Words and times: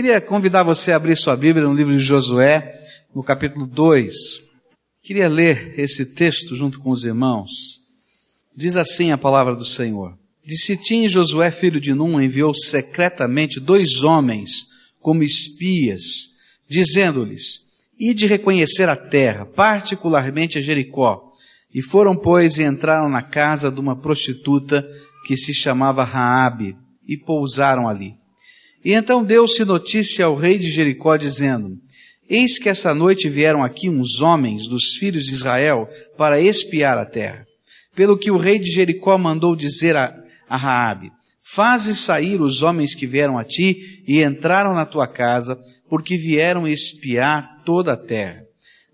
Queria 0.00 0.20
convidar 0.20 0.62
você 0.62 0.92
a 0.92 0.96
abrir 0.96 1.16
sua 1.16 1.36
Bíblia 1.36 1.66
no 1.66 1.74
livro 1.74 1.92
de 1.92 1.98
Josué, 1.98 2.72
no 3.12 3.20
capítulo 3.20 3.66
2. 3.66 4.14
Queria 5.02 5.28
ler 5.28 5.74
esse 5.76 6.06
texto 6.06 6.54
junto 6.54 6.78
com 6.78 6.90
os 6.90 7.04
irmãos. 7.04 7.50
Diz 8.56 8.76
assim 8.76 9.10
a 9.10 9.18
palavra 9.18 9.56
do 9.56 9.64
Senhor. 9.64 10.16
De 10.46 10.56
Sitim, 10.56 11.08
Josué, 11.08 11.50
filho 11.50 11.80
de 11.80 11.92
Num, 11.94 12.22
enviou 12.22 12.54
secretamente 12.54 13.58
dois 13.58 14.04
homens 14.04 14.68
como 15.00 15.24
espias, 15.24 16.30
dizendo-lhes, 16.68 17.66
Ide 17.98 18.28
reconhecer 18.28 18.88
a 18.88 18.94
terra, 18.94 19.46
particularmente 19.46 20.58
a 20.58 20.60
Jericó. 20.60 21.32
E 21.74 21.82
foram, 21.82 22.14
pois, 22.14 22.56
e 22.56 22.62
entraram 22.62 23.08
na 23.08 23.22
casa 23.24 23.68
de 23.68 23.80
uma 23.80 24.00
prostituta 24.00 24.88
que 25.26 25.36
se 25.36 25.52
chamava 25.52 26.04
Raabe, 26.04 26.76
e 27.04 27.16
pousaram 27.16 27.88
ali. 27.88 28.17
E 28.88 28.94
então 28.94 29.22
deu-se 29.22 29.66
notícia 29.66 30.24
ao 30.24 30.34
rei 30.34 30.56
de 30.56 30.70
Jericó, 30.70 31.18
dizendo, 31.18 31.76
Eis 32.26 32.58
que 32.58 32.70
essa 32.70 32.94
noite 32.94 33.28
vieram 33.28 33.62
aqui 33.62 33.90
uns 33.90 34.22
homens 34.22 34.66
dos 34.66 34.94
filhos 34.94 35.26
de 35.26 35.32
Israel 35.34 35.86
para 36.16 36.40
espiar 36.40 36.96
a 36.96 37.04
terra. 37.04 37.44
Pelo 37.94 38.16
que 38.16 38.30
o 38.30 38.38
rei 38.38 38.58
de 38.58 38.70
Jericó 38.70 39.18
mandou 39.18 39.54
dizer 39.54 39.94
a, 39.94 40.14
a 40.48 40.56
Raabe, 40.56 41.10
Faze 41.42 41.94
sair 41.94 42.40
os 42.40 42.62
homens 42.62 42.94
que 42.94 43.06
vieram 43.06 43.36
a 43.36 43.44
ti 43.44 44.02
e 44.08 44.22
entraram 44.22 44.72
na 44.72 44.86
tua 44.86 45.06
casa, 45.06 45.62
porque 45.90 46.16
vieram 46.16 46.66
espiar 46.66 47.62
toda 47.66 47.92
a 47.92 47.96
terra. 47.96 48.40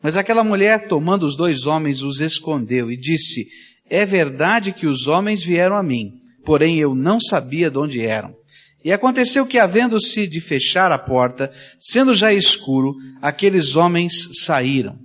Mas 0.02 0.16
aquela 0.16 0.43
mulher, 0.43 0.88
tomando 0.88 1.24
os 1.24 1.37
dois 1.37 1.69
homens, 1.69 2.02
os 2.02 2.21
escondeu 2.21 2.91
e 2.91 2.97
disse, 2.97 3.47
é 3.88 4.05
verdade 4.05 4.73
que 4.73 4.88
os 4.88 5.07
homens 5.07 5.41
vieram 5.41 5.77
a 5.77 5.85
mim, 5.85 6.15
porém 6.45 6.80
eu 6.80 6.97
não 6.97 7.21
sabia 7.21 7.71
de 7.71 7.79
onde 7.79 8.01
eram. 8.01 8.35
E 8.84 8.93
aconteceu 8.93 9.47
que, 9.47 9.59
havendo-se 9.59 10.27
de 10.27 10.41
fechar 10.41 10.93
a 10.93 10.98
porta, 10.98 11.51
sendo 11.80 12.15
já 12.15 12.34
escuro, 12.34 12.95
aqueles 13.23 13.74
homens 13.74 14.12
saíram. 14.45 14.99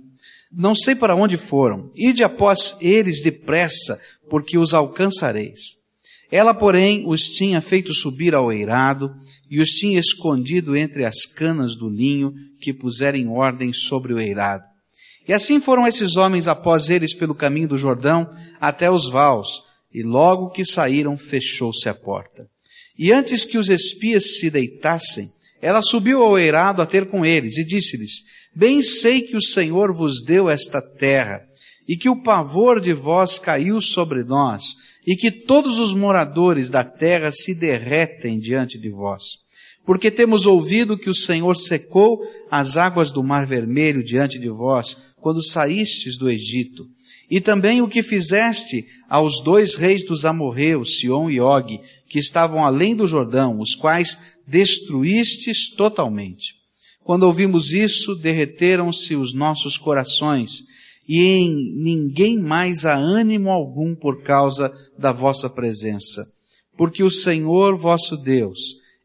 Não 0.52 0.74
sei 0.74 0.94
para 0.94 1.16
onde 1.16 1.38
foram. 1.38 1.90
Ide 1.96 2.22
após 2.22 2.76
eles 2.78 3.22
depressa, 3.22 3.98
porque 4.28 4.58
os 4.58 4.74
alcançareis. 4.74 5.60
Ela, 6.30 6.52
porém, 6.52 7.04
os 7.06 7.22
tinha 7.22 7.60
feito 7.60 7.94
subir 7.94 8.34
ao 8.34 8.52
eirado 8.52 9.10
e 9.50 9.60
os 9.60 9.70
tinha 9.70 9.98
escondido 9.98 10.76
entre 10.76 11.04
as 11.04 11.24
canas 11.24 11.74
do 11.74 11.88
linho 11.88 12.32
que 12.60 12.74
puseram 12.74 13.18
em 13.18 13.28
ordem 13.28 13.72
sobre 13.72 14.12
o 14.12 14.20
eirado. 14.20 14.64
E 15.26 15.32
assim 15.32 15.60
foram 15.60 15.86
esses 15.86 16.16
homens 16.16 16.46
após 16.46 16.90
eles 16.90 17.14
pelo 17.14 17.34
caminho 17.34 17.68
do 17.68 17.78
Jordão 17.78 18.30
até 18.60 18.90
os 18.90 19.08
vaus, 19.08 19.62
e 19.92 20.02
logo 20.02 20.50
que 20.50 20.64
saíram 20.64 21.16
fechou-se 21.16 21.88
a 21.88 21.94
porta. 21.94 22.46
E 23.00 23.14
antes 23.14 23.46
que 23.46 23.56
os 23.56 23.70
espias 23.70 24.36
se 24.36 24.50
deitassem, 24.50 25.32
ela 25.62 25.80
subiu 25.80 26.22
ao 26.22 26.38
eirado 26.38 26.82
a 26.82 26.86
ter 26.86 27.08
com 27.08 27.24
eles 27.24 27.56
e 27.56 27.64
disse-lhes, 27.64 28.24
Bem 28.54 28.82
sei 28.82 29.22
que 29.22 29.34
o 29.38 29.42
Senhor 29.42 29.94
vos 29.94 30.22
deu 30.22 30.50
esta 30.50 30.82
terra, 30.82 31.40
e 31.88 31.96
que 31.96 32.10
o 32.10 32.22
pavor 32.22 32.78
de 32.78 32.92
vós 32.92 33.38
caiu 33.38 33.80
sobre 33.80 34.22
nós, 34.22 34.74
e 35.06 35.16
que 35.16 35.30
todos 35.30 35.78
os 35.78 35.94
moradores 35.94 36.68
da 36.68 36.84
terra 36.84 37.30
se 37.32 37.54
derretem 37.54 38.38
diante 38.38 38.78
de 38.78 38.90
vós. 38.90 39.24
Porque 39.86 40.10
temos 40.10 40.44
ouvido 40.44 40.98
que 40.98 41.08
o 41.08 41.14
Senhor 41.14 41.56
secou 41.56 42.20
as 42.50 42.76
águas 42.76 43.10
do 43.10 43.24
mar 43.24 43.46
vermelho 43.46 44.04
diante 44.04 44.38
de 44.38 44.50
vós, 44.50 44.98
quando 45.16 45.42
saístes 45.42 46.18
do 46.18 46.28
Egito. 46.28 46.84
E 47.30 47.40
também 47.40 47.80
o 47.80 47.86
que 47.86 48.02
fizeste 48.02 48.84
aos 49.08 49.40
dois 49.40 49.76
reis 49.76 50.04
dos 50.04 50.24
amorreus, 50.24 50.98
Sion 50.98 51.30
e 51.30 51.40
Og, 51.40 51.80
que 52.08 52.18
estavam 52.18 52.64
além 52.64 52.96
do 52.96 53.06
Jordão, 53.06 53.60
os 53.60 53.74
quais 53.76 54.18
destruístes 54.46 55.70
totalmente. 55.70 56.54
Quando 57.04 57.22
ouvimos 57.22 57.72
isso, 57.72 58.16
derreteram-se 58.16 59.14
os 59.14 59.32
nossos 59.32 59.78
corações, 59.78 60.64
e 61.08 61.22
em 61.24 61.72
ninguém 61.74 62.38
mais 62.38 62.84
há 62.84 62.94
ânimo 62.94 63.50
algum 63.50 63.94
por 63.94 64.22
causa 64.22 64.72
da 64.98 65.12
vossa 65.12 65.48
presença. 65.48 66.28
Porque 66.76 67.02
o 67.02 67.10
Senhor 67.10 67.76
vosso 67.76 68.16
Deus 68.16 68.58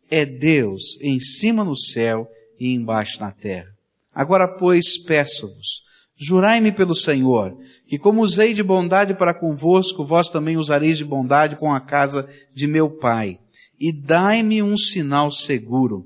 é 0.09 0.25
Deus 0.25 0.97
em 1.01 1.19
cima 1.19 1.63
no 1.63 1.75
céu 1.75 2.27
e 2.59 2.73
embaixo 2.73 3.19
na 3.19 3.31
terra. 3.31 3.71
Agora, 4.13 4.47
pois, 4.47 4.97
peço-vos, 4.97 5.83
jurai-me 6.17 6.71
pelo 6.71 6.95
Senhor, 6.95 7.57
que 7.87 7.97
como 7.97 8.21
usei 8.21 8.53
de 8.53 8.63
bondade 8.63 9.13
para 9.13 9.33
convosco, 9.33 10.03
vós 10.03 10.29
também 10.29 10.57
usareis 10.57 10.97
de 10.97 11.05
bondade 11.05 11.55
com 11.55 11.73
a 11.73 11.79
casa 11.79 12.27
de 12.53 12.67
meu 12.67 12.89
pai. 12.89 13.39
E 13.79 13.91
dai-me 13.91 14.63
um 14.63 14.77
sinal 14.77 15.29
seguro, 15.31 16.05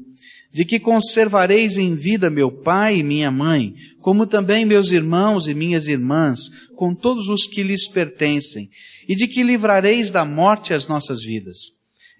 de 0.51 0.65
que 0.65 0.79
conservareis 0.79 1.77
em 1.77 1.93
vida 1.93 2.29
meu 2.29 2.51
pai 2.51 2.97
e 2.97 3.03
minha 3.03 3.29
mãe, 3.29 3.75
como 4.01 4.25
também 4.25 4.65
meus 4.65 4.91
irmãos 4.91 5.47
e 5.47 5.53
minhas 5.53 5.87
irmãs, 5.87 6.41
com 6.75 6.95
todos 6.95 7.29
os 7.29 7.45
que 7.45 7.61
lhes 7.61 7.87
pertencem, 7.87 8.69
e 9.07 9.15
de 9.15 9.27
que 9.27 9.43
livrareis 9.43 10.09
da 10.09 10.25
morte 10.25 10.73
as 10.73 10.87
nossas 10.87 11.23
vidas. 11.23 11.57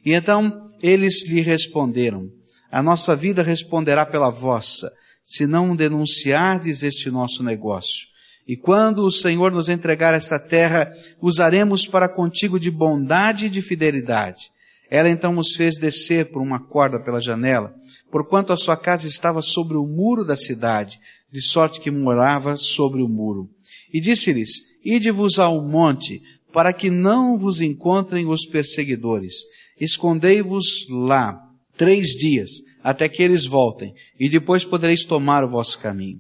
E 0.06 0.14
então 0.14 0.68
eles 0.82 1.28
lhe 1.28 1.42
responderam, 1.42 2.30
a 2.72 2.84
nossa 2.84 3.16
vida 3.16 3.42
responderá 3.42 4.06
pela 4.06 4.30
vossa, 4.30 4.92
se 5.30 5.46
não 5.46 5.76
denunciardes 5.76 6.82
este 6.82 7.12
nosso 7.12 7.44
negócio. 7.44 8.08
E 8.48 8.58
quando 8.58 9.06
o 9.06 9.12
Senhor 9.12 9.52
nos 9.52 9.70
entregar 9.70 10.16
esta 10.16 10.40
terra, 10.40 10.92
usaremos 11.22 11.86
para 11.86 12.10
contigo 12.10 12.60
de 12.60 12.72
bondade 12.72 13.46
e 13.46 13.50
de 13.50 13.62
fidelidade. 13.62 14.50
Ela 14.90 15.08
então 15.08 15.38
os 15.38 15.54
fez 15.56 15.78
descer 15.78 16.32
por 16.32 16.42
uma 16.42 16.60
corda 16.60 17.00
pela 17.00 17.22
janela, 17.22 17.76
porquanto 18.10 18.52
a 18.52 18.58
sua 18.58 18.76
casa 18.76 19.08
estava 19.08 19.40
sobre 19.40 19.78
o 19.78 19.86
muro 19.86 20.26
da 20.26 20.36
cidade, 20.36 21.00
de 21.32 21.44
sorte 21.44 21.80
que 21.80 21.92
morava 21.92 22.58
sobre 22.58 23.04
o 23.04 23.08
muro. 23.08 23.48
E 23.94 24.02
disse-lhes, 24.02 24.64
ide-vos 24.84 25.38
ao 25.38 25.62
monte, 25.62 26.24
para 26.52 26.74
que 26.74 26.90
não 26.90 27.38
vos 27.38 27.62
encontrem 27.62 28.26
os 28.26 28.48
perseguidores. 28.48 29.44
Escondei-vos 29.80 30.88
lá 30.90 31.40
três 31.78 32.08
dias, 32.08 32.50
até 32.84 33.10
que 33.10 33.22
eles 33.22 33.46
voltem, 33.46 33.94
e 34.20 34.30
depois 34.30 34.64
podereis 34.64 35.04
tomar 35.04 35.44
o 35.44 35.50
vosso 35.50 35.78
caminho. 35.80 36.20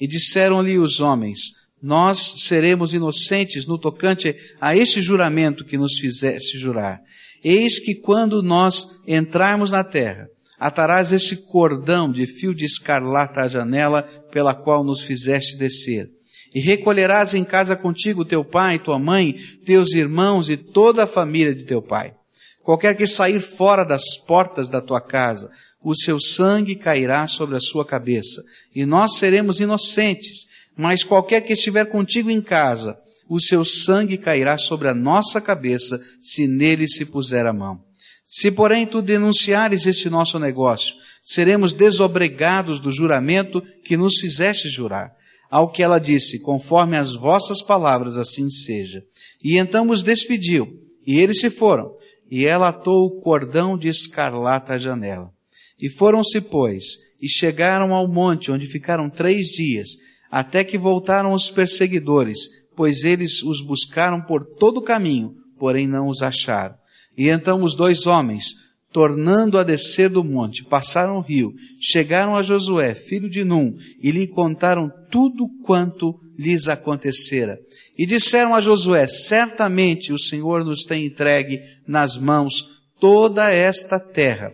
E 0.00 0.06
disseram-lhe 0.06 0.78
os 0.78 1.00
homens, 1.00 1.38
nós 1.82 2.34
seremos 2.38 2.92
inocentes 2.92 3.66
no 3.66 3.78
tocante 3.78 4.34
a 4.60 4.76
este 4.76 5.00
juramento 5.00 5.64
que 5.64 5.78
nos 5.78 5.98
fizesse 5.98 6.58
jurar. 6.58 7.00
Eis 7.42 7.78
que 7.78 7.94
quando 7.94 8.42
nós 8.42 8.84
entrarmos 9.06 9.70
na 9.70 9.84
terra, 9.84 10.26
atarás 10.58 11.12
esse 11.12 11.36
cordão 11.48 12.10
de 12.10 12.26
fio 12.26 12.52
de 12.52 12.64
escarlata 12.64 13.42
à 13.42 13.48
janela 13.48 14.02
pela 14.32 14.54
qual 14.54 14.82
nos 14.82 15.02
fizeste 15.02 15.56
descer. 15.56 16.10
E 16.52 16.60
recolherás 16.60 17.34
em 17.34 17.44
casa 17.44 17.76
contigo 17.76 18.24
teu 18.24 18.44
pai, 18.44 18.78
tua 18.78 18.98
mãe, 18.98 19.34
teus 19.64 19.92
irmãos 19.92 20.50
e 20.50 20.56
toda 20.56 21.04
a 21.04 21.06
família 21.06 21.54
de 21.54 21.64
teu 21.64 21.80
pai. 21.80 22.14
Qualquer 22.62 22.96
que 22.96 23.06
sair 23.06 23.40
fora 23.40 23.84
das 23.84 24.16
portas 24.26 24.68
da 24.68 24.80
tua 24.80 25.00
casa, 25.00 25.50
o 25.82 25.94
seu 25.94 26.20
sangue 26.20 26.74
cairá 26.74 27.26
sobre 27.26 27.56
a 27.56 27.60
sua 27.60 27.84
cabeça, 27.84 28.42
e 28.74 28.84
nós 28.84 29.16
seremos 29.16 29.60
inocentes. 29.60 30.46
Mas 30.76 31.02
qualquer 31.02 31.40
que 31.40 31.52
estiver 31.52 31.86
contigo 31.86 32.30
em 32.30 32.40
casa, 32.40 32.96
o 33.28 33.40
seu 33.40 33.64
sangue 33.64 34.16
cairá 34.16 34.56
sobre 34.56 34.88
a 34.88 34.94
nossa 34.94 35.40
cabeça, 35.40 36.00
se 36.22 36.46
nele 36.46 36.88
se 36.88 37.04
puser 37.04 37.46
a 37.46 37.52
mão. 37.52 37.80
Se 38.26 38.50
porém 38.50 38.86
tu 38.86 39.00
denunciares 39.00 39.86
este 39.86 40.10
nosso 40.10 40.38
negócio, 40.38 40.94
seremos 41.24 41.72
desobrigados 41.72 42.78
do 42.78 42.92
juramento 42.92 43.62
que 43.82 43.96
nos 43.96 44.18
fizeste 44.18 44.68
jurar. 44.68 45.12
Ao 45.50 45.70
que 45.70 45.82
ela 45.82 45.98
disse, 45.98 46.38
conforme 46.38 46.96
as 46.96 47.14
vossas 47.14 47.62
palavras 47.62 48.18
assim 48.18 48.50
seja. 48.50 49.02
E 49.42 49.56
então 49.56 49.88
os 49.88 50.02
despediu, 50.02 50.68
e 51.06 51.18
eles 51.18 51.40
se 51.40 51.48
foram, 51.48 51.94
e 52.30 52.44
ela 52.44 52.68
atou 52.68 53.06
o 53.06 53.20
cordão 53.22 53.78
de 53.78 53.88
escarlata 53.88 54.74
à 54.74 54.78
janela. 54.78 55.32
E 55.80 55.88
foram-se, 55.88 56.40
pois, 56.40 56.98
e 57.20 57.28
chegaram 57.28 57.94
ao 57.94 58.08
monte, 58.08 58.50
onde 58.50 58.66
ficaram 58.66 59.08
três 59.08 59.46
dias, 59.46 59.90
até 60.30 60.64
que 60.64 60.76
voltaram 60.76 61.32
os 61.32 61.50
perseguidores, 61.50 62.38
pois 62.76 63.04
eles 63.04 63.42
os 63.42 63.60
buscaram 63.60 64.20
por 64.20 64.44
todo 64.44 64.78
o 64.78 64.82
caminho, 64.82 65.34
porém 65.58 65.86
não 65.86 66.08
os 66.08 66.22
acharam. 66.22 66.74
E 67.16 67.28
então 67.28 67.64
os 67.64 67.74
dois 67.74 68.06
homens, 68.06 68.54
tornando 68.92 69.58
a 69.58 69.64
descer 69.64 70.08
do 70.08 70.22
monte, 70.22 70.64
passaram 70.64 71.16
o 71.18 71.20
rio, 71.20 71.52
chegaram 71.80 72.36
a 72.36 72.42
Josué, 72.42 72.94
filho 72.94 73.28
de 73.28 73.44
Num, 73.44 73.74
e 74.00 74.10
lhe 74.10 74.26
contaram 74.26 74.90
tudo 75.10 75.48
quanto 75.64 76.14
lhes 76.38 76.68
acontecera. 76.68 77.58
E 77.96 78.06
disseram 78.06 78.54
a 78.54 78.60
Josué, 78.60 79.06
certamente 79.08 80.12
o 80.12 80.18
Senhor 80.18 80.64
nos 80.64 80.84
tem 80.84 81.06
entregue 81.06 81.60
nas 81.86 82.16
mãos 82.16 82.78
toda 83.00 83.50
esta 83.50 83.98
terra, 83.98 84.52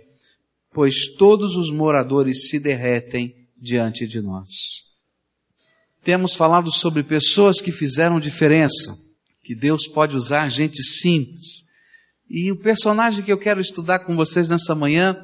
pois 0.74 1.06
todos 1.16 1.56
os 1.56 1.70
moradores 1.70 2.48
se 2.48 2.58
derretem 2.58 3.32
diante 3.56 4.06
de 4.06 4.20
nós. 4.20 4.50
Temos 6.02 6.34
falado 6.34 6.70
sobre 6.70 7.04
pessoas 7.04 7.60
que 7.60 7.70
fizeram 7.72 8.20
diferença, 8.20 8.98
que 9.42 9.54
Deus 9.54 9.86
pode 9.86 10.16
usar 10.16 10.50
gente 10.50 10.82
simples, 10.82 11.64
e 12.28 12.50
o 12.50 12.58
personagem 12.58 13.24
que 13.24 13.32
eu 13.32 13.38
quero 13.38 13.60
estudar 13.60 14.00
com 14.00 14.16
vocês 14.16 14.48
nessa 14.48 14.74
manhã 14.74 15.16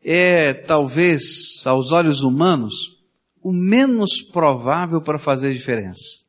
é 0.00 0.54
talvez, 0.54 1.22
aos 1.64 1.90
olhos 1.90 2.22
humanos, 2.22 2.74
o 3.42 3.52
menos 3.52 4.22
provável 4.22 5.02
para 5.02 5.18
fazer 5.18 5.52
diferença. 5.52 6.24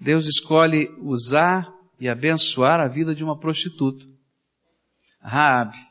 Deus 0.00 0.26
escolhe 0.26 0.88
usar 1.02 1.68
e 1.98 2.08
abençoar 2.08 2.80
a 2.80 2.88
vida 2.88 3.14
de 3.14 3.24
uma 3.24 3.38
prostituta, 3.38 4.04
Raabe. 5.20 5.89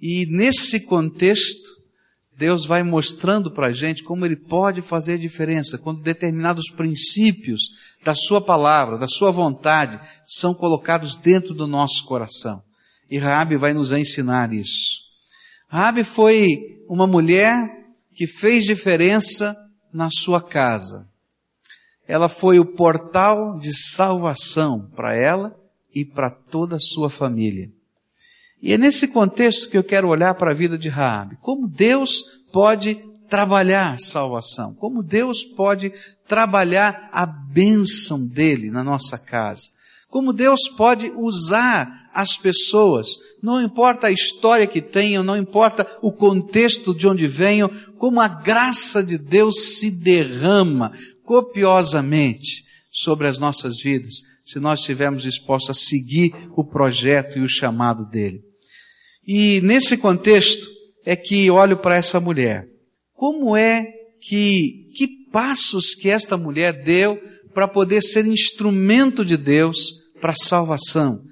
E 0.00 0.26
nesse 0.26 0.80
contexto, 0.80 1.76
Deus 2.36 2.66
vai 2.66 2.82
mostrando 2.82 3.50
para 3.50 3.68
a 3.68 3.72
gente 3.72 4.02
como 4.02 4.26
Ele 4.26 4.36
pode 4.36 4.82
fazer 4.82 5.18
diferença 5.18 5.78
quando 5.78 6.02
determinados 6.02 6.70
princípios 6.70 7.70
da 8.04 8.14
Sua 8.14 8.40
palavra, 8.40 8.98
da 8.98 9.08
Sua 9.08 9.30
vontade, 9.30 9.98
são 10.26 10.54
colocados 10.54 11.16
dentro 11.16 11.54
do 11.54 11.66
nosso 11.66 12.04
coração. 12.04 12.62
E 13.10 13.18
Raabe 13.18 13.56
vai 13.56 13.72
nos 13.72 13.90
ensinar 13.92 14.52
isso. 14.52 15.00
Raabe 15.68 16.04
foi 16.04 16.58
uma 16.88 17.06
mulher 17.06 17.54
que 18.14 18.26
fez 18.26 18.64
diferença 18.64 19.56
na 19.92 20.08
sua 20.10 20.42
casa. 20.42 21.08
Ela 22.06 22.28
foi 22.28 22.58
o 22.58 22.64
portal 22.64 23.58
de 23.58 23.76
salvação 23.76 24.90
para 24.94 25.14
ela 25.14 25.58
e 25.94 26.04
para 26.04 26.30
toda 26.30 26.76
a 26.76 26.80
sua 26.80 27.10
família. 27.10 27.70
E 28.62 28.72
é 28.72 28.78
nesse 28.78 29.08
contexto 29.08 29.68
que 29.68 29.76
eu 29.76 29.84
quero 29.84 30.08
olhar 30.08 30.34
para 30.34 30.50
a 30.50 30.54
vida 30.54 30.78
de 30.78 30.88
Raabe. 30.88 31.36
Como 31.40 31.68
Deus 31.68 32.22
pode 32.52 32.98
trabalhar 33.28 33.98
salvação, 33.98 34.74
como 34.74 35.02
Deus 35.02 35.42
pode 35.42 35.92
trabalhar 36.26 37.08
a 37.12 37.26
bênção 37.26 38.26
dele 38.26 38.70
na 38.70 38.84
nossa 38.84 39.18
casa, 39.18 39.68
como 40.08 40.32
Deus 40.32 40.68
pode 40.68 41.10
usar 41.16 42.06
as 42.14 42.36
pessoas, 42.36 43.08
não 43.42 43.60
importa 43.60 44.06
a 44.06 44.10
história 44.10 44.66
que 44.66 44.80
tenham, 44.80 45.22
não 45.22 45.36
importa 45.36 45.86
o 46.00 46.10
contexto 46.10 46.94
de 46.94 47.06
onde 47.06 47.26
venham, 47.26 47.68
como 47.98 48.20
a 48.20 48.28
graça 48.28 49.02
de 49.02 49.18
Deus 49.18 49.76
se 49.76 49.90
derrama 49.90 50.92
copiosamente 51.24 52.64
sobre 52.90 53.26
as 53.26 53.38
nossas 53.38 53.82
vidas, 53.82 54.22
se 54.46 54.60
nós 54.60 54.78
estivermos 54.78 55.24
dispostos 55.24 55.70
a 55.70 55.74
seguir 55.74 56.32
o 56.56 56.62
projeto 56.64 57.36
e 57.36 57.42
o 57.42 57.48
chamado 57.48 58.08
dele. 58.08 58.42
E 59.26 59.60
nesse 59.62 59.96
contexto 59.96 60.64
é 61.04 61.16
que 61.16 61.50
olho 61.50 61.78
para 61.78 61.96
essa 61.96 62.20
mulher. 62.20 62.68
Como 63.12 63.56
é 63.56 63.84
que, 64.20 64.88
que 64.94 65.08
passos 65.32 65.96
que 65.96 66.08
esta 66.08 66.36
mulher 66.36 66.84
deu 66.84 67.20
para 67.52 67.66
poder 67.66 68.00
ser 68.02 68.24
instrumento 68.24 69.24
de 69.24 69.36
Deus 69.36 69.94
para 70.20 70.30
a 70.30 70.36
salvação, 70.36 71.24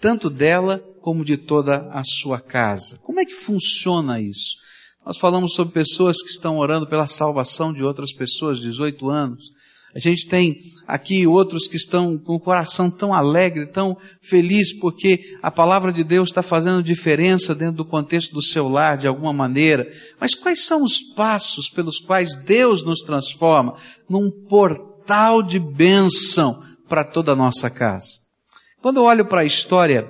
tanto 0.00 0.30
dela 0.30 0.82
como 1.02 1.24
de 1.26 1.36
toda 1.36 1.90
a 1.92 2.02
sua 2.04 2.40
casa? 2.40 2.98
Como 3.02 3.20
é 3.20 3.26
que 3.26 3.34
funciona 3.34 4.18
isso? 4.18 4.56
Nós 5.04 5.18
falamos 5.18 5.52
sobre 5.52 5.74
pessoas 5.74 6.22
que 6.22 6.30
estão 6.30 6.56
orando 6.56 6.86
pela 6.86 7.06
salvação 7.06 7.70
de 7.72 7.82
outras 7.82 8.14
pessoas, 8.14 8.58
18 8.60 9.10
anos, 9.10 9.52
a 9.96 9.98
gente 9.98 10.28
tem 10.28 10.60
aqui 10.86 11.26
outros 11.26 11.66
que 11.66 11.76
estão 11.76 12.16
com 12.16 12.34
o 12.34 12.40
coração 12.40 12.90
tão 12.90 13.12
alegre, 13.12 13.66
tão 13.66 13.96
feliz, 14.20 14.72
porque 14.72 15.36
a 15.42 15.50
palavra 15.50 15.92
de 15.92 16.04
Deus 16.04 16.28
está 16.28 16.42
fazendo 16.42 16.82
diferença 16.82 17.54
dentro 17.54 17.76
do 17.76 17.84
contexto 17.84 18.32
do 18.32 18.42
seu 18.42 18.68
lar, 18.68 18.96
de 18.96 19.06
alguma 19.06 19.32
maneira. 19.32 19.90
Mas 20.20 20.34
quais 20.34 20.64
são 20.64 20.84
os 20.84 21.00
passos 21.00 21.68
pelos 21.68 21.98
quais 21.98 22.36
Deus 22.36 22.84
nos 22.84 23.00
transforma 23.00 23.74
num 24.08 24.30
portal 24.30 25.42
de 25.42 25.58
bênção 25.58 26.62
para 26.88 27.02
toda 27.02 27.32
a 27.32 27.36
nossa 27.36 27.68
casa? 27.68 28.18
Quando 28.80 28.98
eu 28.98 29.04
olho 29.04 29.24
para 29.24 29.40
a 29.40 29.46
história 29.46 30.08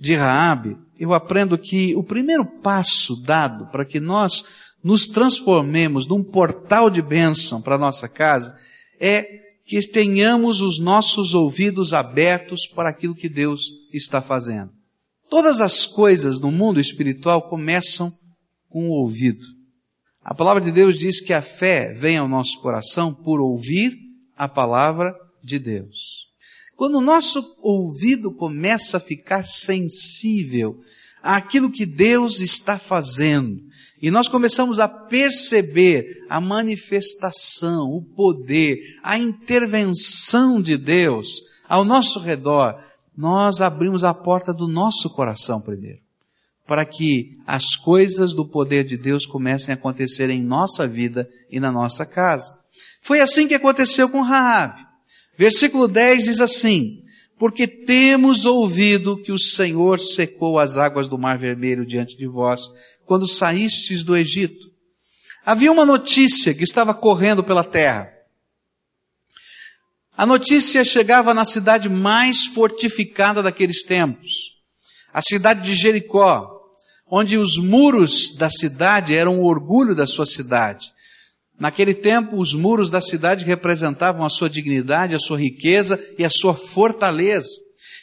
de 0.00 0.14
Raabe, 0.14 0.76
eu 0.98 1.14
aprendo 1.14 1.56
que 1.56 1.94
o 1.94 2.02
primeiro 2.02 2.44
passo 2.44 3.14
dado 3.22 3.66
para 3.70 3.84
que 3.84 4.00
nós 4.00 4.44
nos 4.82 5.06
transformemos 5.06 6.06
num 6.06 6.22
portal 6.22 6.90
de 6.90 7.02
bênção 7.02 7.60
para 7.60 7.76
a 7.76 7.78
nossa 7.78 8.08
casa 8.08 8.56
é 9.00 9.47
que 9.68 9.86
tenhamos 9.86 10.62
os 10.62 10.80
nossos 10.80 11.34
ouvidos 11.34 11.92
abertos 11.92 12.66
para 12.66 12.88
aquilo 12.88 13.14
que 13.14 13.28
Deus 13.28 13.70
está 13.92 14.22
fazendo. 14.22 14.72
Todas 15.28 15.60
as 15.60 15.84
coisas 15.84 16.40
no 16.40 16.50
mundo 16.50 16.80
espiritual 16.80 17.50
começam 17.50 18.10
com 18.70 18.88
o 18.88 18.92
ouvido. 18.92 19.44
A 20.24 20.34
palavra 20.34 20.62
de 20.62 20.72
Deus 20.72 20.98
diz 20.98 21.20
que 21.20 21.34
a 21.34 21.42
fé 21.42 21.92
vem 21.92 22.16
ao 22.16 22.26
nosso 22.26 22.58
coração 22.62 23.12
por 23.12 23.42
ouvir 23.42 23.92
a 24.34 24.48
palavra 24.48 25.14
de 25.44 25.58
Deus. 25.58 26.28
Quando 26.74 26.96
o 26.96 27.02
nosso 27.02 27.54
ouvido 27.60 28.32
começa 28.32 28.96
a 28.96 29.00
ficar 29.00 29.44
sensível 29.44 30.80
àquilo 31.22 31.70
que 31.70 31.84
Deus 31.84 32.40
está 32.40 32.78
fazendo, 32.78 33.60
e 34.00 34.10
nós 34.10 34.28
começamos 34.28 34.78
a 34.78 34.88
perceber 34.88 36.24
a 36.28 36.40
manifestação, 36.40 37.90
o 37.90 38.02
poder, 38.02 38.78
a 39.02 39.18
intervenção 39.18 40.62
de 40.62 40.76
Deus 40.76 41.42
ao 41.68 41.84
nosso 41.84 42.20
redor. 42.20 42.80
Nós 43.16 43.60
abrimos 43.60 44.04
a 44.04 44.14
porta 44.14 44.52
do 44.52 44.68
nosso 44.68 45.10
coração 45.10 45.60
primeiro, 45.60 45.98
para 46.66 46.84
que 46.84 47.36
as 47.44 47.74
coisas 47.74 48.34
do 48.34 48.46
poder 48.46 48.84
de 48.84 48.96
Deus 48.96 49.26
comecem 49.26 49.72
a 49.72 49.76
acontecer 49.76 50.30
em 50.30 50.42
nossa 50.42 50.86
vida 50.86 51.28
e 51.50 51.58
na 51.58 51.72
nossa 51.72 52.06
casa. 52.06 52.56
Foi 53.02 53.20
assim 53.20 53.48
que 53.48 53.54
aconteceu 53.54 54.08
com 54.08 54.22
Raab. 54.22 54.86
Versículo 55.36 55.88
10 55.88 56.24
diz 56.24 56.40
assim: 56.40 57.02
porque 57.38 57.68
temos 57.68 58.44
ouvido 58.44 59.20
que 59.22 59.30
o 59.30 59.38
Senhor 59.38 60.00
secou 60.00 60.58
as 60.58 60.76
águas 60.76 61.08
do 61.08 61.16
Mar 61.16 61.38
Vermelho 61.38 61.86
diante 61.86 62.16
de 62.16 62.26
vós, 62.26 62.62
quando 63.08 63.26
saístes 63.26 64.04
do 64.04 64.14
Egito. 64.14 64.70
Havia 65.44 65.72
uma 65.72 65.86
notícia 65.86 66.52
que 66.52 66.62
estava 66.62 66.92
correndo 66.94 67.42
pela 67.42 67.64
terra. 67.64 68.12
A 70.14 70.26
notícia 70.26 70.84
chegava 70.84 71.32
na 71.32 71.46
cidade 71.46 71.88
mais 71.88 72.44
fortificada 72.44 73.42
daqueles 73.42 73.82
tempos, 73.82 74.52
a 75.10 75.22
cidade 75.22 75.62
de 75.62 75.74
Jericó, 75.74 76.50
onde 77.10 77.38
os 77.38 77.56
muros 77.56 78.36
da 78.36 78.50
cidade 78.50 79.14
eram 79.14 79.38
o 79.38 79.46
orgulho 79.46 79.94
da 79.94 80.06
sua 80.06 80.26
cidade. 80.26 80.92
Naquele 81.58 81.94
tempo, 81.94 82.36
os 82.36 82.52
muros 82.52 82.90
da 82.90 83.00
cidade 83.00 83.42
representavam 83.42 84.26
a 84.26 84.30
sua 84.30 84.50
dignidade, 84.50 85.14
a 85.14 85.18
sua 85.18 85.38
riqueza 85.38 85.98
e 86.18 86.24
a 86.26 86.30
sua 86.30 86.52
fortaleza. 86.52 87.48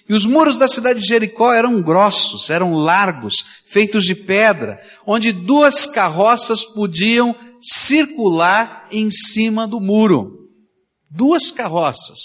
E 0.07 0.13
os 0.13 0.25
muros 0.25 0.57
da 0.57 0.67
cidade 0.67 0.99
de 0.99 1.07
Jericó 1.07 1.51
eram 1.51 1.81
grossos, 1.81 2.49
eram 2.51 2.73
largos, 2.73 3.43
feitos 3.65 4.03
de 4.03 4.13
pedra, 4.13 4.79
onde 5.05 5.31
duas 5.31 5.87
carroças 5.87 6.63
podiam 6.63 7.35
circular 7.59 8.87
em 8.91 9.09
cima 9.09 9.67
do 9.67 9.79
muro. 9.81 10.47
Duas 11.09 11.49
carroças 11.49 12.19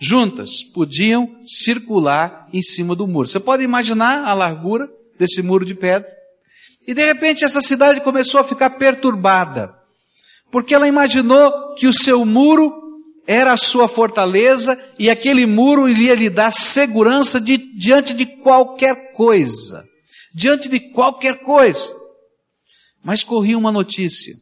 juntas 0.00 0.62
podiam 0.74 1.28
circular 1.46 2.48
em 2.52 2.62
cima 2.62 2.96
do 2.96 3.06
muro. 3.06 3.28
Você 3.28 3.38
pode 3.38 3.62
imaginar 3.62 4.24
a 4.24 4.34
largura 4.34 4.88
desse 5.18 5.40
muro 5.42 5.64
de 5.64 5.74
pedra? 5.74 6.08
E 6.86 6.94
de 6.94 7.04
repente 7.04 7.44
essa 7.44 7.60
cidade 7.60 8.00
começou 8.00 8.40
a 8.40 8.44
ficar 8.44 8.70
perturbada, 8.70 9.74
porque 10.50 10.74
ela 10.74 10.88
imaginou 10.88 11.74
que 11.74 11.86
o 11.86 11.92
seu 11.92 12.24
muro 12.24 12.87
era 13.28 13.52
a 13.52 13.58
sua 13.58 13.86
fortaleza 13.86 14.82
e 14.98 15.10
aquele 15.10 15.44
muro 15.44 15.86
iria 15.86 16.14
lhe 16.14 16.30
dar 16.30 16.50
segurança 16.50 17.38
de, 17.38 17.58
diante 17.76 18.14
de 18.14 18.24
qualquer 18.24 19.12
coisa. 19.12 19.84
Diante 20.34 20.66
de 20.66 20.80
qualquer 20.80 21.40
coisa. 21.40 21.94
Mas 23.04 23.22
corria 23.22 23.58
uma 23.58 23.70
notícia. 23.70 24.34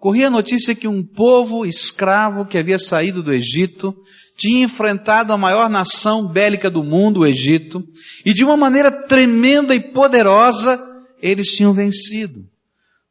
Corria 0.00 0.26
a 0.26 0.30
notícia 0.30 0.74
que 0.74 0.88
um 0.88 1.00
povo 1.00 1.64
escravo 1.64 2.44
que 2.44 2.58
havia 2.58 2.78
saído 2.78 3.22
do 3.22 3.32
Egito 3.32 3.94
tinha 4.36 4.64
enfrentado 4.64 5.32
a 5.32 5.38
maior 5.38 5.70
nação 5.70 6.26
bélica 6.26 6.68
do 6.68 6.82
mundo, 6.82 7.20
o 7.20 7.26
Egito, 7.26 7.84
e 8.24 8.34
de 8.34 8.44
uma 8.44 8.56
maneira 8.56 8.90
tremenda 8.90 9.76
e 9.76 9.80
poderosa, 9.80 10.84
eles 11.22 11.54
tinham 11.54 11.72
vencido. 11.72 12.44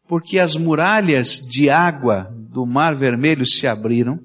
Porque 0.06 0.38
as 0.38 0.56
muralhas 0.56 1.40
de 1.40 1.70
água 1.70 2.30
do 2.52 2.66
Mar 2.66 2.96
Vermelho 2.96 3.48
se 3.48 3.66
abriram, 3.66 4.20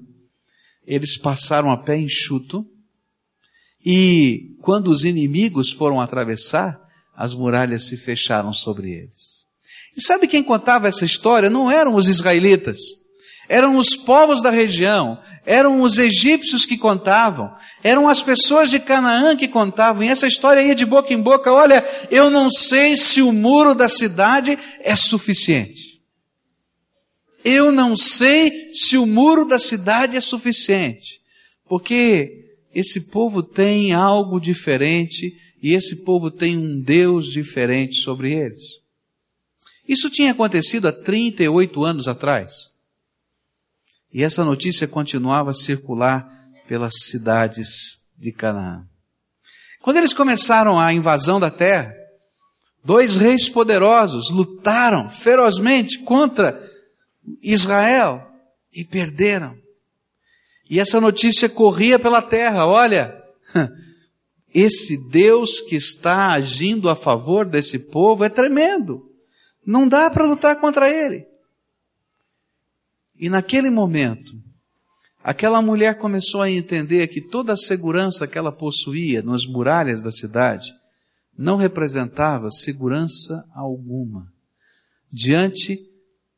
eles 0.93 1.15
passaram 1.15 1.71
a 1.71 1.77
pé 1.77 1.97
enxuto, 1.97 2.65
e 3.83 4.57
quando 4.61 4.89
os 4.91 5.05
inimigos 5.05 5.71
foram 5.71 6.01
atravessar, 6.01 6.77
as 7.15 7.33
muralhas 7.33 7.85
se 7.85 7.95
fecharam 7.95 8.51
sobre 8.51 8.91
eles. 8.91 9.45
E 9.95 10.01
sabe 10.01 10.27
quem 10.27 10.43
contava 10.43 10.89
essa 10.89 11.05
história? 11.05 11.49
Não 11.49 11.71
eram 11.71 11.95
os 11.95 12.09
israelitas. 12.09 12.77
Eram 13.47 13.77
os 13.77 13.95
povos 13.95 14.41
da 14.41 14.49
região, 14.49 15.17
eram 15.45 15.81
os 15.81 15.97
egípcios 15.97 16.65
que 16.65 16.77
contavam, 16.77 17.53
eram 17.83 18.07
as 18.07 18.21
pessoas 18.21 18.69
de 18.69 18.79
Canaã 18.79 19.35
que 19.35 19.47
contavam, 19.47 20.03
e 20.03 20.07
essa 20.07 20.27
história 20.27 20.61
ia 20.61 20.75
de 20.75 20.85
boca 20.85 21.13
em 21.13 21.21
boca. 21.21 21.51
Olha, 21.51 21.85
eu 22.09 22.29
não 22.29 22.51
sei 22.51 22.95
se 22.95 23.21
o 23.21 23.31
muro 23.31 23.73
da 23.73 23.89
cidade 23.89 24.57
é 24.81 24.95
suficiente. 24.95 25.90
Eu 27.43 27.71
não 27.71 27.95
sei 27.95 28.71
se 28.73 28.97
o 28.97 29.05
muro 29.05 29.45
da 29.45 29.57
cidade 29.57 30.15
é 30.15 30.21
suficiente, 30.21 31.21
porque 31.67 32.55
esse 32.73 33.09
povo 33.09 33.41
tem 33.41 33.93
algo 33.93 34.39
diferente 34.39 35.35
e 35.61 35.73
esse 35.73 35.97
povo 36.03 36.31
tem 36.31 36.57
um 36.57 36.79
Deus 36.79 37.31
diferente 37.31 37.95
sobre 37.95 38.33
eles. 38.33 38.81
Isso 39.87 40.09
tinha 40.09 40.31
acontecido 40.31 40.87
há 40.87 40.91
38 40.91 41.83
anos 41.83 42.07
atrás. 42.07 42.71
E 44.13 44.23
essa 44.23 44.43
notícia 44.43 44.87
continuava 44.87 45.51
a 45.51 45.53
circular 45.53 46.27
pelas 46.67 46.93
cidades 47.03 48.05
de 48.17 48.31
Canaã. 48.31 48.85
Quando 49.81 49.97
eles 49.97 50.13
começaram 50.13 50.79
a 50.79 50.93
invasão 50.93 51.39
da 51.39 51.49
terra, 51.49 51.93
dois 52.83 53.17
reis 53.17 53.49
poderosos 53.49 54.29
lutaram 54.29 55.09
ferozmente 55.09 55.99
contra 55.99 56.70
Israel 57.41 58.27
e 58.73 58.83
perderam. 58.83 59.57
E 60.69 60.79
essa 60.79 61.01
notícia 61.01 61.49
corria 61.49 61.99
pela 61.99 62.21
terra, 62.21 62.65
olha, 62.65 63.21
esse 64.53 64.97
Deus 65.09 65.59
que 65.59 65.75
está 65.75 66.31
agindo 66.31 66.89
a 66.89 66.95
favor 66.95 67.45
desse 67.45 67.77
povo 67.77 68.23
é 68.23 68.29
tremendo. 68.29 69.09
Não 69.65 69.87
dá 69.87 70.09
para 70.09 70.25
lutar 70.25 70.59
contra 70.59 70.89
ele. 70.89 71.27
E 73.15 73.29
naquele 73.29 73.69
momento, 73.69 74.33
aquela 75.23 75.61
mulher 75.61 75.97
começou 75.97 76.41
a 76.41 76.49
entender 76.49 77.07
que 77.07 77.21
toda 77.21 77.53
a 77.53 77.57
segurança 77.57 78.27
que 78.27 78.37
ela 78.37 78.51
possuía 78.51 79.21
nas 79.21 79.45
muralhas 79.45 80.01
da 80.01 80.11
cidade 80.11 80.73
não 81.37 81.55
representava 81.55 82.49
segurança 82.49 83.45
alguma 83.53 84.31
diante 85.11 85.90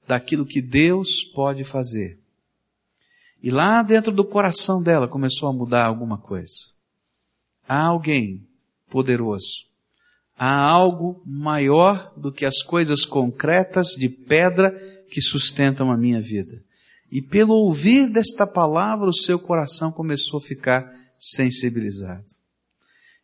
daquilo 0.07 0.45
que 0.45 0.61
Deus 0.61 1.23
pode 1.23 1.63
fazer. 1.63 2.19
E 3.41 3.51
lá 3.51 3.83
dentro 3.83 4.11
do 4.11 4.23
coração 4.23 4.81
dela 4.81 5.07
começou 5.07 5.49
a 5.49 5.53
mudar 5.53 5.85
alguma 5.85 6.17
coisa. 6.17 6.71
Há 7.67 7.87
alguém 7.87 8.47
poderoso. 8.89 9.65
Há 10.37 10.55
algo 10.55 11.21
maior 11.25 12.13
do 12.17 12.31
que 12.31 12.45
as 12.45 12.61
coisas 12.61 13.05
concretas 13.05 13.89
de 13.97 14.09
pedra 14.09 14.71
que 15.09 15.21
sustentam 15.21 15.91
a 15.91 15.97
minha 15.97 16.19
vida. 16.19 16.63
E 17.11 17.21
pelo 17.21 17.53
ouvir 17.53 18.09
desta 18.09 18.47
palavra, 18.47 19.07
o 19.07 19.13
seu 19.13 19.37
coração 19.37 19.91
começou 19.91 20.39
a 20.39 20.41
ficar 20.41 20.91
sensibilizado. 21.19 22.25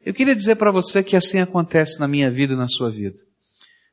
Eu 0.06 0.14
queria 0.14 0.36
dizer 0.36 0.56
para 0.56 0.72
você 0.72 1.04
que 1.04 1.16
assim 1.16 1.40
acontece 1.40 2.00
na 2.00 2.08
minha 2.08 2.30
vida 2.30 2.54
e 2.54 2.58
na 2.58 2.68
sua 2.68 2.90
vida. 2.90 3.20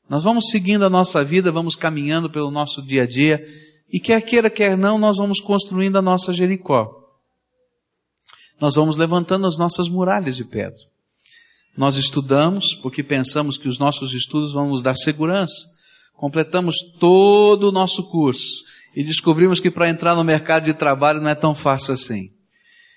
Nós 0.08 0.24
vamos 0.24 0.50
seguindo 0.50 0.84
a 0.84 0.90
nossa 0.90 1.24
vida, 1.24 1.50
vamos 1.50 1.74
caminhando 1.74 2.30
pelo 2.30 2.50
nosso 2.50 2.80
dia 2.82 3.02
a 3.02 3.06
dia, 3.06 3.44
e 3.92 3.98
quer 3.98 4.20
queira, 4.22 4.48
quer 4.50 4.76
não, 4.76 4.98
nós 4.98 5.16
vamos 5.18 5.40
construindo 5.40 5.96
a 5.96 6.02
nossa 6.02 6.32
Jericó. 6.32 6.90
Nós 8.60 8.74
vamos 8.76 8.96
levantando 8.96 9.46
as 9.46 9.58
nossas 9.58 9.88
muralhas 9.88 10.36
de 10.36 10.44
pedra. 10.44 10.78
Nós 11.76 11.96
estudamos 11.96 12.74
porque 12.74 13.02
pensamos 13.02 13.58
que 13.58 13.68
os 13.68 13.78
nossos 13.78 14.14
estudos 14.14 14.54
vão 14.54 14.68
nos 14.68 14.82
dar 14.82 14.94
segurança. 14.96 15.66
Completamos 16.14 16.76
todo 16.98 17.68
o 17.68 17.72
nosso 17.72 18.02
curso 18.04 18.64
e 18.94 19.04
descobrimos 19.04 19.60
que 19.60 19.70
para 19.70 19.90
entrar 19.90 20.14
no 20.14 20.24
mercado 20.24 20.64
de 20.64 20.72
trabalho 20.72 21.20
não 21.20 21.28
é 21.28 21.34
tão 21.34 21.54
fácil 21.54 21.92
assim. 21.92 22.30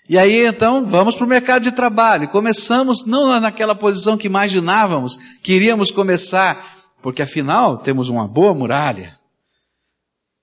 E 0.08 0.18
aí 0.18 0.46
então 0.46 0.86
vamos 0.86 1.16
para 1.16 1.26
o 1.26 1.30
mercado 1.30 1.64
de 1.64 1.74
trabalho. 1.74 2.30
Começamos 2.30 3.06
não 3.06 3.38
naquela 3.42 3.76
posição 3.76 4.18
que 4.18 4.28
imaginávamos 4.28 5.18
que 5.44 5.54
iríamos 5.54 5.92
começar, 5.92 6.79
porque 7.02 7.22
afinal 7.22 7.78
temos 7.78 8.10
uma 8.10 8.28
boa 8.28 8.54
muralha. 8.54 9.18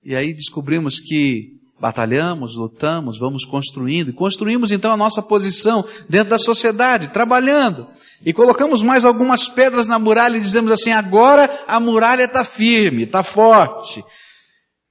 E 0.03 0.15
aí 0.15 0.33
descobrimos 0.33 0.99
que 0.99 1.57
batalhamos, 1.79 2.55
lutamos, 2.55 3.19
vamos 3.19 3.45
construindo, 3.45 4.09
e 4.09 4.13
construímos 4.13 4.71
então 4.71 4.91
a 4.91 4.97
nossa 4.97 5.21
posição 5.21 5.85
dentro 6.09 6.29
da 6.29 6.37
sociedade, 6.37 7.09
trabalhando. 7.09 7.87
E 8.25 8.33
colocamos 8.33 8.81
mais 8.81 9.05
algumas 9.05 9.47
pedras 9.47 9.87
na 9.87 9.99
muralha 9.99 10.37
e 10.37 10.41
dizemos 10.41 10.71
assim, 10.71 10.91
agora 10.91 11.49
a 11.67 11.79
muralha 11.79 12.23
está 12.23 12.43
firme, 12.43 13.03
está 13.03 13.21
forte. 13.21 14.03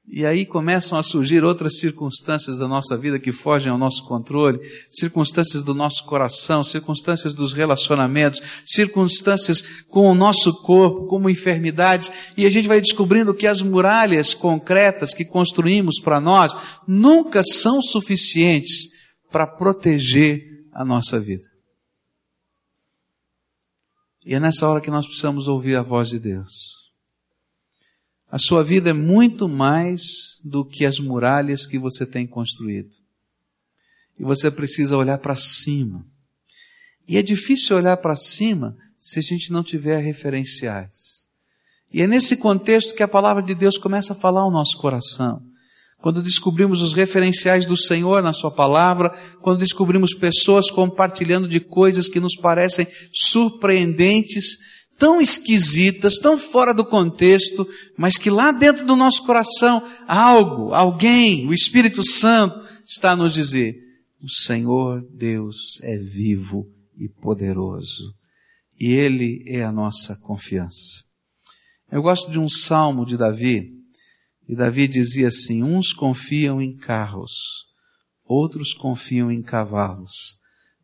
E 0.08 0.24
aí 0.24 0.46
começam 0.46 0.96
a 0.96 1.02
surgir 1.02 1.42
outras 1.42 1.80
circunstâncias 1.80 2.56
da 2.56 2.68
nossa 2.68 2.96
vida 2.96 3.18
que 3.18 3.32
fogem 3.32 3.72
ao 3.72 3.78
nosso 3.78 4.06
controle, 4.06 4.60
circunstâncias 4.88 5.64
do 5.64 5.74
nosso 5.74 6.04
coração, 6.04 6.62
circunstâncias 6.62 7.34
dos 7.34 7.52
relacionamentos, 7.52 8.40
circunstâncias 8.64 9.62
com 9.88 10.08
o 10.08 10.14
nosso 10.14 10.62
corpo, 10.62 11.08
como 11.08 11.28
enfermidades, 11.28 12.12
e 12.36 12.46
a 12.46 12.50
gente 12.50 12.68
vai 12.68 12.80
descobrindo 12.80 13.34
que 13.34 13.48
as 13.48 13.60
muralhas 13.60 14.32
concretas 14.32 15.12
que 15.12 15.24
construímos 15.24 16.00
para 16.00 16.20
nós 16.20 16.54
nunca 16.86 17.42
são 17.42 17.82
suficientes 17.82 18.88
para 19.32 19.44
proteger 19.44 20.40
a 20.72 20.84
nossa 20.84 21.18
vida. 21.18 21.48
E 24.24 24.34
é 24.34 24.40
nessa 24.40 24.68
hora 24.68 24.80
que 24.80 24.90
nós 24.90 25.04
precisamos 25.04 25.48
ouvir 25.48 25.76
a 25.76 25.82
voz 25.82 26.08
de 26.08 26.20
Deus. 26.20 26.85
A 28.30 28.38
sua 28.38 28.62
vida 28.62 28.90
é 28.90 28.92
muito 28.92 29.48
mais 29.48 30.40
do 30.44 30.64
que 30.64 30.84
as 30.84 30.98
muralhas 30.98 31.66
que 31.66 31.78
você 31.78 32.04
tem 32.04 32.26
construído. 32.26 32.90
E 34.18 34.24
você 34.24 34.50
precisa 34.50 34.96
olhar 34.96 35.18
para 35.18 35.36
cima. 35.36 36.04
E 37.08 37.16
é 37.16 37.22
difícil 37.22 37.76
olhar 37.76 37.96
para 37.98 38.16
cima 38.16 38.76
se 38.98 39.20
a 39.20 39.22
gente 39.22 39.52
não 39.52 39.62
tiver 39.62 40.02
referenciais. 40.02 41.26
E 41.92 42.02
é 42.02 42.06
nesse 42.06 42.36
contexto 42.36 42.94
que 42.94 43.02
a 43.02 43.08
palavra 43.08 43.42
de 43.42 43.54
Deus 43.54 43.78
começa 43.78 44.12
a 44.12 44.16
falar 44.16 44.40
ao 44.40 44.50
nosso 44.50 44.76
coração. 44.76 45.40
Quando 45.98 46.22
descobrimos 46.22 46.82
os 46.82 46.92
referenciais 46.92 47.64
do 47.64 47.76
Senhor 47.76 48.22
na 48.22 48.32
Sua 48.32 48.50
palavra, 48.50 49.10
quando 49.40 49.60
descobrimos 49.60 50.12
pessoas 50.12 50.70
compartilhando 50.70 51.48
de 51.48 51.60
coisas 51.60 52.08
que 52.08 52.20
nos 52.20 52.36
parecem 52.36 52.86
surpreendentes, 53.12 54.58
tão 54.98 55.20
esquisitas, 55.20 56.16
tão 56.16 56.36
fora 56.36 56.72
do 56.72 56.84
contexto, 56.84 57.66
mas 57.96 58.16
que 58.16 58.30
lá 58.30 58.52
dentro 58.52 58.84
do 58.86 58.96
nosso 58.96 59.24
coração, 59.24 59.86
algo, 60.06 60.72
alguém, 60.74 61.46
o 61.46 61.54
Espírito 61.54 62.02
Santo 62.04 62.58
está 62.86 63.12
a 63.12 63.16
nos 63.16 63.34
dizer, 63.34 63.74
o 64.22 64.28
Senhor 64.28 65.06
Deus 65.12 65.80
é 65.82 65.96
vivo 65.98 66.66
e 66.98 67.08
poderoso. 67.08 68.14
E 68.78 68.92
Ele 68.92 69.44
é 69.46 69.62
a 69.62 69.72
nossa 69.72 70.16
confiança. 70.16 71.04
Eu 71.90 72.02
gosto 72.02 72.30
de 72.30 72.38
um 72.38 72.48
salmo 72.48 73.06
de 73.06 73.16
Davi, 73.16 73.72
e 74.48 74.54
Davi 74.54 74.86
dizia 74.86 75.28
assim, 75.28 75.62
uns 75.62 75.92
confiam 75.92 76.60
em 76.60 76.76
carros, 76.76 77.32
outros 78.24 78.72
confiam 78.72 79.30
em 79.30 79.42
cavalos, 79.42 80.12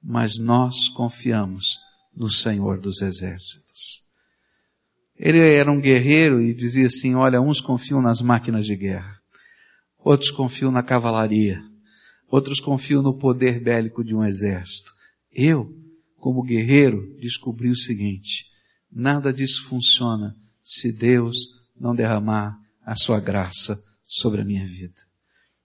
mas 0.02 0.38
nós 0.38 0.88
confiamos 0.88 1.76
no 2.14 2.30
Senhor 2.30 2.80
dos 2.80 3.02
Exércitos. 3.02 3.71
Ele 5.24 5.38
era 5.38 5.70
um 5.70 5.80
guerreiro 5.80 6.42
e 6.42 6.52
dizia 6.52 6.86
assim: 6.86 7.14
olha, 7.14 7.40
uns 7.40 7.60
confiam 7.60 8.02
nas 8.02 8.20
máquinas 8.20 8.66
de 8.66 8.74
guerra, 8.74 9.20
outros 9.96 10.32
confiam 10.32 10.72
na 10.72 10.82
cavalaria, 10.82 11.62
outros 12.28 12.58
confiam 12.58 13.02
no 13.02 13.16
poder 13.16 13.62
bélico 13.62 14.02
de 14.02 14.16
um 14.16 14.24
exército. 14.24 14.90
Eu, 15.30 15.72
como 16.16 16.42
guerreiro, 16.42 17.16
descobri 17.20 17.70
o 17.70 17.76
seguinte: 17.76 18.46
nada 18.90 19.32
disso 19.32 19.64
funciona 19.66 20.34
se 20.64 20.90
Deus 20.90 21.36
não 21.78 21.94
derramar 21.94 22.58
a 22.84 22.96
sua 22.96 23.20
graça 23.20 23.80
sobre 24.04 24.40
a 24.40 24.44
minha 24.44 24.66
vida. 24.66 25.00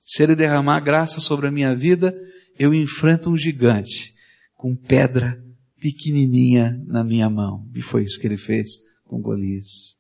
Se 0.04 0.22
Ele 0.22 0.36
derramar 0.36 0.82
graça 0.82 1.20
sobre 1.20 1.48
a 1.48 1.52
minha 1.52 1.76
vida, 1.76 2.16
eu 2.60 2.76
enfrento 2.76 3.28
um 3.28 3.36
gigante 3.36 4.14
com 4.54 4.76
pedra 4.76 5.44
pequenininha 5.82 6.80
na 6.86 7.04
minha 7.04 7.28
mão. 7.28 7.68
E 7.74 7.82
foi 7.82 8.04
isso 8.04 8.20
que 8.20 8.28
Ele 8.28 8.38
fez 8.38 8.86
com 9.08 9.22
Golias. 9.22 9.98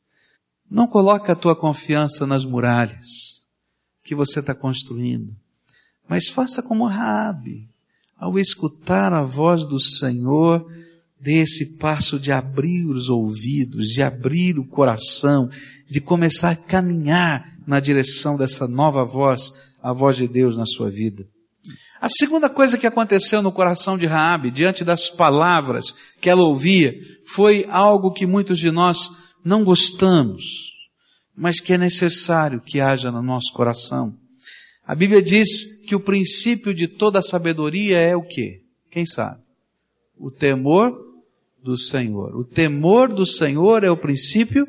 Não 0.69 0.87
coloque 0.87 1.31
a 1.31 1.35
tua 1.35 1.55
confiança 1.55 2.27
nas 2.27 2.43
muralhas 2.45 3.41
que 4.03 4.13
você 4.13 4.39
está 4.39 4.53
construindo, 4.53 5.35
mas 6.07 6.27
faça 6.27 6.61
como 6.61 6.85
Raabe, 6.85 7.69
ao 8.17 8.39
escutar 8.39 9.13
a 9.13 9.23
voz 9.23 9.65
do 9.65 9.79
Senhor, 9.79 10.65
dê 11.19 11.41
esse 11.41 11.77
passo 11.77 12.19
de 12.19 12.31
abrir 12.31 12.85
os 12.85 13.09
ouvidos, 13.09 13.89
de 13.89 14.01
abrir 14.01 14.57
o 14.57 14.65
coração, 14.65 15.49
de 15.89 15.99
começar 15.99 16.51
a 16.51 16.55
caminhar 16.55 17.57
na 17.65 17.79
direção 17.79 18.37
dessa 18.37 18.67
nova 18.67 19.03
voz, 19.03 19.53
a 19.81 19.93
voz 19.93 20.15
de 20.17 20.27
Deus 20.27 20.57
na 20.57 20.65
sua 20.65 20.89
vida. 20.89 21.27
A 21.99 22.09
segunda 22.09 22.49
coisa 22.49 22.77
que 22.77 22.85
aconteceu 22.85 23.41
no 23.41 23.51
coração 23.51 23.97
de 23.97 24.05
Raabe, 24.05 24.51
diante 24.51 24.83
das 24.83 25.09
palavras 25.09 25.95
que 26.21 26.29
ela 26.29 26.43
ouvia, 26.43 26.95
foi 27.25 27.65
algo 27.69 28.11
que 28.11 28.27
muitos 28.27 28.59
de 28.59 28.69
nós 28.69 29.09
não 29.43 29.63
gostamos, 29.63 30.43
mas 31.35 31.59
que 31.59 31.73
é 31.73 31.77
necessário 31.77 32.61
que 32.61 32.79
haja 32.79 33.11
no 33.11 33.21
nosso 33.21 33.51
coração. 33.53 34.15
A 34.85 34.95
Bíblia 34.95 35.21
diz 35.21 35.81
que 35.85 35.95
o 35.95 35.99
princípio 35.99 36.73
de 36.73 36.87
toda 36.87 37.21
sabedoria 37.21 37.99
é 37.99 38.15
o 38.15 38.21
quê? 38.21 38.61
Quem 38.91 39.05
sabe? 39.05 39.41
O 40.17 40.31
temor 40.31 40.93
do 41.63 41.77
Senhor. 41.77 42.35
O 42.35 42.45
temor 42.45 43.13
do 43.13 43.25
Senhor 43.25 43.83
é 43.83 43.91
o 43.91 43.97
princípio 43.97 44.67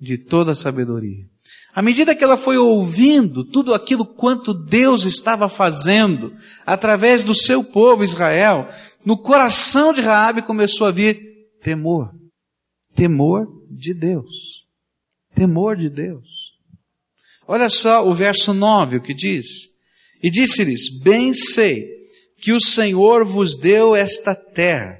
de 0.00 0.16
toda 0.16 0.54
sabedoria. 0.54 1.29
À 1.72 1.80
medida 1.82 2.14
que 2.14 2.24
ela 2.24 2.36
foi 2.36 2.58
ouvindo 2.58 3.44
tudo 3.44 3.72
aquilo 3.72 4.04
quanto 4.04 4.52
Deus 4.52 5.04
estava 5.04 5.48
fazendo 5.48 6.36
através 6.66 7.22
do 7.22 7.34
seu 7.34 7.62
povo 7.62 8.02
Israel, 8.02 8.68
no 9.04 9.16
coração 9.16 9.92
de 9.92 10.00
Raabe 10.00 10.42
começou 10.42 10.86
a 10.86 10.90
vir 10.90 11.20
temor, 11.62 12.10
temor 12.94 13.46
de 13.70 13.94
Deus. 13.94 14.64
Temor 15.34 15.76
de 15.76 15.88
Deus. 15.88 16.50
Olha 17.46 17.68
só 17.68 18.06
o 18.06 18.12
verso 18.12 18.52
9, 18.52 18.96
o 18.96 19.02
que 19.02 19.14
diz. 19.14 19.70
E 20.22 20.28
disse-lhes, 20.28 20.88
bem 21.02 21.32
sei 21.32 22.00
que 22.40 22.52
o 22.52 22.60
Senhor 22.60 23.24
vos 23.24 23.56
deu 23.56 23.94
esta 23.94 24.34
terra, 24.34 24.98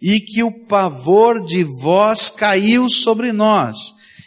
e 0.00 0.20
que 0.20 0.42
o 0.42 0.66
pavor 0.66 1.42
de 1.42 1.64
vós 1.64 2.30
caiu 2.30 2.90
sobre 2.90 3.32
nós, 3.32 3.76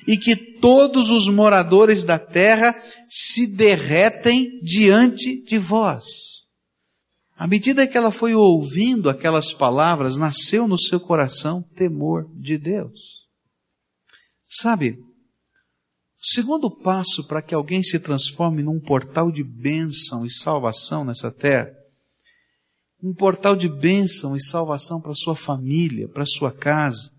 e 0.07 0.17
que 0.17 0.35
todos 0.35 1.09
os 1.09 1.27
moradores 1.27 2.05
da 2.05 2.17
terra 2.17 2.73
se 3.07 3.45
derretem 3.45 4.59
diante 4.61 5.43
de 5.43 5.57
vós. 5.57 6.05
À 7.35 7.45
medida 7.45 7.85
que 7.85 7.97
ela 7.97 8.11
foi 8.11 8.33
ouvindo 8.33 9.09
aquelas 9.09 9.53
palavras, 9.53 10.17
nasceu 10.17 10.67
no 10.67 10.79
seu 10.79 10.99
coração 10.99 11.61
temor 11.75 12.27
de 12.33 12.57
Deus. 12.57 13.27
Sabe, 14.49 14.91
o 14.91 16.25
segundo 16.25 16.71
passo 16.71 17.27
para 17.27 17.41
que 17.41 17.53
alguém 17.53 17.83
se 17.83 17.99
transforme 17.99 18.63
num 18.63 18.79
portal 18.79 19.29
de 19.29 19.43
bênção 19.43 20.25
e 20.25 20.31
salvação 20.31 21.03
nessa 21.03 21.29
terra, 21.29 21.69
um 23.03 23.13
portal 23.13 23.55
de 23.55 23.69
bênção 23.69 24.35
e 24.35 24.41
salvação 24.41 24.99
para 24.99 25.13
sua 25.13 25.35
família, 25.35 26.07
para 26.07 26.25
sua 26.25 26.51
casa, 26.51 27.11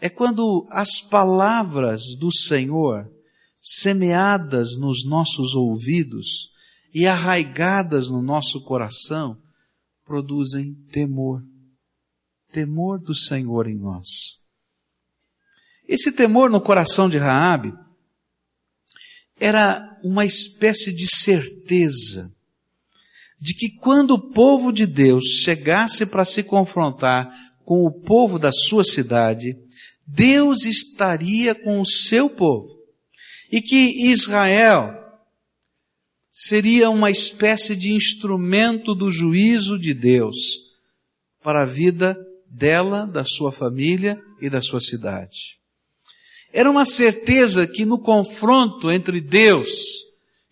é 0.00 0.08
quando 0.08 0.66
as 0.70 1.00
palavras 1.00 2.16
do 2.16 2.32
Senhor, 2.32 3.10
semeadas 3.60 4.76
nos 4.78 5.04
nossos 5.04 5.54
ouvidos 5.54 6.52
e 6.94 7.06
arraigadas 7.06 8.08
no 8.08 8.22
nosso 8.22 8.62
coração, 8.64 9.36
produzem 10.04 10.74
temor. 10.92 11.42
Temor 12.52 12.98
do 12.98 13.14
Senhor 13.14 13.66
em 13.66 13.76
nós. 13.76 14.38
Esse 15.86 16.12
temor 16.12 16.48
no 16.48 16.60
coração 16.60 17.08
de 17.08 17.18
Raabe 17.18 17.72
era 19.38 19.98
uma 20.02 20.24
espécie 20.24 20.94
de 20.94 21.06
certeza 21.06 22.32
de 23.40 23.54
que 23.54 23.70
quando 23.76 24.12
o 24.12 24.30
povo 24.30 24.72
de 24.72 24.86
Deus 24.86 25.24
chegasse 25.42 26.04
para 26.04 26.24
se 26.24 26.42
confrontar 26.42 27.30
com 27.64 27.84
o 27.84 27.92
povo 27.92 28.38
da 28.38 28.50
sua 28.50 28.82
cidade, 28.82 29.56
Deus 30.10 30.64
estaria 30.64 31.54
com 31.54 31.82
o 31.82 31.86
seu 31.86 32.30
povo. 32.30 32.78
E 33.52 33.60
que 33.60 34.10
Israel 34.10 34.94
seria 36.32 36.88
uma 36.88 37.10
espécie 37.10 37.76
de 37.76 37.92
instrumento 37.92 38.94
do 38.94 39.10
juízo 39.10 39.78
de 39.78 39.92
Deus 39.92 40.36
para 41.42 41.62
a 41.62 41.66
vida 41.66 42.16
dela, 42.46 43.06
da 43.06 43.22
sua 43.24 43.52
família 43.52 44.22
e 44.40 44.48
da 44.48 44.62
sua 44.62 44.80
cidade. 44.80 45.58
Era 46.52 46.70
uma 46.70 46.86
certeza 46.86 47.66
que 47.66 47.84
no 47.84 48.00
confronto 48.00 48.90
entre 48.90 49.20
Deus 49.20 49.68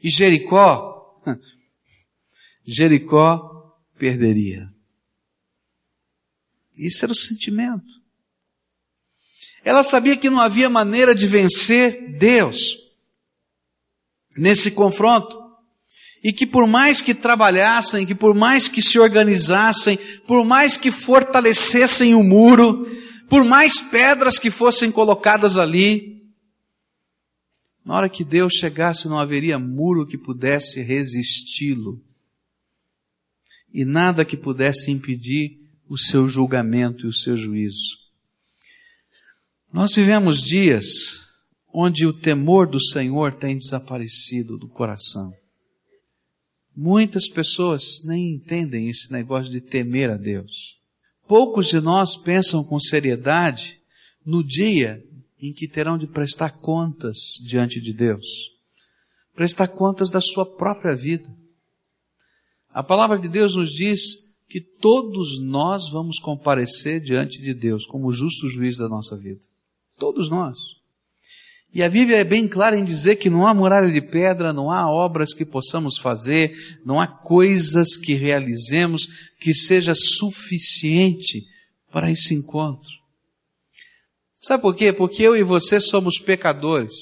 e 0.03 0.11
Jericó, 0.11 1.23
Jericó 2.67 3.75
perderia. 3.97 4.69
Isso 6.77 7.05
era 7.07 7.13
o 7.13 7.17
sentimento. 7.17 8.06
Ela 9.67 9.83
sabia 9.83 10.17
que 10.17 10.31
não 10.31 10.39
havia 10.39 10.71
maneira 10.71 11.13
de 11.13 11.27
vencer 11.27 12.17
Deus 12.17 12.79
nesse 14.39 14.71
confronto. 14.71 15.37
E 16.23 16.33
que 16.33 16.47
por 16.47 16.69
mais 16.69 17.03
que 17.03 17.13
trabalhassem, 17.13 18.07
que 18.07 18.15
por 18.15 18.33
mais 18.33 18.69
que 18.69 18.81
se 18.81 18.97
organizassem, 18.97 19.99
por 20.25 20.45
mais 20.45 20.77
que 20.77 20.93
fortalecessem 20.93 22.15
o 22.15 22.23
muro, 22.23 22.87
por 23.29 23.45
mais 23.45 23.81
pedras 23.81 24.39
que 24.39 24.53
fossem 24.53 24.93
colocadas 24.93 25.59
ali, 25.59 26.23
na 27.85 27.97
hora 27.97 28.09
que 28.09 28.23
Deus 28.23 28.53
chegasse 28.55 29.09
não 29.09 29.19
haveria 29.19 29.59
muro 29.59 30.07
que 30.07 30.17
pudesse 30.17 30.81
resisti-lo 30.81 32.01
e 33.75 33.85
nada 33.85 34.25
que 34.25 34.37
pudesse 34.37 34.93
impedir 34.93 35.59
o 35.89 35.99
seu 35.99 36.29
julgamento 36.29 37.07
e 37.07 37.09
o 37.09 37.13
seu 37.13 37.37
juízo. 37.37 38.06
Nós 39.77 39.95
vivemos 39.95 40.41
dias 40.41 40.87
onde 41.71 42.07
o 42.07 42.19
temor 42.19 42.67
do 42.67 42.81
Senhor 42.81 43.35
tem 43.35 43.59
desaparecido 43.59 44.57
do 44.57 44.67
coração. 44.67 45.35
Muitas 46.75 47.29
pessoas 47.29 48.03
nem 48.03 48.37
entendem 48.37 48.89
esse 48.89 49.13
negócio 49.13 49.53
de 49.53 49.61
temer 49.61 50.09
a 50.09 50.17
Deus. 50.17 50.81
Poucos 51.29 51.67
de 51.67 51.79
nós 51.79 52.17
pensam 52.17 52.65
com 52.65 52.81
seriedade 52.81 53.79
no 54.25 54.43
dia 54.43 55.05
em 55.39 55.53
que 55.53 55.69
terão 55.69 55.99
de 55.99 56.07
prestar 56.07 56.53
contas 56.53 57.19
diante 57.45 57.79
de 57.79 57.93
Deus. 57.93 58.27
Prestar 59.35 59.69
contas 59.69 60.09
da 60.09 60.23
sua 60.23 60.47
própria 60.47 60.97
vida. 60.97 61.29
A 62.71 62.83
palavra 62.83 63.19
de 63.19 63.29
Deus 63.29 63.55
nos 63.55 63.71
diz 63.71 64.01
que 64.49 64.59
todos 64.59 65.39
nós 65.39 65.91
vamos 65.91 66.19
comparecer 66.19 66.99
diante 66.99 67.43
de 67.43 67.53
Deus 67.53 67.85
como 67.85 68.11
justo 68.11 68.49
juiz 68.49 68.79
da 68.79 68.89
nossa 68.89 69.15
vida. 69.19 69.45
Todos 69.99 70.29
nós. 70.31 70.59
E 71.73 71.83
a 71.83 71.89
Bíblia 71.91 72.19
é 72.19 72.25
bem 72.25 72.49
clara 72.49 72.79
em 72.79 72.85
dizer 72.85 73.17
que 73.17 73.29
não 73.29 73.47
há 73.47 73.53
muralha 73.53 73.93
de 73.93 74.01
pedra, 74.01 74.53
não 74.53 74.71
há 74.71 74.91
obras 74.91 75.35
que 75.35 75.45
possamos 75.45 75.99
fazer, 75.99 76.57
não 76.85 76.99
há 77.01 77.07
coisas 77.07 77.97
que 77.97 78.15
realizemos 78.15 79.07
que 79.39 79.53
seja 79.53 79.95
suficiente 79.95 81.45
para 81.93 82.11
esse 82.11 82.35
encontro. 82.35 82.91
Sabe 84.39 84.63
por 84.63 84.75
quê? 84.75 84.93
Porque 84.93 85.23
eu 85.23 85.37
e 85.37 85.43
você 85.43 85.81
somos 85.81 86.19
pecadores. 86.19 86.93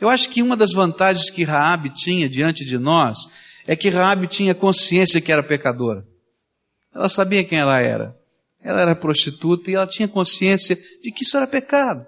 Eu 0.00 0.08
acho 0.08 0.28
que 0.28 0.42
uma 0.42 0.56
das 0.56 0.72
vantagens 0.72 1.30
que 1.30 1.44
Raabe 1.44 1.90
tinha 1.94 2.28
diante 2.28 2.64
de 2.64 2.78
nós 2.78 3.18
é 3.66 3.74
que 3.74 3.88
Raabe 3.88 4.26
tinha 4.26 4.54
consciência 4.54 5.20
que 5.20 5.32
era 5.32 5.42
pecadora. 5.42 6.04
Ela 6.94 7.08
sabia 7.08 7.42
quem 7.42 7.58
ela 7.58 7.80
era. 7.80 8.16
Ela 8.62 8.82
era 8.82 8.94
prostituta 8.94 9.70
e 9.70 9.74
ela 9.74 9.86
tinha 9.86 10.06
consciência 10.06 10.76
de 11.02 11.10
que 11.10 11.24
isso 11.24 11.36
era 11.36 11.46
pecado. 11.46 12.06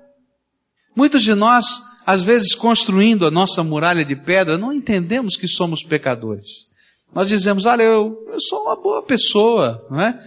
Muitos 0.94 1.22
de 1.22 1.34
nós, 1.34 1.82
às 2.06 2.22
vezes 2.22 2.54
construindo 2.54 3.26
a 3.26 3.30
nossa 3.30 3.62
muralha 3.64 4.04
de 4.04 4.14
pedra, 4.14 4.58
não 4.58 4.72
entendemos 4.72 5.36
que 5.36 5.48
somos 5.48 5.82
pecadores. 5.82 6.66
Nós 7.14 7.28
dizemos, 7.28 7.66
olha, 7.66 7.82
eu, 7.82 8.16
eu 8.32 8.40
sou 8.40 8.62
uma 8.62 8.76
boa 8.76 9.02
pessoa, 9.02 9.86
não 9.90 10.00
é? 10.00 10.18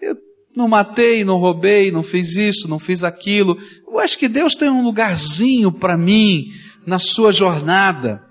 Eu 0.00 0.16
não 0.54 0.68
matei, 0.68 1.24
não 1.24 1.38
roubei, 1.38 1.90
não 1.90 2.02
fiz 2.02 2.36
isso, 2.36 2.68
não 2.68 2.78
fiz 2.78 3.02
aquilo. 3.02 3.56
Eu 3.86 3.98
acho 3.98 4.18
que 4.18 4.28
Deus 4.28 4.54
tem 4.54 4.70
um 4.70 4.84
lugarzinho 4.84 5.72
para 5.72 5.96
mim 5.96 6.48
na 6.86 6.98
sua 6.98 7.32
jornada. 7.32 8.22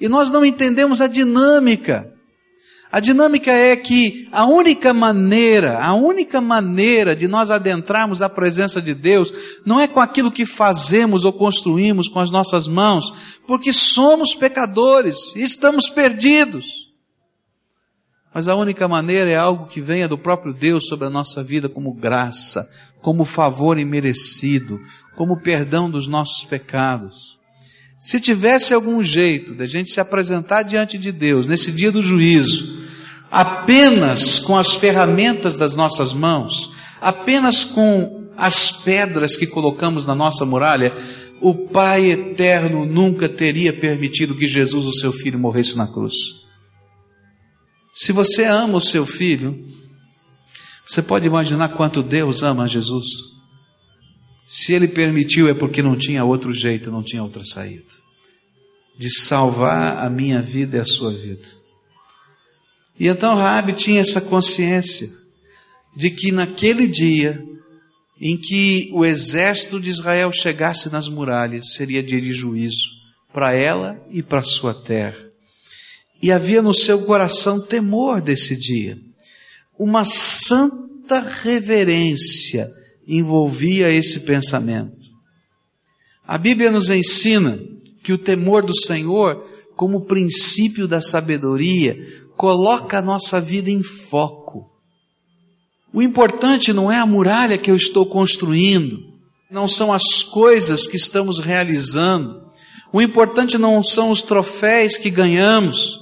E 0.00 0.08
nós 0.08 0.30
não 0.30 0.44
entendemos 0.44 1.00
a 1.00 1.06
dinâmica. 1.06 2.09
A 2.92 2.98
dinâmica 2.98 3.52
é 3.52 3.76
que 3.76 4.28
a 4.32 4.44
única 4.46 4.92
maneira, 4.92 5.80
a 5.80 5.94
única 5.94 6.40
maneira 6.40 7.14
de 7.14 7.28
nós 7.28 7.48
adentrarmos 7.48 8.20
a 8.20 8.28
presença 8.28 8.82
de 8.82 8.94
Deus 8.94 9.32
não 9.64 9.78
é 9.78 9.86
com 9.86 10.00
aquilo 10.00 10.30
que 10.30 10.44
fazemos 10.44 11.24
ou 11.24 11.32
construímos 11.32 12.08
com 12.08 12.18
as 12.18 12.32
nossas 12.32 12.66
mãos, 12.66 13.14
porque 13.46 13.72
somos 13.72 14.34
pecadores 14.34 15.16
e 15.36 15.42
estamos 15.42 15.88
perdidos. 15.88 16.90
Mas 18.34 18.48
a 18.48 18.56
única 18.56 18.88
maneira 18.88 19.30
é 19.30 19.36
algo 19.36 19.66
que 19.66 19.80
venha 19.80 20.08
do 20.08 20.18
próprio 20.18 20.52
Deus 20.52 20.88
sobre 20.88 21.06
a 21.06 21.10
nossa 21.10 21.44
vida 21.44 21.68
como 21.68 21.94
graça, 21.94 22.68
como 23.00 23.24
favor 23.24 23.78
imerecido, 23.78 24.80
como 25.16 25.40
perdão 25.40 25.88
dos 25.88 26.08
nossos 26.08 26.44
pecados. 26.44 27.38
Se 28.00 28.18
tivesse 28.18 28.72
algum 28.72 29.02
jeito 29.04 29.54
de 29.54 29.62
a 29.62 29.66
gente 29.66 29.92
se 29.92 30.00
apresentar 30.00 30.62
diante 30.62 30.96
de 30.96 31.12
Deus 31.12 31.46
nesse 31.46 31.70
dia 31.70 31.92
do 31.92 32.00
juízo, 32.00 32.79
apenas 33.30 34.38
com 34.38 34.56
as 34.56 34.72
ferramentas 34.72 35.56
das 35.56 35.76
nossas 35.76 36.12
mãos, 36.12 36.72
apenas 37.00 37.64
com 37.64 38.28
as 38.36 38.70
pedras 38.70 39.36
que 39.36 39.46
colocamos 39.46 40.06
na 40.06 40.14
nossa 40.14 40.44
muralha, 40.44 40.92
o 41.40 41.68
Pai 41.68 42.10
eterno 42.10 42.84
nunca 42.84 43.28
teria 43.28 43.72
permitido 43.72 44.34
que 44.34 44.46
Jesus, 44.46 44.84
o 44.84 44.92
seu 44.92 45.12
filho, 45.12 45.38
morresse 45.38 45.76
na 45.76 45.86
cruz. 45.86 46.14
Se 47.94 48.12
você 48.12 48.44
ama 48.44 48.78
o 48.78 48.80
seu 48.80 49.06
filho, 49.06 49.58
você 50.84 51.02
pode 51.02 51.26
imaginar 51.26 51.70
quanto 51.70 52.02
Deus 52.02 52.42
ama 52.42 52.66
Jesus. 52.68 53.06
Se 54.46 54.72
ele 54.72 54.88
permitiu 54.88 55.48
é 55.48 55.54
porque 55.54 55.82
não 55.82 55.96
tinha 55.96 56.24
outro 56.24 56.52
jeito, 56.52 56.90
não 56.90 57.02
tinha 57.02 57.22
outra 57.22 57.44
saída. 57.44 57.84
De 58.98 59.08
salvar 59.08 60.04
a 60.04 60.10
minha 60.10 60.42
vida 60.42 60.76
e 60.76 60.80
a 60.80 60.84
sua 60.84 61.12
vida. 61.12 61.59
E 63.00 63.08
então 63.08 63.34
Raabe 63.34 63.72
tinha 63.72 64.02
essa 64.02 64.20
consciência 64.20 65.10
de 65.96 66.10
que 66.10 66.30
naquele 66.30 66.86
dia 66.86 67.42
em 68.20 68.36
que 68.36 68.90
o 68.92 69.06
exército 69.06 69.80
de 69.80 69.88
Israel 69.88 70.30
chegasse 70.30 70.92
nas 70.92 71.08
muralhas, 71.08 71.72
seria 71.72 72.02
dia 72.02 72.20
de 72.20 72.30
juízo 72.30 72.90
para 73.32 73.54
ela 73.54 73.98
e 74.10 74.22
para 74.22 74.42
sua 74.42 74.74
terra. 74.74 75.16
E 76.22 76.30
havia 76.30 76.60
no 76.60 76.74
seu 76.74 77.00
coração 77.06 77.58
temor 77.58 78.20
desse 78.20 78.54
dia. 78.54 78.98
Uma 79.78 80.04
santa 80.04 81.20
reverência 81.20 82.68
envolvia 83.08 83.90
esse 83.90 84.20
pensamento. 84.20 85.08
A 86.26 86.36
Bíblia 86.36 86.70
nos 86.70 86.90
ensina 86.90 87.58
que 88.02 88.12
o 88.12 88.18
temor 88.18 88.62
do 88.62 88.78
Senhor, 88.78 89.42
como 89.74 90.04
princípio 90.04 90.86
da 90.86 91.00
sabedoria, 91.00 91.96
coloca 92.40 93.00
a 93.00 93.02
nossa 93.02 93.38
vida 93.38 93.70
em 93.70 93.82
foco. 93.82 94.70
O 95.92 96.00
importante 96.00 96.72
não 96.72 96.90
é 96.90 96.98
a 96.98 97.04
muralha 97.04 97.58
que 97.58 97.70
eu 97.70 97.76
estou 97.76 98.06
construindo, 98.06 99.12
não 99.50 99.68
são 99.68 99.92
as 99.92 100.22
coisas 100.22 100.86
que 100.86 100.96
estamos 100.96 101.38
realizando. 101.38 102.40
O 102.90 103.02
importante 103.02 103.58
não 103.58 103.84
são 103.84 104.10
os 104.10 104.22
troféus 104.22 104.96
que 104.96 105.10
ganhamos. 105.10 106.00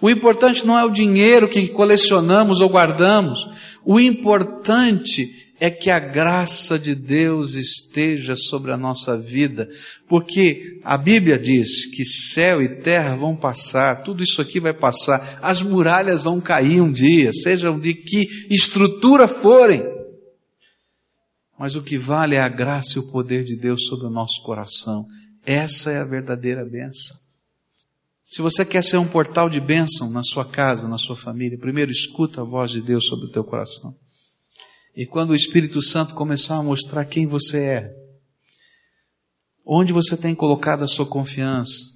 O 0.00 0.10
importante 0.10 0.66
não 0.66 0.76
é 0.76 0.84
o 0.84 0.90
dinheiro 0.90 1.48
que 1.48 1.68
colecionamos 1.68 2.58
ou 2.58 2.68
guardamos. 2.68 3.48
O 3.84 4.00
importante 4.00 5.45
é 5.58 5.70
que 5.70 5.90
a 5.90 5.98
graça 5.98 6.78
de 6.78 6.94
Deus 6.94 7.54
esteja 7.54 8.36
sobre 8.36 8.72
a 8.72 8.76
nossa 8.76 9.18
vida, 9.18 9.68
porque 10.06 10.80
a 10.84 10.96
Bíblia 10.98 11.38
diz 11.38 11.86
que 11.86 12.04
céu 12.04 12.62
e 12.62 12.80
terra 12.80 13.16
vão 13.16 13.34
passar, 13.34 14.02
tudo 14.02 14.22
isso 14.22 14.40
aqui 14.42 14.60
vai 14.60 14.74
passar, 14.74 15.38
as 15.42 15.62
muralhas 15.62 16.24
vão 16.24 16.40
cair 16.40 16.80
um 16.80 16.92
dia, 16.92 17.32
sejam 17.32 17.78
de 17.78 17.94
que 17.94 18.26
estrutura 18.50 19.26
forem. 19.26 19.82
Mas 21.58 21.74
o 21.74 21.82
que 21.82 21.96
vale 21.96 22.34
é 22.34 22.40
a 22.40 22.48
graça 22.48 22.98
e 22.98 23.00
o 23.00 23.10
poder 23.10 23.42
de 23.44 23.56
Deus 23.56 23.86
sobre 23.86 24.06
o 24.06 24.10
nosso 24.10 24.42
coração. 24.42 25.06
Essa 25.44 25.90
é 25.90 25.98
a 25.98 26.04
verdadeira 26.04 26.64
bênção. 26.64 27.16
Se 28.26 28.42
você 28.42 28.64
quer 28.64 28.82
ser 28.82 28.98
um 28.98 29.06
portal 29.06 29.48
de 29.48 29.60
bênção 29.60 30.10
na 30.10 30.22
sua 30.22 30.44
casa, 30.44 30.88
na 30.88 30.98
sua 30.98 31.16
família, 31.16 31.56
primeiro 31.56 31.90
escuta 31.90 32.42
a 32.42 32.44
voz 32.44 32.72
de 32.72 32.82
Deus 32.82 33.06
sobre 33.06 33.26
o 33.26 33.30
teu 33.30 33.44
coração. 33.44 33.94
E 34.96 35.04
quando 35.04 35.30
o 35.30 35.34
Espírito 35.34 35.82
Santo 35.82 36.14
começar 36.14 36.56
a 36.56 36.62
mostrar 36.62 37.04
quem 37.04 37.26
você 37.26 37.64
é, 37.64 37.96
onde 39.62 39.92
você 39.92 40.16
tem 40.16 40.34
colocado 40.34 40.82
a 40.82 40.88
sua 40.88 41.04
confiança, 41.04 41.94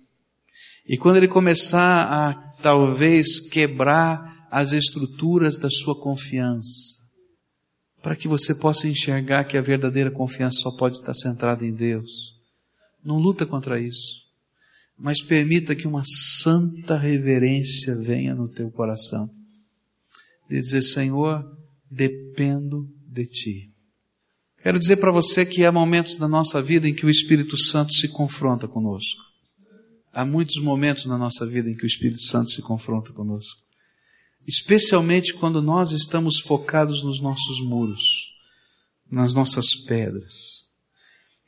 e 0.87 0.99
quando 0.99 1.17
ele 1.17 1.29
começar 1.29 2.03
a 2.03 2.35
talvez 2.61 3.41
quebrar 3.41 4.47
as 4.51 4.73
estruturas 4.73 5.57
da 5.57 5.71
sua 5.71 5.99
confiança, 5.99 7.01
para 8.03 8.15
que 8.17 8.29
você 8.29 8.55
possa 8.55 8.87
enxergar 8.87 9.45
que 9.45 9.57
a 9.57 9.63
verdadeira 9.63 10.11
confiança 10.11 10.61
só 10.61 10.77
pode 10.77 10.97
estar 10.97 11.15
centrada 11.15 11.65
em 11.65 11.73
Deus. 11.73 12.35
Não 13.03 13.17
luta 13.17 13.47
contra 13.47 13.81
isso, 13.81 14.23
mas 14.99 15.23
permita 15.23 15.75
que 15.75 15.87
uma 15.87 16.03
santa 16.05 16.99
reverência 16.99 17.97
venha 17.97 18.35
no 18.35 18.47
teu 18.49 18.71
coração. 18.71 19.31
De 20.51 20.61
dizer, 20.61 20.83
Senhor, 20.83 21.60
dependo 21.91 22.87
de 23.07 23.27
Ti. 23.27 23.71
Quero 24.63 24.79
dizer 24.79 24.97
para 24.97 25.11
você 25.11 25.45
que 25.45 25.65
há 25.65 25.73
momentos 25.73 26.19
na 26.19 26.29
nossa 26.29 26.61
vida 26.63 26.89
em 26.89 26.95
que 26.95 27.07
o 27.07 27.11
Espírito 27.11 27.57
Santo 27.57 27.93
se 27.95 28.09
confronta 28.09 28.69
conosco. 28.69 29.21
Há 30.13 30.25
muitos 30.25 30.57
momentos 30.63 31.07
na 31.07 31.17
nossa 31.17 31.47
vida 31.47 31.71
em 31.71 31.75
que 31.75 31.85
o 31.85 31.87
Espírito 31.87 32.23
Santo 32.23 32.51
se 32.51 32.61
confronta 32.61 33.13
conosco. 33.13 33.61
Especialmente 34.47 35.33
quando 35.35 35.63
nós 35.63 35.93
estamos 35.93 36.41
focados 36.41 37.03
nos 37.03 37.21
nossos 37.21 37.61
muros, 37.65 38.03
nas 39.11 39.35
nossas 39.35 39.75
pedras. 39.75 40.35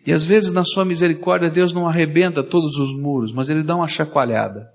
E 0.06 0.12
às 0.12 0.24
vezes, 0.24 0.52
na 0.52 0.64
sua 0.64 0.84
misericórdia, 0.84 1.50
Deus 1.50 1.72
não 1.72 1.86
arrebenta 1.86 2.42
todos 2.42 2.76
os 2.76 2.96
muros, 2.98 3.32
mas 3.32 3.48
Ele 3.48 3.62
dá 3.62 3.76
uma 3.76 3.88
chacoalhada. 3.88 4.68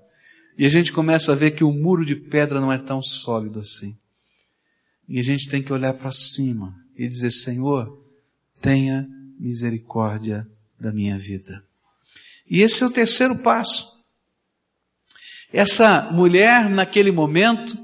E 0.56 0.64
a 0.64 0.68
gente 0.68 0.92
começa 0.92 1.32
a 1.32 1.34
ver 1.34 1.52
que 1.52 1.64
o 1.64 1.72
muro 1.72 2.04
de 2.04 2.16
pedra 2.16 2.60
não 2.60 2.72
é 2.72 2.78
tão 2.78 3.02
sólido 3.02 3.60
assim. 3.60 3.96
E 5.08 5.18
a 5.18 5.22
gente 5.22 5.48
tem 5.48 5.62
que 5.62 5.72
olhar 5.72 5.94
para 5.94 6.12
cima 6.12 6.74
e 6.96 7.08
dizer: 7.08 7.30
Senhor, 7.30 7.98
tenha 8.60 9.06
misericórdia 9.38 10.46
da 10.78 10.92
minha 10.92 11.16
vida. 11.16 11.62
E 12.50 12.60
esse 12.60 12.82
é 12.82 12.86
o 12.86 12.90
terceiro 12.90 13.38
passo. 13.38 13.86
Essa 15.52 16.10
mulher, 16.12 16.68
naquele 16.68 17.10
momento, 17.10 17.76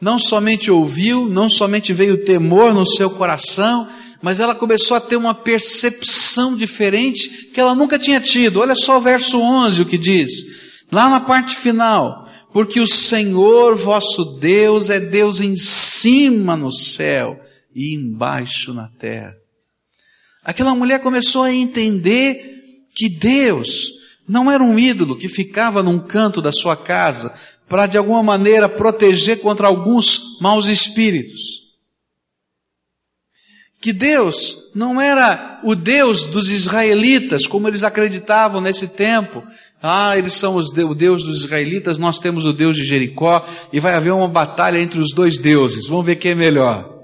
não 0.00 0.18
somente 0.18 0.70
ouviu, 0.70 1.28
não 1.28 1.48
somente 1.48 1.92
veio 1.92 2.24
temor 2.24 2.74
no 2.74 2.86
seu 2.86 3.10
coração, 3.10 3.88
mas 4.22 4.40
ela 4.40 4.54
começou 4.54 4.96
a 4.96 5.00
ter 5.00 5.16
uma 5.16 5.34
percepção 5.34 6.56
diferente 6.56 7.50
que 7.52 7.60
ela 7.60 7.74
nunca 7.74 7.98
tinha 7.98 8.20
tido. 8.20 8.60
Olha 8.60 8.74
só 8.74 8.98
o 8.98 9.00
verso 9.00 9.40
11 9.40 9.82
o 9.82 9.86
que 9.86 9.96
diz. 9.96 10.30
Lá 10.92 11.08
na 11.08 11.20
parte 11.20 11.56
final, 11.56 12.29
porque 12.52 12.80
o 12.80 12.86
Senhor 12.86 13.76
vosso 13.76 14.38
Deus 14.38 14.90
é 14.90 14.98
Deus 14.98 15.40
em 15.40 15.56
cima 15.56 16.56
no 16.56 16.72
céu 16.72 17.40
e 17.74 17.94
embaixo 17.94 18.74
na 18.74 18.88
terra. 18.88 19.34
Aquela 20.44 20.74
mulher 20.74 21.00
começou 21.00 21.42
a 21.42 21.52
entender 21.52 22.62
que 22.94 23.08
Deus 23.08 23.92
não 24.28 24.50
era 24.50 24.62
um 24.62 24.78
ídolo 24.78 25.16
que 25.16 25.28
ficava 25.28 25.82
num 25.82 25.98
canto 25.98 26.40
da 26.42 26.52
sua 26.52 26.76
casa 26.76 27.34
para 27.68 27.86
de 27.86 27.96
alguma 27.96 28.22
maneira 28.22 28.68
proteger 28.68 29.40
contra 29.40 29.68
alguns 29.68 30.40
maus 30.40 30.66
espíritos 30.66 31.69
que 33.80 33.92
Deus 33.94 34.70
não 34.74 35.00
era 35.00 35.58
o 35.64 35.74
Deus 35.74 36.28
dos 36.28 36.50
israelitas, 36.50 37.46
como 37.46 37.66
eles 37.66 37.82
acreditavam 37.82 38.60
nesse 38.60 38.88
tempo. 38.88 39.42
Ah, 39.82 40.18
eles 40.18 40.34
são 40.34 40.56
os, 40.56 40.68
o 40.70 40.94
Deus 40.94 41.24
dos 41.24 41.44
israelitas, 41.44 41.96
nós 41.96 42.18
temos 42.18 42.44
o 42.44 42.52
Deus 42.52 42.76
de 42.76 42.84
Jericó, 42.84 43.44
e 43.72 43.80
vai 43.80 43.94
haver 43.94 44.12
uma 44.12 44.28
batalha 44.28 44.78
entre 44.78 45.00
os 45.00 45.14
dois 45.14 45.38
deuses. 45.38 45.88
Vamos 45.88 46.04
ver 46.04 46.16
quem 46.16 46.32
é 46.32 46.34
melhor. 46.34 47.00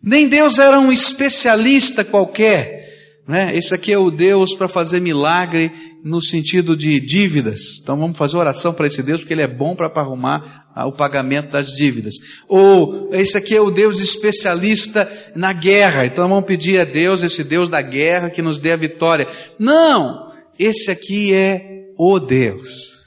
Nem 0.00 0.28
Deus 0.28 0.58
era 0.58 0.78
um 0.78 0.92
especialista 0.92 2.04
qualquer. 2.04 2.81
Né? 3.26 3.56
Esse 3.56 3.72
aqui 3.72 3.92
é 3.92 3.98
o 3.98 4.10
Deus 4.10 4.54
para 4.54 4.66
fazer 4.66 5.00
milagre 5.00 5.70
no 6.02 6.20
sentido 6.20 6.76
de 6.76 6.98
dívidas. 6.98 7.78
Então 7.80 7.96
vamos 7.96 8.18
fazer 8.18 8.36
oração 8.36 8.74
para 8.74 8.86
esse 8.86 9.02
Deus, 9.02 9.20
porque 9.20 9.32
ele 9.32 9.42
é 9.42 9.46
bom 9.46 9.76
para 9.76 9.86
arrumar 9.94 10.66
o 10.86 10.92
pagamento 10.92 11.52
das 11.52 11.68
dívidas. 11.68 12.14
Ou 12.48 13.10
esse 13.12 13.38
aqui 13.38 13.54
é 13.54 13.60
o 13.60 13.70
Deus 13.70 14.00
especialista 14.00 15.10
na 15.36 15.52
guerra. 15.52 16.04
Então 16.04 16.28
vamos 16.28 16.46
pedir 16.46 16.80
a 16.80 16.84
Deus, 16.84 17.22
esse 17.22 17.44
Deus 17.44 17.68
da 17.68 17.80
guerra, 17.80 18.30
que 18.30 18.42
nos 18.42 18.58
dê 18.58 18.72
a 18.72 18.76
vitória. 18.76 19.28
Não! 19.58 20.32
Esse 20.58 20.90
aqui 20.90 21.32
é 21.32 21.92
o 21.96 22.18
Deus. 22.18 23.02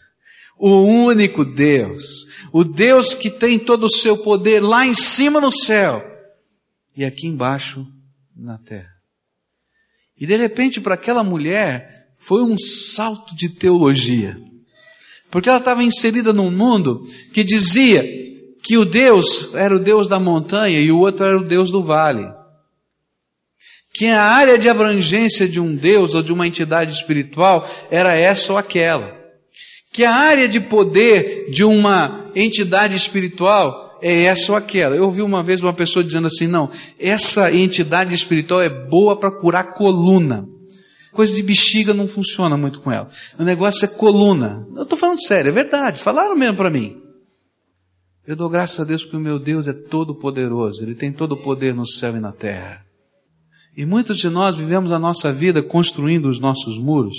O 0.57 0.81
único 0.81 1.43
Deus. 1.43 2.25
O 2.53 2.63
Deus 2.63 3.13
que 3.13 3.29
tem 3.29 3.59
todo 3.59 3.85
o 3.85 3.91
seu 3.91 4.17
poder 4.17 4.61
lá 4.61 4.85
em 4.85 4.93
cima 4.93 5.41
no 5.41 5.51
céu 5.51 6.01
e 6.95 7.03
aqui 7.03 7.27
embaixo 7.27 7.85
na 8.35 8.57
terra. 8.57 8.94
E 10.19 10.25
de 10.25 10.35
repente, 10.35 10.79
para 10.79 10.95
aquela 10.95 11.23
mulher, 11.23 12.07
foi 12.17 12.41
um 12.43 12.57
salto 12.57 13.35
de 13.35 13.49
teologia. 13.49 14.37
Porque 15.29 15.49
ela 15.49 15.59
estava 15.59 15.83
inserida 15.83 16.31
num 16.31 16.49
mundo 16.49 17.05
que 17.33 17.43
dizia 17.43 18.03
que 18.63 18.77
o 18.77 18.85
Deus 18.85 19.53
era 19.53 19.75
o 19.75 19.79
Deus 19.79 20.07
da 20.07 20.19
montanha 20.19 20.79
e 20.79 20.91
o 20.91 20.97
outro 20.97 21.25
era 21.25 21.37
o 21.37 21.43
Deus 21.43 21.69
do 21.69 21.83
vale. 21.83 22.25
Que 23.93 24.07
a 24.07 24.23
área 24.23 24.57
de 24.57 24.67
abrangência 24.67 25.47
de 25.47 25.59
um 25.59 25.75
Deus 25.75 26.15
ou 26.15 26.21
de 26.21 26.33
uma 26.33 26.47
entidade 26.47 26.93
espiritual 26.93 27.67
era 27.91 28.15
essa 28.15 28.53
ou 28.53 28.57
aquela. 28.57 29.15
Que 29.91 30.03
a 30.03 30.13
área 30.13 30.47
de 30.47 30.59
poder 30.59 31.49
de 31.51 31.63
uma 31.63 32.31
entidade 32.35 32.95
espiritual 32.95 33.84
é 34.01 34.23
essa 34.23 34.51
ou 34.51 34.57
aquela. 34.57 34.95
Eu 34.95 35.05
ouvi 35.05 35.21
uma 35.21 35.43
vez 35.43 35.61
uma 35.61 35.73
pessoa 35.73 36.03
dizendo 36.03 36.27
assim: 36.27 36.47
não, 36.47 36.69
essa 36.99 37.51
entidade 37.53 38.13
espiritual 38.13 38.61
é 38.61 38.69
boa 38.69 39.17
para 39.17 39.31
curar 39.31 39.73
coluna. 39.73 40.47
Coisa 41.11 41.33
de 41.33 41.41
bexiga 41.41 41.93
não 41.93 42.07
funciona 42.07 42.57
muito 42.57 42.81
com 42.81 42.91
ela. 42.91 43.09
O 43.39 43.43
negócio 43.43 43.85
é 43.85 43.87
coluna. 43.87 44.67
Eu 44.75 44.83
estou 44.83 44.97
falando 44.97 45.25
sério, 45.25 45.49
é 45.49 45.51
verdade. 45.51 45.99
Falaram 45.99 46.35
mesmo 46.35 46.57
para 46.57 46.69
mim. 46.69 47.01
Eu 48.27 48.35
dou 48.35 48.49
graças 48.49 48.79
a 48.79 48.83
Deus 48.83 49.03
porque 49.03 49.15
o 49.15 49.21
meu 49.21 49.39
Deus 49.39 49.67
é 49.67 49.73
todo 49.73 50.15
poderoso. 50.15 50.83
Ele 50.83 50.93
tem 50.93 51.13
todo 51.13 51.33
o 51.33 51.41
poder 51.41 51.73
no 51.73 51.87
céu 51.87 52.17
e 52.17 52.19
na 52.19 52.33
terra. 52.33 52.85
E 53.77 53.85
muitos 53.85 54.17
de 54.17 54.29
nós 54.29 54.57
vivemos 54.57 54.91
a 54.91 54.99
nossa 54.99 55.31
vida 55.31 55.63
construindo 55.63 56.27
os 56.27 56.39
nossos 56.39 56.77
muros. 56.77 57.17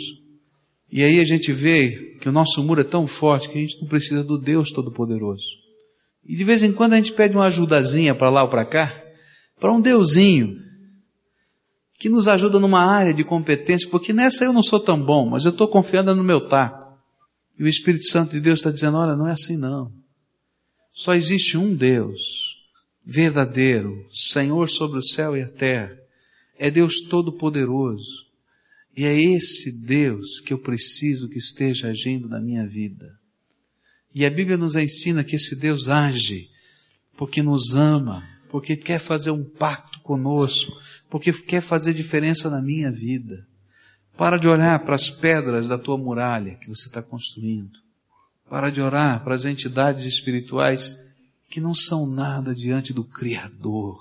E 0.91 1.03
aí 1.03 1.21
a 1.21 1.25
gente 1.25 1.53
vê 1.53 2.17
que 2.21 2.29
o 2.29 2.33
nosso 2.33 2.63
muro 2.63 2.81
é 2.81 2.85
tão 2.85 3.07
forte 3.07 3.49
que 3.49 3.59
a 3.59 3.61
gente 3.61 3.81
não 3.81 3.89
precisa 3.89 4.23
do 4.23 4.39
Deus 4.39 4.71
Todo-Poderoso. 4.71 5.66
E 6.29 6.37
de 6.37 6.45
vez 6.45 6.63
em 6.63 6.73
quando 6.73 6.95
a 6.95 6.97
gente 6.97 7.13
pede 7.13 7.37
uma 7.37 7.47
ajudazinha 7.47 8.15
para 8.15 8.31
lá 8.31 8.43
ou 8.43 8.49
para 8.49 8.65
cá, 8.65 9.03
para 9.61 9.73
um 9.73 9.81
Deusinho, 9.81 10.61
que 11.99 12.09
nos 12.09 12.29
ajuda 12.29 12.59
numa 12.59 12.85
área 12.85 13.15
de 13.15 13.25
competência, 13.25 13.89
porque 13.89 14.13
nessa 14.13 14.45
eu 14.45 14.53
não 14.53 14.63
sou 14.63 14.81
tão 14.81 15.03
bom, 15.03 15.31
mas 15.31 15.45
eu 15.45 15.51
estou 15.51 15.69
confiando 15.69 16.15
no 16.15 16.25
meu 16.25 16.41
taco. 16.41 16.99
E 17.59 17.63
o 17.63 17.69
Espírito 17.69 18.05
Santo 18.05 18.33
de 18.33 18.41
Deus 18.41 18.59
está 18.59 18.71
dizendo, 18.71 18.99
olha, 18.99 19.17
não 19.17 19.27
é 19.27 19.33
assim 19.33 19.57
não. 19.57 19.91
Só 20.93 21.15
existe 21.15 21.57
um 21.57 21.75
Deus, 21.75 22.57
verdadeiro, 23.05 24.05
Senhor 24.11 24.69
sobre 24.69 24.99
o 24.99 25.03
céu 25.03 25.37
e 25.37 25.43
a 25.43 25.49
terra. 25.49 25.97
É 26.59 26.71
Deus 26.71 27.01
Todo-Poderoso. 27.09 28.27
E 28.97 29.05
é 29.05 29.15
esse 29.15 29.71
Deus 29.71 30.41
que 30.41 30.53
eu 30.53 30.59
preciso 30.59 31.29
que 31.29 31.39
esteja 31.39 31.89
agindo 31.89 32.29
na 32.29 32.41
minha 32.41 32.67
vida. 32.67 33.07
E 34.17 34.25
a 34.25 34.31
Bíblia 34.31 34.57
nos 34.57 34.77
ensina 34.77 35.23
que 35.23 35.37
esse 35.37 35.55
Deus 35.55 35.91
age 35.91 36.49
porque 37.19 37.43
nos 37.43 37.75
ama, 37.75 38.27
porque 38.49 38.75
quer 38.75 38.99
fazer 38.99 39.31
um 39.31 39.45
pacto 39.45 40.01
conosco, 40.01 40.73
porque 41.11 41.35
quer 41.35 41.61
fazer 41.61 41.93
diferença 41.93 42.49
na 42.49 42.63
minha 42.63 42.91
vida. 42.91 43.47
Para 44.17 44.39
de 44.39 44.49
olhar 44.49 44.79
para 44.87 44.95
as 44.95 45.11
pedras 45.11 45.69
da 45.69 45.77
tua 45.77 45.99
muralha 45.99 46.55
que 46.55 46.67
você 46.67 46.89
está 46.89 47.03
construindo. 47.03 47.79
Para 48.49 48.71
de 48.71 48.81
orar 48.81 49.23
para 49.23 49.35
as 49.35 49.45
entidades 49.45 50.07
espirituais 50.07 50.97
que 51.51 51.61
não 51.61 51.75
são 51.75 52.07
nada 52.07 52.55
diante 52.55 52.95
do 52.95 53.05
Criador. 53.05 53.99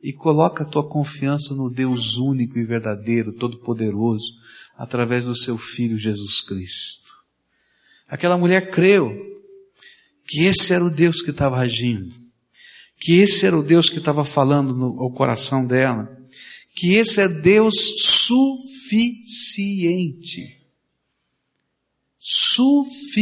E 0.00 0.12
coloca 0.12 0.62
a 0.62 0.66
tua 0.66 0.88
confiança 0.88 1.52
no 1.52 1.68
Deus 1.68 2.16
único 2.16 2.60
e 2.60 2.64
verdadeiro, 2.64 3.32
todo-poderoso, 3.32 4.34
através 4.78 5.24
do 5.24 5.36
seu 5.36 5.58
Filho 5.58 5.98
Jesus 5.98 6.40
Cristo. 6.40 7.09
Aquela 8.10 8.36
mulher 8.36 8.70
creu 8.70 9.14
que 10.26 10.42
esse 10.44 10.74
era 10.74 10.84
o 10.84 10.90
Deus 10.90 11.22
que 11.22 11.30
estava 11.30 11.58
agindo, 11.58 12.12
que 12.98 13.20
esse 13.20 13.46
era 13.46 13.56
o 13.56 13.62
Deus 13.62 13.88
que 13.88 13.98
estava 13.98 14.24
falando 14.24 14.74
no, 14.74 15.00
ao 15.00 15.12
coração 15.12 15.64
dela, 15.64 16.10
que 16.74 16.94
esse 16.94 17.20
é 17.20 17.28
Deus 17.28 17.74
suficiente. 18.02 19.38
Suficiente. 22.18 23.20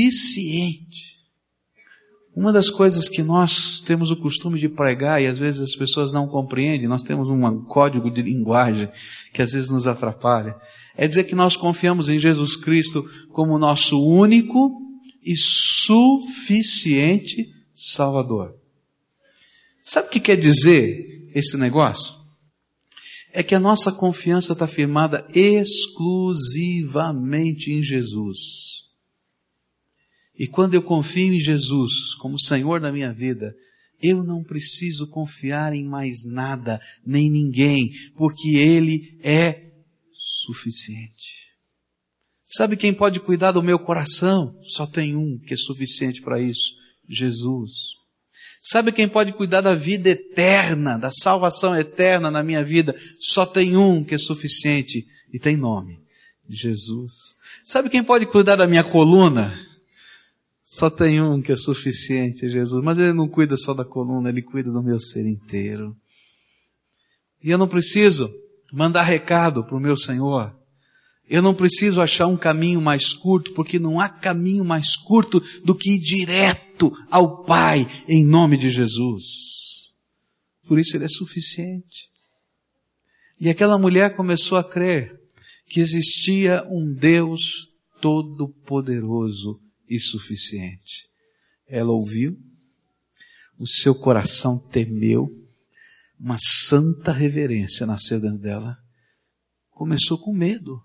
Uma 2.35 2.51
das 2.53 2.71
coisas 2.71 3.09
que 3.11 3.23
nós 3.23 3.83
temos 3.83 4.11
o 4.11 4.17
costume 4.17 4.59
de 4.59 4.69
pregar 4.71 5.21
e 5.21 5.27
às 5.27 5.39
vezes 5.39 5.61
as 5.61 5.75
pessoas 5.75 6.13
não 6.13 6.27
compreendem, 6.29 6.89
nós 6.89 7.03
temos 7.03 7.29
um 7.29 7.63
código 7.65 8.11
de 8.11 8.23
linguagem 8.23 8.89
que 9.35 9.43
às 9.43 9.53
vezes 9.53 9.69
nos 9.69 9.87
atrapalha, 9.87 10.57
é 10.99 11.07
dizer 11.07 11.25
que 11.25 11.35
nós 11.37 11.57
confiamos 11.57 12.09
em 12.09 12.19
Jesus 12.19 12.57
Cristo 12.57 13.09
como 13.31 13.57
nosso 13.57 14.05
único 14.05 14.83
e 15.23 15.37
suficiente 15.37 17.55
Salvador. 17.73 18.57
Sabe 19.81 20.09
o 20.09 20.11
que 20.11 20.19
quer 20.19 20.37
dizer 20.37 21.31
esse 21.33 21.57
negócio? 21.57 22.17
É 23.33 23.45
que 23.45 23.55
a 23.55 23.61
nossa 23.61 23.93
confiança 23.93 24.55
está 24.55 24.67
firmada 24.67 25.25
exclusivamente 25.33 27.71
em 27.71 27.81
Jesus. 27.81 28.89
E 30.37 30.49
quando 30.49 30.75
eu 30.75 30.83
confio 30.83 31.33
em 31.33 31.41
Jesus 31.41 32.17
como 32.17 32.41
Senhor 32.41 32.81
da 32.81 32.91
minha 32.91 33.13
vida, 33.13 33.55
eu 34.03 34.25
não 34.25 34.43
preciso 34.43 35.07
confiar 35.07 35.73
em 35.73 35.85
mais 35.85 36.25
nada, 36.25 36.81
nem 37.07 37.31
ninguém, 37.31 37.93
porque 38.17 38.57
Ele 38.57 39.17
é 39.23 39.68
suficiente. 40.49 41.49
Sabe 42.47 42.77
quem 42.77 42.95
pode 42.95 43.21
cuidar 43.21 43.53
do 43.53 43.63
meu 43.63 43.79
coração? 43.79 44.59
Só 44.63 44.87
tem 44.87 45.15
um 45.15 45.39
que 45.39 45.53
é 45.53 45.57
suficiente 45.57 46.23
para 46.23 46.41
isso: 46.41 46.75
Jesus. 47.09 47.99
Sabe 48.61 48.91
quem 48.91 49.09
pode 49.09 49.33
cuidar 49.33 49.61
da 49.61 49.75
vida 49.75 50.09
eterna, 50.09 50.99
da 50.99 51.11
salvação 51.13 51.77
eterna 51.77 52.31
na 52.31 52.43
minha 52.43 52.65
vida? 52.65 52.97
Só 53.21 53.47
tem 53.47 53.77
um 53.77 54.03
que 54.03 54.15
é 54.15 54.19
suficiente 54.19 55.07
e 55.33 55.39
tem 55.39 55.57
nome: 55.57 56.01
Jesus. 56.49 57.37
Sabe 57.65 57.91
quem 57.91 58.03
pode 58.03 58.27
cuidar 58.27 58.57
da 58.57 58.67
minha 58.67 58.85
coluna? 58.85 59.55
Só 60.65 60.91
tem 60.91 61.21
um 61.21 61.41
que 61.41 61.53
é 61.53 61.57
suficiente, 61.57 62.49
Jesus. 62.49 62.83
Mas 62.83 62.99
ele 62.99 63.13
não 63.13 63.29
cuida 63.29 63.57
só 63.57 63.75
da 63.75 63.85
coluna, 63.85 64.31
ele 64.31 64.43
cuida 64.43 64.71
do 64.71 64.83
meu 64.83 64.99
ser 64.99 65.27
inteiro. 65.27 65.95
E 67.43 67.51
eu 67.51 67.59
não 67.59 67.69
preciso 67.69 68.31
mandar 68.73 69.03
recado 69.03 69.65
para 69.65 69.77
o 69.77 69.81
meu 69.81 69.97
Senhor. 69.97 70.57
Eu 71.29 71.43
não 71.43 71.55
preciso 71.55 72.01
achar 72.01 72.27
um 72.27 72.37
caminho 72.37 72.81
mais 72.81 73.13
curto, 73.13 73.53
porque 73.53 73.79
não 73.79 74.01
há 74.01 74.09
caminho 74.09 74.65
mais 74.65 74.97
curto 74.97 75.41
do 75.63 75.75
que 75.75 75.93
ir 75.93 75.99
direto 75.99 76.91
ao 77.11 77.45
Pai 77.45 77.87
em 78.09 78.25
nome 78.25 78.57
de 78.57 78.71
Jesus. 78.71 79.25
Por 80.67 80.79
isso 80.79 80.97
ele 80.97 81.05
é 81.05 81.09
suficiente. 81.09 82.09
E 83.41 83.49
aquela 83.49 83.79
mulher 83.79 84.17
começou 84.17 84.57
a 84.57 84.65
crer 84.65 85.19
que 85.69 85.81
existia 85.81 86.65
um 86.71 86.95
Deus 86.95 87.69
todo-poderoso 88.01 89.61
e 89.89 89.99
suficiente. 89.99 91.09
Ela 91.67 91.93
ouviu, 91.93 92.39
o 93.59 93.67
seu 93.67 93.95
coração 93.95 94.59
temeu, 94.59 95.29
uma 96.19 96.37
santa 96.39 97.13
reverência 97.13 97.87
nasceu 97.87 98.21
dentro 98.21 98.39
dela. 98.39 98.77
Começou 99.71 100.19
com 100.19 100.33
medo, 100.33 100.81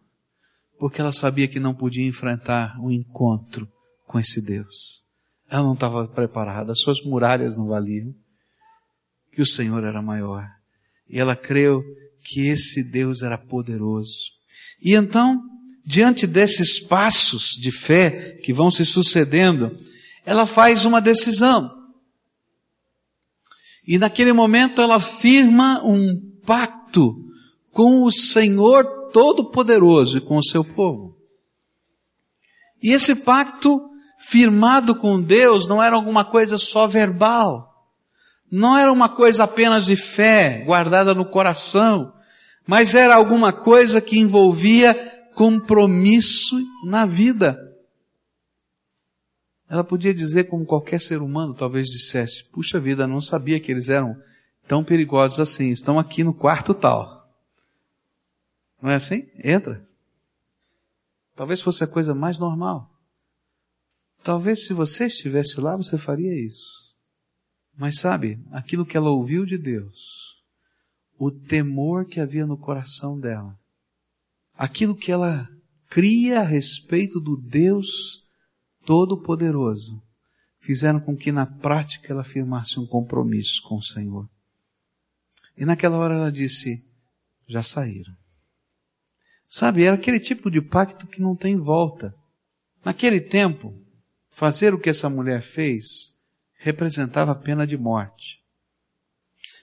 porque 0.78 1.02
ela 1.02 1.12
sabia 1.12 1.48
que 1.48 1.60
não 1.60 1.74
podia 1.74 2.06
enfrentar 2.06 2.80
um 2.80 2.92
encontro 2.92 3.68
com 4.06 4.20
esse 4.20 4.42
Deus. 4.42 5.02
Ela 5.50 5.64
não 5.64 5.74
estava 5.74 6.08
preparada, 6.08 6.72
as 6.72 6.80
suas 6.80 7.02
muralhas 7.04 7.58
não 7.58 7.68
valiam, 7.68 8.14
que 9.32 9.42
o 9.42 9.46
Senhor 9.46 9.84
era 9.84 10.02
maior. 10.02 10.48
E 11.10 11.20
ela 11.20 11.36
creu 11.36 11.82
que 12.24 12.48
esse 12.48 12.90
Deus 12.92 13.22
era 13.22 13.38
poderoso. 13.38 14.32
E 14.82 14.94
então, 14.96 15.42
diante 15.86 16.28
desses 16.28 16.80
passos 16.80 17.58
de 17.60 17.72
fé 17.72 18.38
que 18.44 18.54
vão 18.54 18.70
se 18.70 18.86
sucedendo, 18.86 19.76
ela 20.26 20.46
faz 20.46 20.86
uma 20.86 21.02
decisão. 21.02 21.83
E 23.86 23.98
naquele 23.98 24.32
momento 24.32 24.82
ela 24.82 25.00
firma 25.00 25.82
um 25.84 26.20
pacto 26.46 27.16
com 27.72 28.04
o 28.04 28.12
Senhor 28.12 29.10
Todo-Poderoso 29.12 30.18
e 30.18 30.22
com 30.22 30.38
o 30.38 30.44
seu 30.44 30.64
povo. 30.64 31.18
E 32.82 32.92
esse 32.92 33.16
pacto 33.16 33.82
firmado 34.20 34.96
com 34.96 35.22
Deus 35.22 35.68
não 35.68 35.82
era 35.82 35.96
alguma 35.96 36.24
coisa 36.24 36.58
só 36.58 36.88
verbal. 36.88 37.70
Não 38.52 38.78
era 38.78 38.92
uma 38.92 39.10
coisa 39.10 39.44
apenas 39.44 39.86
de 39.86 39.96
fé 39.96 40.64
guardada 40.66 41.14
no 41.14 41.26
coração, 41.26 42.14
mas 42.68 42.96
era 42.96 43.16
alguma 43.16 43.52
coisa 43.52 44.00
que 44.00 44.20
envolvia 44.20 44.94
compromisso 45.34 46.58
na 46.86 47.06
vida. 47.06 47.58
Ela 49.70 49.84
podia 49.84 50.14
dizer, 50.14 50.46
como 50.46 50.66
qualquer 50.66 51.00
ser 51.00 51.22
humano 51.22 51.54
talvez 51.54 51.88
dissesse, 51.88 52.44
puxa 52.52 52.80
vida, 52.80 53.08
não 53.08 53.22
sabia 53.22 53.60
que 53.60 53.72
eles 53.72 53.90
eram 53.90 54.16
tão 54.68 54.84
perigosos 54.84 55.40
assim, 55.40 55.70
estão 55.70 55.98
aqui 55.98 56.24
no 56.24 56.34
quarto 56.34 56.74
tal. 56.74 57.24
Não 58.82 58.90
é 58.90 58.96
assim? 58.96 59.28
Entra. 59.44 59.88
Talvez 61.36 61.62
fosse 61.62 61.84
a 61.84 61.88
coisa 61.88 62.14
mais 62.14 62.38
normal. 62.38 62.90
Talvez 64.24 64.66
se 64.66 64.74
você 64.74 65.06
estivesse 65.06 65.60
lá, 65.60 65.76
você 65.76 65.98
faria 65.98 66.34
isso. 66.34 66.84
Mas 67.76 68.00
sabe, 68.00 68.40
aquilo 68.52 68.86
que 68.86 68.96
ela 68.96 69.10
ouviu 69.10 69.46
de 69.46 69.58
Deus, 69.58 69.98
o 71.18 71.32
temor 71.32 72.06
que 72.06 72.20
havia 72.20 72.46
no 72.46 72.58
coração 72.58 73.20
dela, 73.20 73.58
aquilo 74.54 74.96
que 74.96 75.12
ela 75.12 75.50
cria 75.90 76.40
a 76.40 76.44
respeito 76.44 77.20
do 77.20 77.36
Deus 77.36 78.23
Todo-Poderoso, 78.86 80.02
fizeram 80.60 81.00
com 81.00 81.16
que 81.16 81.32
na 81.32 81.46
prática 81.46 82.12
ela 82.12 82.24
firmasse 82.24 82.80
um 82.80 82.86
compromisso 82.86 83.62
com 83.64 83.76
o 83.76 83.84
Senhor. 83.84 84.30
E 85.58 85.66
naquela 85.66 85.98
hora 85.98 86.16
ela 86.16 86.32
disse, 86.32 86.84
já 87.48 87.62
saíram. 87.62 88.16
Sabe, 89.50 89.84
era 89.84 89.94
aquele 89.94 90.20
tipo 90.20 90.50
de 90.50 90.62
pacto 90.62 91.06
que 91.06 91.22
não 91.22 91.36
tem 91.36 91.58
volta. 91.58 92.16
Naquele 92.84 93.22
tempo, 93.22 93.80
fazer 94.32 94.74
o 94.74 94.80
que 94.80 94.90
essa 94.90 95.10
mulher 95.10 95.44
fez 95.44 96.16
representava 96.58 97.36
pena 97.36 97.68
de 97.68 97.78
morte. 97.78 98.42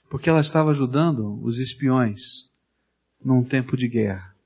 Porque 0.08 0.28
ela 0.28 0.40
estava 0.40 0.70
ajudando 0.70 1.42
os 1.42 1.58
espiões 1.58 2.48
num 3.24 3.42
tempo 3.42 3.76
de 3.76 3.88
guerra. 3.88 4.36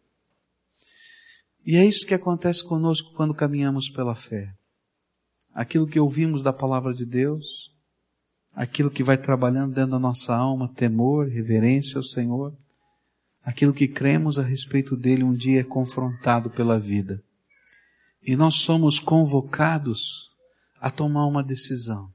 E 1.66 1.76
é 1.76 1.84
isso 1.84 2.06
que 2.06 2.14
acontece 2.14 2.62
conosco 2.66 3.12
quando 3.14 3.34
caminhamos 3.34 3.90
pela 3.90 4.14
fé. 4.14 4.54
Aquilo 5.54 5.86
que 5.86 6.00
ouvimos 6.00 6.42
da 6.42 6.52
palavra 6.52 6.92
de 6.92 7.06
Deus, 7.06 7.70
aquilo 8.52 8.90
que 8.90 9.04
vai 9.04 9.16
trabalhando 9.16 9.74
dentro 9.74 9.92
da 9.92 9.98
nossa 9.98 10.34
alma, 10.34 10.72
temor, 10.74 11.28
reverência 11.28 11.96
ao 11.96 12.02
Senhor, 12.02 12.52
aquilo 13.42 13.72
que 13.72 13.86
cremos 13.86 14.38
a 14.38 14.42
respeito 14.42 14.96
dele 14.96 15.22
um 15.22 15.32
dia 15.32 15.60
é 15.60 15.64
confrontado 15.64 16.50
pela 16.50 16.78
vida. 16.78 17.22
E 18.20 18.34
nós 18.34 18.56
somos 18.56 18.98
convocados 18.98 20.30
a 20.80 20.90
tomar 20.90 21.26
uma 21.26 21.42
decisão. 21.42 22.10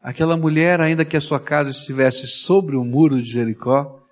Aquela 0.00 0.36
mulher, 0.36 0.80
ainda 0.80 1.04
que 1.04 1.16
a 1.16 1.20
sua 1.20 1.40
casa 1.40 1.70
estivesse 1.70 2.26
sobre 2.26 2.76
o 2.76 2.84
muro 2.84 3.22
de 3.22 3.30
Jericó, 3.30 4.04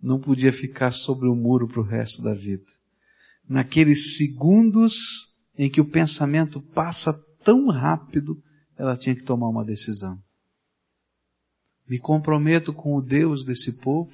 não 0.00 0.20
podia 0.20 0.52
ficar 0.52 0.90
sobre 0.92 1.28
o 1.28 1.34
muro 1.34 1.66
para 1.66 1.80
o 1.80 1.84
resto 1.84 2.22
da 2.22 2.34
vida 2.34 2.66
naqueles 3.48 4.16
segundos 4.16 4.94
em 5.56 5.70
que 5.70 5.80
o 5.80 5.90
pensamento 5.90 6.60
passa 6.60 7.12
tão 7.44 7.68
rápido, 7.68 8.42
ela 8.76 8.96
tinha 8.96 9.14
que 9.14 9.22
tomar 9.22 9.48
uma 9.48 9.64
decisão. 9.64 10.22
Me 11.86 11.98
comprometo 11.98 12.72
com 12.72 12.96
o 12.96 13.02
Deus 13.02 13.44
desse 13.44 13.80
povo 13.80 14.12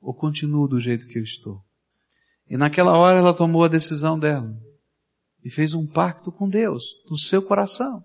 ou 0.00 0.12
continuo 0.12 0.68
do 0.68 0.78
jeito 0.78 1.06
que 1.06 1.18
eu 1.18 1.22
estou? 1.22 1.64
E 2.48 2.56
naquela 2.56 2.98
hora 2.98 3.18
ela 3.18 3.34
tomou 3.34 3.64
a 3.64 3.68
decisão 3.68 4.18
dela 4.18 4.54
e 5.42 5.50
fez 5.50 5.72
um 5.72 5.86
pacto 5.86 6.30
com 6.30 6.48
Deus 6.48 6.84
no 7.08 7.18
seu 7.18 7.42
coração, 7.42 8.04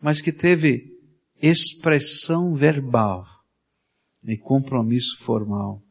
mas 0.00 0.20
que 0.20 0.32
teve 0.32 0.96
expressão 1.42 2.54
verbal 2.54 3.24
e 4.24 4.36
compromisso 4.36 5.18
formal. 5.18 5.82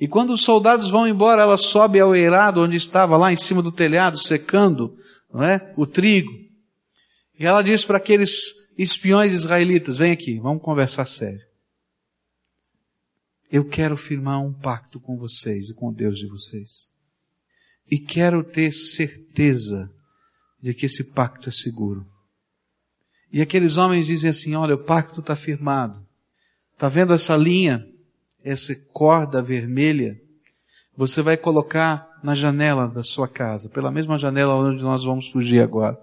E 0.00 0.06
quando 0.06 0.30
os 0.30 0.44
soldados 0.44 0.88
vão 0.88 1.06
embora, 1.08 1.42
ela 1.42 1.56
sobe 1.56 1.98
ao 2.00 2.14
eirado 2.14 2.62
onde 2.62 2.76
estava 2.76 3.16
lá 3.16 3.32
em 3.32 3.36
cima 3.36 3.60
do 3.60 3.72
telhado, 3.72 4.22
secando, 4.22 4.96
não 5.32 5.42
é? 5.42 5.74
O 5.76 5.86
trigo. 5.86 6.30
E 7.38 7.44
ela 7.44 7.62
diz 7.62 7.84
para 7.84 7.98
aqueles 7.98 8.30
espiões 8.76 9.32
israelitas, 9.32 9.98
vem 9.98 10.12
aqui, 10.12 10.38
vamos 10.38 10.62
conversar 10.62 11.06
sério. 11.06 11.46
Eu 13.50 13.68
quero 13.68 13.96
firmar 13.96 14.40
um 14.40 14.52
pacto 14.52 15.00
com 15.00 15.16
vocês 15.16 15.70
e 15.70 15.74
com 15.74 15.92
Deus 15.92 16.18
de 16.18 16.28
vocês. 16.28 16.88
E 17.90 17.98
quero 17.98 18.44
ter 18.44 18.70
certeza 18.70 19.90
de 20.62 20.74
que 20.74 20.86
esse 20.86 21.02
pacto 21.12 21.48
é 21.48 21.52
seguro. 21.52 22.06
E 23.32 23.40
aqueles 23.40 23.76
homens 23.76 24.06
dizem 24.06 24.30
assim, 24.30 24.54
olha, 24.54 24.74
o 24.74 24.84
pacto 24.84 25.20
está 25.20 25.34
firmado. 25.34 26.06
Está 26.74 26.88
vendo 26.88 27.14
essa 27.14 27.34
linha? 27.36 27.84
Essa 28.44 28.74
corda 28.92 29.42
vermelha? 29.42 30.16
Você 30.96 31.22
vai 31.22 31.36
colocar 31.36 32.08
na 32.22 32.34
janela 32.34 32.88
da 32.88 33.02
sua 33.02 33.28
casa, 33.28 33.68
pela 33.68 33.90
mesma 33.90 34.16
janela 34.16 34.54
onde 34.54 34.82
nós 34.82 35.04
vamos 35.04 35.28
fugir 35.28 35.62
agora. 35.62 35.96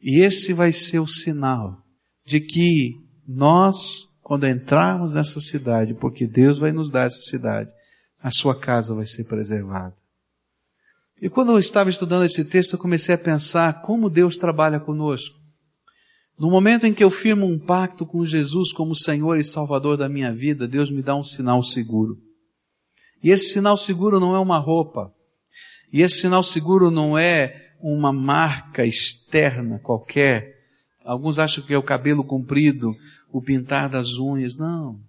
E 0.00 0.24
esse 0.24 0.52
vai 0.52 0.72
ser 0.72 0.98
o 0.98 1.06
sinal 1.06 1.82
de 2.24 2.40
que 2.40 3.00
nós, 3.26 3.76
quando 4.22 4.46
entrarmos 4.46 5.14
nessa 5.14 5.40
cidade, 5.40 5.94
porque 5.94 6.26
Deus 6.26 6.58
vai 6.58 6.72
nos 6.72 6.90
dar 6.90 7.06
essa 7.06 7.22
cidade, 7.22 7.70
a 8.22 8.30
sua 8.30 8.58
casa 8.58 8.94
vai 8.94 9.06
ser 9.06 9.24
preservada. 9.24 9.94
E 11.20 11.30
quando 11.30 11.52
eu 11.52 11.58
estava 11.58 11.88
estudando 11.88 12.24
esse 12.24 12.44
texto, 12.44 12.74
eu 12.74 12.78
comecei 12.78 13.14
a 13.14 13.18
pensar 13.18 13.80
como 13.82 14.10
Deus 14.10 14.36
trabalha 14.36 14.78
conosco. 14.78 15.34
No 16.38 16.50
momento 16.50 16.86
em 16.86 16.92
que 16.92 17.02
eu 17.02 17.10
firmo 17.10 17.46
um 17.46 17.58
pacto 17.58 18.04
com 18.04 18.24
Jesus 18.24 18.70
como 18.72 18.94
Senhor 18.94 19.38
e 19.38 19.44
Salvador 19.44 19.96
da 19.96 20.08
minha 20.08 20.34
vida, 20.34 20.68
Deus 20.68 20.90
me 20.90 21.02
dá 21.02 21.16
um 21.16 21.24
sinal 21.24 21.62
seguro. 21.62 22.18
E 23.22 23.30
esse 23.30 23.54
sinal 23.54 23.76
seguro 23.76 24.20
não 24.20 24.36
é 24.36 24.38
uma 24.38 24.58
roupa. 24.58 25.12
E 25.90 26.02
esse 26.02 26.20
sinal 26.20 26.42
seguro 26.42 26.90
não 26.90 27.16
é 27.18 27.74
uma 27.80 28.12
marca 28.12 28.84
externa 28.84 29.78
qualquer. 29.78 30.54
Alguns 31.04 31.38
acham 31.38 31.64
que 31.64 31.72
é 31.72 31.78
o 31.78 31.82
cabelo 31.82 32.22
comprido, 32.22 32.92
o 33.32 33.40
pintar 33.40 33.88
das 33.88 34.18
unhas. 34.18 34.56
Não. 34.56 35.00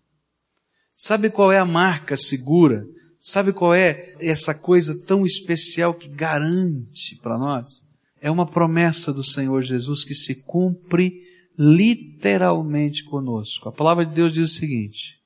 Sabe 0.95 1.29
qual 1.29 1.51
é 1.51 1.59
a 1.59 1.65
marca 1.65 2.15
segura? 2.15 2.85
Sabe 3.21 3.51
qual 3.51 3.73
é 3.73 4.13
essa 4.21 4.57
coisa 4.57 4.97
tão 5.05 5.25
especial 5.25 5.93
que 5.93 6.07
garante 6.07 7.17
para 7.21 7.37
nós? 7.37 7.86
É 8.21 8.31
uma 8.31 8.45
promessa 8.45 9.13
do 9.13 9.23
Senhor 9.23 9.61
Jesus 9.61 10.03
que 10.03 10.13
se 10.13 10.35
cumpre 10.43 11.23
literalmente 11.57 13.03
conosco. 13.03 13.69
A 13.69 13.71
palavra 13.71 14.05
de 14.05 14.13
Deus 14.13 14.33
diz 14.33 14.51
o 14.51 14.59
seguinte, 14.59 15.17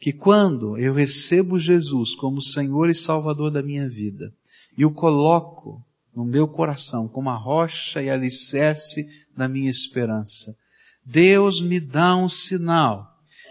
que 0.00 0.12
quando 0.12 0.78
eu 0.78 0.94
recebo 0.94 1.58
Jesus 1.58 2.14
como 2.14 2.42
Senhor 2.42 2.88
e 2.88 2.94
Salvador 2.94 3.50
da 3.50 3.62
minha 3.62 3.88
vida, 3.88 4.32
e 4.76 4.84
o 4.84 4.90
coloco 4.90 5.84
no 6.14 6.24
meu 6.24 6.48
coração 6.48 7.06
como 7.06 7.28
a 7.28 7.36
rocha 7.36 8.02
e 8.02 8.08
alicerce 8.08 9.06
da 9.36 9.46
minha 9.46 9.70
esperança, 9.70 10.56
Deus 11.04 11.60
me 11.60 11.78
dá 11.78 12.16
um 12.16 12.28
sinal 12.28 13.06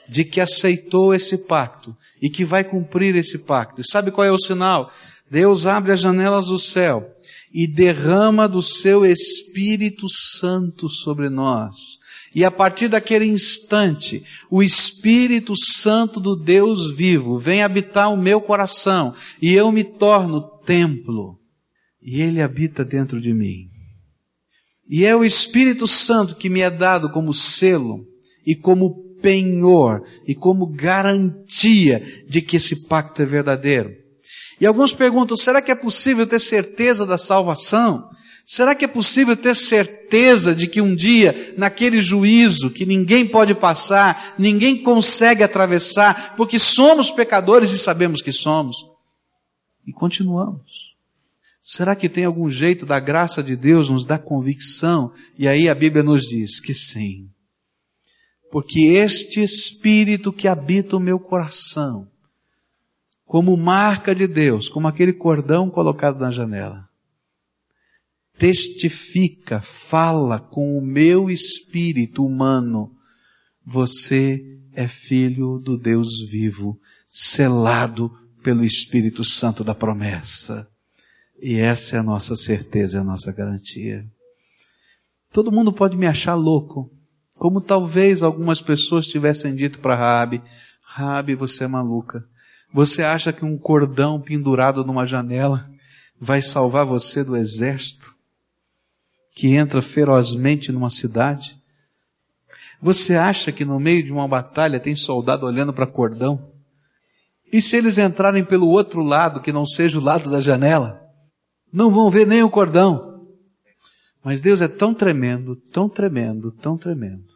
de 0.07 0.25
que 0.25 0.41
aceitou 0.41 1.13
esse 1.13 1.37
pacto 1.37 1.95
e 2.19 2.29
que 2.29 2.43
vai 2.43 2.63
cumprir 2.63 3.15
esse 3.15 3.37
pacto. 3.37 3.81
E 3.81 3.87
sabe 3.87 4.11
qual 4.11 4.25
é 4.25 4.31
o 4.31 4.39
sinal? 4.39 4.91
Deus 5.29 5.67
abre 5.67 5.91
as 5.91 6.01
janelas 6.01 6.47
do 6.47 6.57
céu 6.57 7.15
e 7.53 7.67
derrama 7.67 8.47
do 8.47 8.61
seu 8.61 9.05
Espírito 9.05 10.07
Santo 10.09 10.87
sobre 10.87 11.29
nós. 11.29 11.75
E 12.33 12.45
a 12.45 12.51
partir 12.51 12.87
daquele 12.87 13.25
instante, 13.25 14.23
o 14.51 14.61
Espírito 14.61 15.53
Santo 15.55 16.19
do 16.19 16.35
Deus 16.35 16.91
vivo 16.95 17.39
vem 17.39 17.63
habitar 17.63 18.11
o 18.13 18.17
meu 18.17 18.39
coração 18.39 19.15
e 19.41 19.53
eu 19.53 19.71
me 19.71 19.83
torno 19.83 20.41
templo. 20.65 21.39
E 22.01 22.21
ele 22.21 22.41
habita 22.41 22.85
dentro 22.85 23.19
de 23.19 23.33
mim. 23.33 23.67
E 24.87 25.05
é 25.05 25.15
o 25.15 25.23
Espírito 25.23 25.87
Santo 25.87 26.35
que 26.35 26.49
me 26.49 26.61
é 26.61 26.69
dado 26.69 27.11
como 27.11 27.33
selo 27.33 28.05
e 28.45 28.55
como 28.55 29.09
penhor 29.21 30.03
e 30.25 30.33
como 30.33 30.65
garantia 30.67 32.01
de 32.27 32.41
que 32.41 32.57
esse 32.57 32.87
pacto 32.87 33.21
é 33.21 33.25
verdadeiro. 33.25 33.91
E 34.59 34.65
alguns 34.65 34.93
perguntam, 34.93 35.37
será 35.37 35.61
que 35.61 35.71
é 35.71 35.75
possível 35.75 36.27
ter 36.27 36.39
certeza 36.39 37.05
da 37.05 37.17
salvação? 37.17 38.09
Será 38.45 38.75
que 38.75 38.83
é 38.83 38.87
possível 38.87 39.37
ter 39.37 39.55
certeza 39.55 40.55
de 40.55 40.67
que 40.67 40.81
um 40.81 40.95
dia, 40.95 41.53
naquele 41.57 42.01
juízo 42.01 42.69
que 42.69 42.85
ninguém 42.85 43.27
pode 43.27 43.53
passar, 43.53 44.35
ninguém 44.37 44.81
consegue 44.81 45.43
atravessar, 45.43 46.35
porque 46.35 46.57
somos 46.57 47.11
pecadores 47.11 47.71
e 47.71 47.77
sabemos 47.77 48.21
que 48.21 48.31
somos? 48.31 48.75
E 49.85 49.93
continuamos. 49.93 50.89
Será 51.63 51.95
que 51.95 52.09
tem 52.09 52.25
algum 52.25 52.49
jeito 52.49 52.85
da 52.85 52.99
graça 52.99 53.43
de 53.43 53.55
Deus 53.55 53.89
nos 53.89 54.05
dar 54.05 54.19
convicção? 54.19 55.13
E 55.37 55.47
aí 55.47 55.69
a 55.69 55.75
Bíblia 55.75 56.03
nos 56.03 56.23
diz 56.23 56.59
que 56.59 56.73
sim 56.73 57.29
porque 58.51 58.79
este 58.79 59.41
Espírito 59.41 60.33
que 60.33 60.47
habita 60.47 60.97
o 60.97 60.99
meu 60.99 61.19
coração, 61.19 62.08
como 63.29 63.55
marca 63.55 64.15
de 64.15 64.25
Deus, 64.25 64.67
como 64.67 64.87
aquele 64.87 65.13
cordão 65.13 65.69
colocado 65.69 66.19
na 66.19 66.31
janela, 66.31 66.89
testifica, 68.39 69.61
fala 69.61 70.39
com 70.39 70.75
o 70.75 70.81
meu 70.81 71.29
espírito 71.29 72.25
humano, 72.25 72.91
você 73.63 74.43
é 74.73 74.87
filho 74.87 75.59
do 75.59 75.77
Deus 75.77 76.27
vivo, 76.27 76.79
selado 77.07 78.11
pelo 78.41 78.65
Espírito 78.65 79.23
Santo 79.23 79.63
da 79.63 79.75
promessa. 79.75 80.67
E 81.39 81.59
essa 81.59 81.97
é 81.97 81.99
a 81.99 82.03
nossa 82.03 82.35
certeza, 82.35 82.97
é 82.97 83.01
a 83.01 83.03
nossa 83.03 83.31
garantia. 83.31 84.07
Todo 85.31 85.51
mundo 85.51 85.71
pode 85.71 85.95
me 85.95 86.07
achar 86.07 86.33
louco, 86.33 86.91
como 87.35 87.61
talvez 87.61 88.23
algumas 88.23 88.59
pessoas 88.59 89.05
tivessem 89.05 89.53
dito 89.53 89.79
para 89.81 89.95
Rabi, 89.95 90.41
Rabi, 90.81 91.35
você 91.35 91.65
é 91.65 91.67
maluca. 91.67 92.27
Você 92.71 93.03
acha 93.03 93.33
que 93.33 93.43
um 93.43 93.57
cordão 93.57 94.21
pendurado 94.21 94.83
numa 94.83 95.05
janela 95.05 95.69
vai 96.19 96.41
salvar 96.41 96.85
você 96.85 97.23
do 97.23 97.35
exército 97.35 98.13
que 99.33 99.55
entra 99.55 99.81
ferozmente 99.81 100.71
numa 100.71 100.89
cidade? 100.89 101.57
Você 102.81 103.15
acha 103.15 103.51
que 103.51 103.65
no 103.65 103.79
meio 103.79 104.03
de 104.03 104.11
uma 104.11 104.27
batalha 104.27 104.79
tem 104.79 104.95
soldado 104.95 105.45
olhando 105.45 105.73
para 105.73 105.87
cordão? 105.87 106.51
E 107.51 107.61
se 107.61 107.75
eles 107.75 107.97
entrarem 107.97 108.45
pelo 108.45 108.67
outro 108.67 109.01
lado, 109.01 109.41
que 109.41 109.51
não 109.51 109.65
seja 109.65 109.97
o 109.97 110.03
lado 110.03 110.29
da 110.29 110.39
janela? 110.39 111.01
Não 111.73 111.91
vão 111.91 112.09
ver 112.09 112.27
nem 112.27 112.43
o 112.43 112.49
cordão. 112.49 113.27
Mas 114.23 114.41
Deus 114.41 114.61
é 114.61 114.67
tão 114.67 114.93
tremendo, 114.93 115.55
tão 115.55 115.89
tremendo, 115.89 116.51
tão 116.51 116.77
tremendo, 116.77 117.27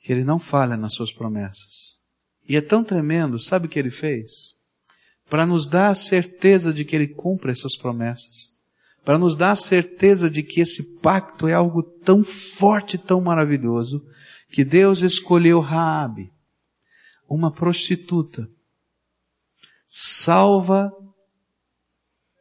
que 0.00 0.12
Ele 0.12 0.24
não 0.24 0.38
falha 0.38 0.76
nas 0.76 0.94
suas 0.94 1.12
promessas. 1.12 1.91
E 2.48 2.56
é 2.56 2.60
tão 2.60 2.82
tremendo, 2.82 3.38
sabe 3.38 3.66
o 3.66 3.68
que 3.68 3.78
Ele 3.78 3.90
fez? 3.90 4.56
Para 5.28 5.46
nos 5.46 5.68
dar 5.68 5.90
a 5.90 5.94
certeza 5.94 6.72
de 6.72 6.84
que 6.84 6.96
Ele 6.96 7.08
cumpre 7.08 7.52
essas 7.52 7.76
promessas. 7.76 8.50
Para 9.04 9.18
nos 9.18 9.36
dar 9.36 9.52
a 9.52 9.56
certeza 9.56 10.30
de 10.30 10.42
que 10.42 10.60
esse 10.60 11.00
pacto 11.00 11.48
é 11.48 11.54
algo 11.54 11.82
tão 11.82 12.22
forte, 12.22 12.96
tão 12.98 13.20
maravilhoso, 13.20 14.04
que 14.50 14.64
Deus 14.64 15.02
escolheu 15.02 15.60
Raabe, 15.60 16.30
uma 17.28 17.50
prostituta, 17.50 18.48
salva, 19.88 20.92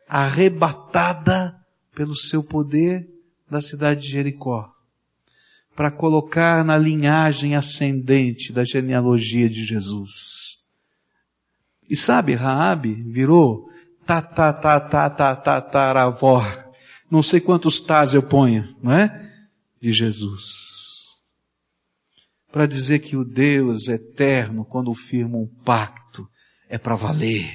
arrebatada 0.08 1.56
pelo 1.96 2.16
seu 2.16 2.44
poder 2.44 3.08
da 3.50 3.62
cidade 3.62 4.02
de 4.02 4.10
Jericó 4.10 4.71
para 5.76 5.92
colocar 5.92 6.64
na 6.66 6.78
linhagem 6.78 7.56
ascendente 7.56 8.52
da 8.52 8.64
genealogia 8.64 9.50
de 9.50 9.66
Jesus. 9.66 10.60
E 11.90 11.96
sabe, 11.96 12.36
Raabe 12.36 12.94
virou 13.12 13.70
ta 14.06 14.22
ta 14.22 14.54
ta 14.54 14.80
ta 14.80 15.10
ta 15.10 15.36
ta 15.36 15.62
taravó. 15.62 16.42
Não 17.10 17.22
sei 17.22 17.40
quantos 17.40 17.82
tas 17.82 18.14
eu 18.14 18.24
ponho, 18.24 18.76
não 18.82 18.92
é? 18.92 19.30
De 19.82 19.92
Jesus. 19.94 20.44
Para 22.52 22.66
dizer 22.66 23.00
que 23.00 23.16
o 23.16 23.24
Deus 23.24 23.88
eterno, 23.88 24.66
quando 24.66 24.94
firma 24.94 25.38
um 25.38 25.48
pacto, 25.64 26.28
é 26.70 26.78
para 26.78 26.96
valer. 26.96 27.50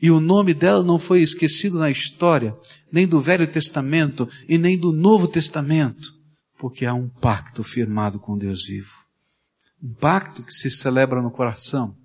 E 0.00 0.10
o 0.10 0.20
nome 0.20 0.54
dela 0.54 0.82
não 0.82 0.98
foi 0.98 1.22
esquecido 1.22 1.78
na 1.78 1.90
história, 1.90 2.56
nem 2.90 3.06
do 3.06 3.20
Velho 3.20 3.46
Testamento 3.46 4.28
e 4.48 4.58
nem 4.58 4.76
do 4.76 4.92
Novo 4.92 5.28
Testamento 5.28 6.21
porque 6.62 6.86
há 6.86 6.94
um 6.94 7.08
pacto 7.08 7.64
firmado 7.64 8.20
com 8.20 8.38
Deus 8.38 8.64
vivo. 8.64 8.96
Um 9.82 9.92
pacto 9.92 10.44
que 10.44 10.52
se 10.52 10.70
celebra 10.70 11.20
no 11.20 11.28
coração, 11.28 11.98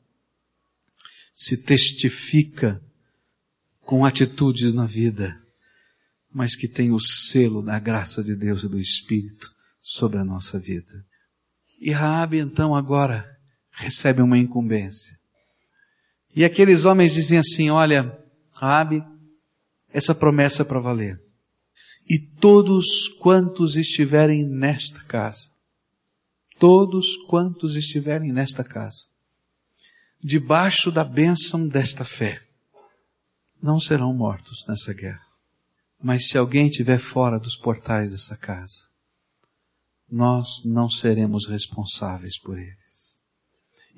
se 1.35 1.63
testifica 1.63 2.81
com 3.81 4.03
atitudes 4.03 4.73
na 4.73 4.87
vida, 4.87 5.39
mas 6.33 6.55
que 6.55 6.67
tem 6.67 6.91
o 6.91 6.99
selo 6.99 7.61
da 7.61 7.77
graça 7.77 8.23
de 8.23 8.35
Deus 8.35 8.63
e 8.63 8.67
do 8.67 8.79
Espírito 8.79 9.47
sobre 9.79 10.17
a 10.17 10.25
nossa 10.25 10.57
vida. 10.57 11.05
E 11.79 11.91
Raabe 11.91 12.39
então 12.39 12.73
agora 12.73 13.37
recebe 13.69 14.23
uma 14.23 14.39
incumbência. 14.39 15.19
E 16.35 16.43
aqueles 16.43 16.83
homens 16.83 17.13
diziam 17.13 17.41
assim, 17.41 17.69
olha, 17.69 18.11
Rabi, 18.51 19.03
essa 19.93 20.15
promessa 20.15 20.63
é 20.63 20.65
para 20.65 20.79
valer. 20.79 21.26
E 22.09 22.17
todos 22.19 23.09
quantos 23.19 23.75
estiverem 23.75 24.45
nesta 24.45 25.03
casa, 25.03 25.49
todos 26.57 27.17
quantos 27.27 27.75
estiverem 27.75 28.31
nesta 28.31 28.63
casa, 28.63 29.05
debaixo 30.23 30.91
da 30.91 31.03
bênção 31.03 31.67
desta 31.67 32.05
fé, 32.05 32.41
não 33.61 33.79
serão 33.79 34.13
mortos 34.13 34.65
nessa 34.67 34.93
guerra. 34.93 35.25
Mas 36.01 36.27
se 36.29 36.37
alguém 36.37 36.67
estiver 36.67 36.99
fora 36.99 37.39
dos 37.39 37.57
portais 37.57 38.11
dessa 38.11 38.37
casa, 38.37 38.87
nós 40.09 40.63
não 40.63 40.89
seremos 40.89 41.47
responsáveis 41.47 42.39
por 42.39 42.57
eles. 42.57 42.86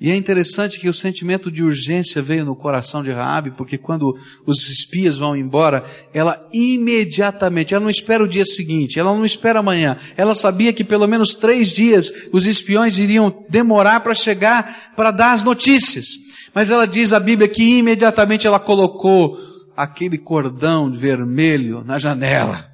E 0.00 0.10
é 0.10 0.16
interessante 0.16 0.80
que 0.80 0.88
o 0.88 0.94
sentimento 0.94 1.52
de 1.52 1.62
urgência 1.62 2.22
veio 2.22 2.42
no 2.42 2.56
coração 2.56 3.02
de 3.02 3.10
Raabe, 3.10 3.50
porque 3.50 3.76
quando 3.76 4.16
os 4.46 4.66
espias 4.70 5.18
vão 5.18 5.36
embora, 5.36 5.84
ela 6.14 6.48
imediatamente, 6.54 7.74
ela 7.74 7.82
não 7.82 7.90
espera 7.90 8.24
o 8.24 8.28
dia 8.28 8.46
seguinte, 8.46 8.98
ela 8.98 9.14
não 9.14 9.26
espera 9.26 9.60
amanhã, 9.60 9.98
ela 10.16 10.34
sabia 10.34 10.72
que 10.72 10.82
pelo 10.82 11.06
menos 11.06 11.34
três 11.34 11.68
dias 11.68 12.06
os 12.32 12.46
espiões 12.46 12.98
iriam 12.98 13.44
demorar 13.50 14.00
para 14.00 14.14
chegar, 14.14 14.94
para 14.96 15.10
dar 15.10 15.34
as 15.34 15.44
notícias. 15.44 16.06
Mas 16.54 16.70
ela 16.70 16.86
diz 16.86 17.12
a 17.12 17.20
Bíblia 17.20 17.46
que 17.46 17.62
imediatamente 17.62 18.46
ela 18.46 18.58
colocou 18.58 19.36
aquele 19.76 20.16
cordão 20.16 20.90
vermelho 20.90 21.84
na 21.84 21.98
janela. 21.98 22.70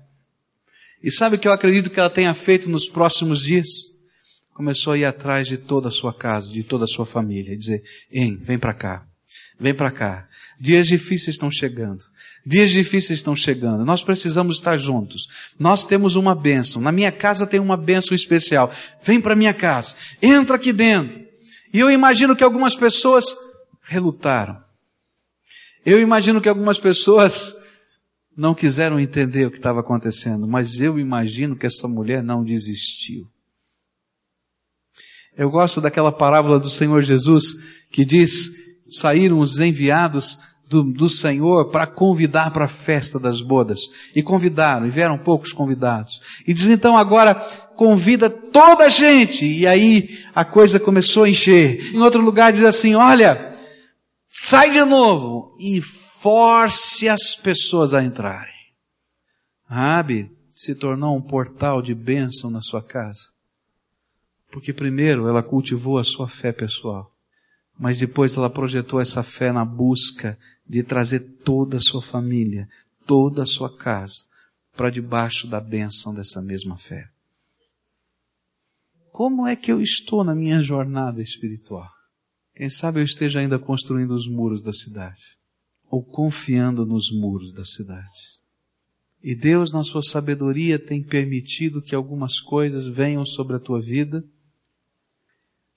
E 1.03 1.11
sabe 1.11 1.35
o 1.35 1.39
que 1.41 1.49
eu 1.49 1.53
acredito 1.53 1.91
que 1.91 1.99
ela 1.99 2.09
tenha 2.09 2.33
feito 2.35 2.71
nos 2.71 2.89
próximos 2.89 3.41
dias? 3.41 3.96
Começou 4.57 4.95
a 4.95 4.97
ir 4.97 5.05
atrás 5.05 5.47
de 5.47 5.59
toda 5.59 5.89
a 5.89 5.91
sua 5.91 6.15
casa, 6.15 6.51
de 6.51 6.63
toda 6.63 6.85
a 6.85 6.89
sua 6.89 7.05
família, 7.05 7.53
e 7.53 7.59
dizer, 7.59 7.83
hein, 8.11 8.41
vem 8.43 8.59
para 8.59 8.73
cá, 8.73 9.07
vem 9.61 9.75
para 9.75 9.91
cá. 9.91 10.27
Dias 10.59 10.87
difíceis 10.87 11.37
estão 11.37 11.51
chegando. 11.51 12.03
Dias 12.47 12.71
difíceis 12.71 13.19
estão 13.19 13.37
chegando. 13.37 13.85
Nós 13.85 14.03
precisamos 14.03 14.57
estar 14.57 14.79
juntos. 14.79 15.29
Nós 15.59 15.85
temos 15.85 16.17
uma 16.17 16.35
bênção. 16.35 16.81
Na 16.81 16.91
minha 16.91 17.13
casa 17.13 17.47
tem 17.47 17.61
uma 17.61 17.77
bênção 17.77 18.15
especial. 18.15 18.73
Vem 19.03 19.21
para 19.21 19.37
minha 19.37 19.53
casa. 19.53 19.95
Entra 20.23 20.57
aqui 20.57 20.73
dentro. 20.73 21.21
E 21.71 21.79
eu 21.79 21.91
imagino 21.91 22.35
que 22.35 22.43
algumas 22.43 22.75
pessoas 22.75 23.27
relutaram. 23.83 24.57
Eu 25.85 26.01
imagino 26.01 26.41
que 26.41 26.49
algumas 26.49 26.79
pessoas 26.79 27.55
não 28.35 28.55
quiseram 28.55 28.99
entender 28.99 29.45
o 29.45 29.51
que 29.51 29.59
estava 29.59 29.81
acontecendo, 29.81 30.49
mas 30.49 30.79
eu 30.79 30.99
imagino 30.99 31.55
que 31.55 31.67
essa 31.67 31.87
mulher 31.87 32.23
não 32.23 32.43
desistiu. 32.43 33.29
Eu 35.37 35.51
gosto 35.51 35.81
daquela 35.81 36.11
parábola 36.11 36.59
do 36.59 36.71
Senhor 36.71 37.03
Jesus 37.03 37.55
que 37.91 38.05
diz, 38.05 38.51
saíram 38.89 39.39
os 39.39 39.61
enviados 39.61 40.39
do, 40.69 40.83
do 40.83 41.09
Senhor 41.09 41.71
para 41.71 41.87
convidar 41.87 42.51
para 42.51 42.65
a 42.65 42.69
festa 42.69 43.19
das 43.19 43.41
bodas. 43.41 43.81
E 44.15 44.23
convidaram, 44.23 44.87
e 44.87 44.91
vieram 44.91 45.19
poucos 45.19 45.53
convidados. 45.53 46.21
E 46.47 46.53
diz 46.53 46.69
então 46.69 46.97
agora, 46.97 47.35
convida 47.77 48.29
toda 48.29 48.87
a 48.87 48.89
gente. 48.89 49.47
E 49.47 49.67
aí 49.67 50.25
a 50.35 50.45
coisa 50.45 50.81
começou 50.81 51.25
a 51.25 51.29
encher. 51.29 51.95
Em 51.95 52.01
outro 52.01 52.21
lugar 52.21 52.53
diz 52.53 52.65
assim, 52.65 52.95
olha, 52.95 53.53
sai 54.29 54.71
de 54.71 54.85
novo 54.85 55.57
e 55.61 55.81
force 55.81 57.09
as 57.09 57.37
pessoas 57.37 57.95
a 57.95 58.03
entrarem. 58.03 58.55
Rabi 59.69 60.31
se 60.53 60.75
tornou 60.75 61.17
um 61.17 61.23
portal 61.23 61.83
de 61.83 61.95
bênção 61.95 62.51
na 62.51 62.63
sua 62.63 62.83
casa. 62.83 63.36
Porque 64.57 64.73
primeiro 64.73 65.29
ela 65.29 65.43
cultivou 65.43 65.99
a 65.99 66.03
sua 66.03 66.27
fé 66.27 66.51
pessoal, 66.51 67.15
mas 67.79 67.99
depois 67.99 68.35
ela 68.39 68.49
projetou 68.49 68.99
essa 68.99 69.23
fé 69.23 69.53
na 69.53 69.67
busca 69.67 70.39
de 70.67 70.83
trazer 70.83 71.21
toda 71.45 71.77
a 71.77 71.81
sua 71.81 72.01
família, 72.01 72.67
toda 73.07 73.43
a 73.43 73.47
sua 73.47 73.77
casa, 73.77 74.25
para 74.75 74.89
debaixo 74.89 75.47
da 75.47 75.61
bênção 75.61 76.15
dessa 76.15 76.41
mesma 76.41 76.75
fé. 76.75 77.07
Como 79.13 79.47
é 79.47 79.55
que 79.55 79.71
eu 79.71 79.83
estou 79.83 80.25
na 80.25 80.35
minha 80.35 80.63
jornada 80.63 81.21
espiritual? 81.21 81.91
Quem 82.55 82.71
sabe 82.71 83.01
eu 83.01 83.05
esteja 83.05 83.41
ainda 83.41 83.59
construindo 83.59 84.15
os 84.15 84.27
muros 84.27 84.63
da 84.63 84.73
cidade 84.73 85.37
ou 85.91 86.03
confiando 86.03 86.87
nos 86.87 87.13
muros 87.13 87.53
da 87.53 87.67
cidade. 87.67 88.41
E 89.23 89.35
Deus, 89.35 89.71
na 89.71 89.83
sua 89.83 90.03
sabedoria, 90.03 90.79
tem 90.79 91.03
permitido 91.03 91.83
que 91.83 91.95
algumas 91.95 92.41
coisas 92.41 92.87
venham 92.87 93.27
sobre 93.27 93.57
a 93.57 93.61
tua 93.61 93.83
vida 93.83 94.25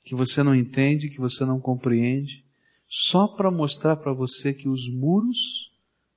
que 0.09 0.15
você 0.15 0.41
não 0.41 0.55
entende, 0.55 1.07
que 1.07 1.19
você 1.19 1.45
não 1.45 1.59
compreende, 1.59 2.43
só 2.87 3.27
para 3.27 3.51
mostrar 3.51 3.97
para 3.97 4.11
você 4.11 4.51
que 4.51 4.67
os 4.67 4.89
muros 4.89 5.71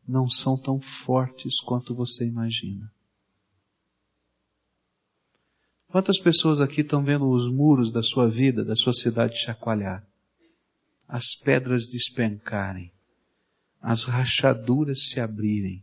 não 0.08 0.26
são 0.26 0.56
tão 0.56 0.80
fortes 0.80 1.60
quanto 1.60 1.94
você 1.94 2.26
imagina. 2.26 2.90
Quantas 5.88 6.18
pessoas 6.18 6.58
aqui 6.58 6.80
estão 6.80 7.04
vendo 7.04 7.28
os 7.28 7.46
muros 7.52 7.92
da 7.92 8.02
sua 8.02 8.30
vida, 8.30 8.64
da 8.64 8.74
sua 8.74 8.94
cidade 8.94 9.38
chacoalhar? 9.38 10.02
As 11.06 11.34
pedras 11.34 11.86
despencarem 11.86 12.90
as 13.82 14.04
rachaduras 14.04 15.10
se 15.10 15.18
abrirem. 15.18 15.82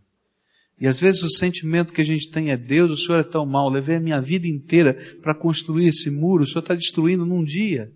E 0.79 0.87
às 0.87 0.97
vezes 0.97 1.21
o 1.21 1.29
sentimento 1.29 1.93
que 1.93 2.01
a 2.01 2.05
gente 2.05 2.31
tem 2.31 2.51
é 2.51 2.57
Deus, 2.57 2.91
o 2.91 2.97
Senhor 2.97 3.19
é 3.19 3.23
tão 3.23 3.45
mal, 3.45 3.69
levei 3.69 3.97
a 3.97 3.99
minha 3.99 4.21
vida 4.21 4.47
inteira 4.47 4.93
para 5.21 5.35
construir 5.35 5.89
esse 5.89 6.09
muro, 6.09 6.43
o 6.43 6.47
Senhor 6.47 6.61
está 6.61 6.73
destruindo 6.73 7.25
num 7.25 7.43
dia. 7.43 7.91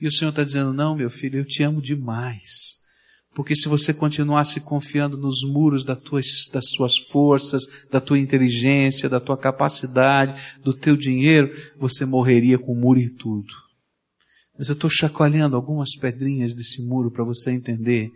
E 0.00 0.08
o 0.08 0.12
Senhor 0.12 0.30
está 0.30 0.42
dizendo, 0.42 0.72
não 0.72 0.96
meu 0.96 1.10
filho, 1.10 1.40
eu 1.40 1.44
te 1.44 1.62
amo 1.62 1.82
demais. 1.82 2.80
Porque 3.34 3.54
se 3.54 3.68
você 3.68 3.94
continuasse 3.94 4.60
confiando 4.60 5.16
nos 5.16 5.44
muros 5.44 5.84
das 5.84 5.98
das 6.52 6.68
suas 6.70 6.96
forças, 6.98 7.62
da 7.90 8.00
tua 8.00 8.18
inteligência, 8.18 9.08
da 9.08 9.20
tua 9.20 9.36
capacidade, 9.36 10.58
do 10.62 10.74
teu 10.74 10.96
dinheiro, 10.96 11.50
você 11.78 12.04
morreria 12.04 12.58
com 12.58 12.72
o 12.72 12.76
muro 12.76 12.98
e 12.98 13.10
tudo. 13.10 13.52
Mas 14.58 14.68
eu 14.68 14.74
estou 14.74 14.90
chacoalhando 14.90 15.54
algumas 15.54 15.96
pedrinhas 15.96 16.54
desse 16.54 16.82
muro 16.82 17.10
para 17.10 17.24
você 17.24 17.52
entender 17.52 18.10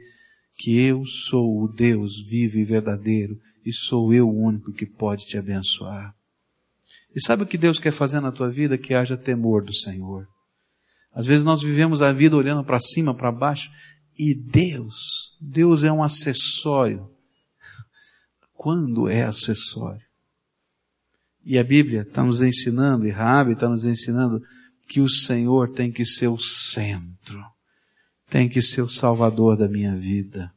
que 0.56 0.78
eu 0.78 1.04
sou 1.06 1.62
o 1.62 1.68
Deus 1.68 2.20
vivo 2.28 2.58
e 2.58 2.64
verdadeiro 2.64 3.38
e 3.64 3.72
sou 3.72 4.12
eu 4.12 4.28
o 4.28 4.42
único 4.46 4.72
que 4.72 4.84
pode 4.84 5.26
te 5.26 5.38
abençoar. 5.38 6.14
E 7.14 7.24
sabe 7.24 7.44
o 7.44 7.46
que 7.46 7.56
Deus 7.56 7.78
quer 7.78 7.92
fazer 7.92 8.20
na 8.20 8.32
tua 8.32 8.50
vida? 8.50 8.76
Que 8.76 8.94
haja 8.94 9.16
temor 9.16 9.64
do 9.64 9.74
Senhor. 9.74 10.26
Às 11.14 11.26
vezes 11.26 11.44
nós 11.44 11.62
vivemos 11.62 12.02
a 12.02 12.12
vida 12.12 12.36
olhando 12.36 12.64
para 12.64 12.78
cima, 12.80 13.14
para 13.14 13.30
baixo, 13.30 13.70
e 14.18 14.34
Deus, 14.34 15.36
Deus 15.40 15.84
é 15.84 15.92
um 15.92 16.02
acessório. 16.02 17.08
Quando 18.52 19.08
é 19.08 19.22
acessório? 19.24 20.04
E 21.44 21.58
a 21.58 21.64
Bíblia 21.64 22.02
está 22.02 22.22
nos 22.22 22.42
ensinando, 22.42 23.06
e 23.06 23.10
Rabi 23.10 23.52
está 23.52 23.68
nos 23.68 23.84
ensinando, 23.84 24.42
que 24.88 25.00
o 25.00 25.08
Senhor 25.08 25.70
tem 25.70 25.90
que 25.90 26.04
ser 26.04 26.28
o 26.28 26.38
centro 26.38 27.42
tem 28.34 28.48
que 28.48 28.60
ser 28.60 28.82
o 28.82 28.88
salvador 28.88 29.56
da 29.56 29.68
minha 29.68 29.94
vida. 29.96 30.52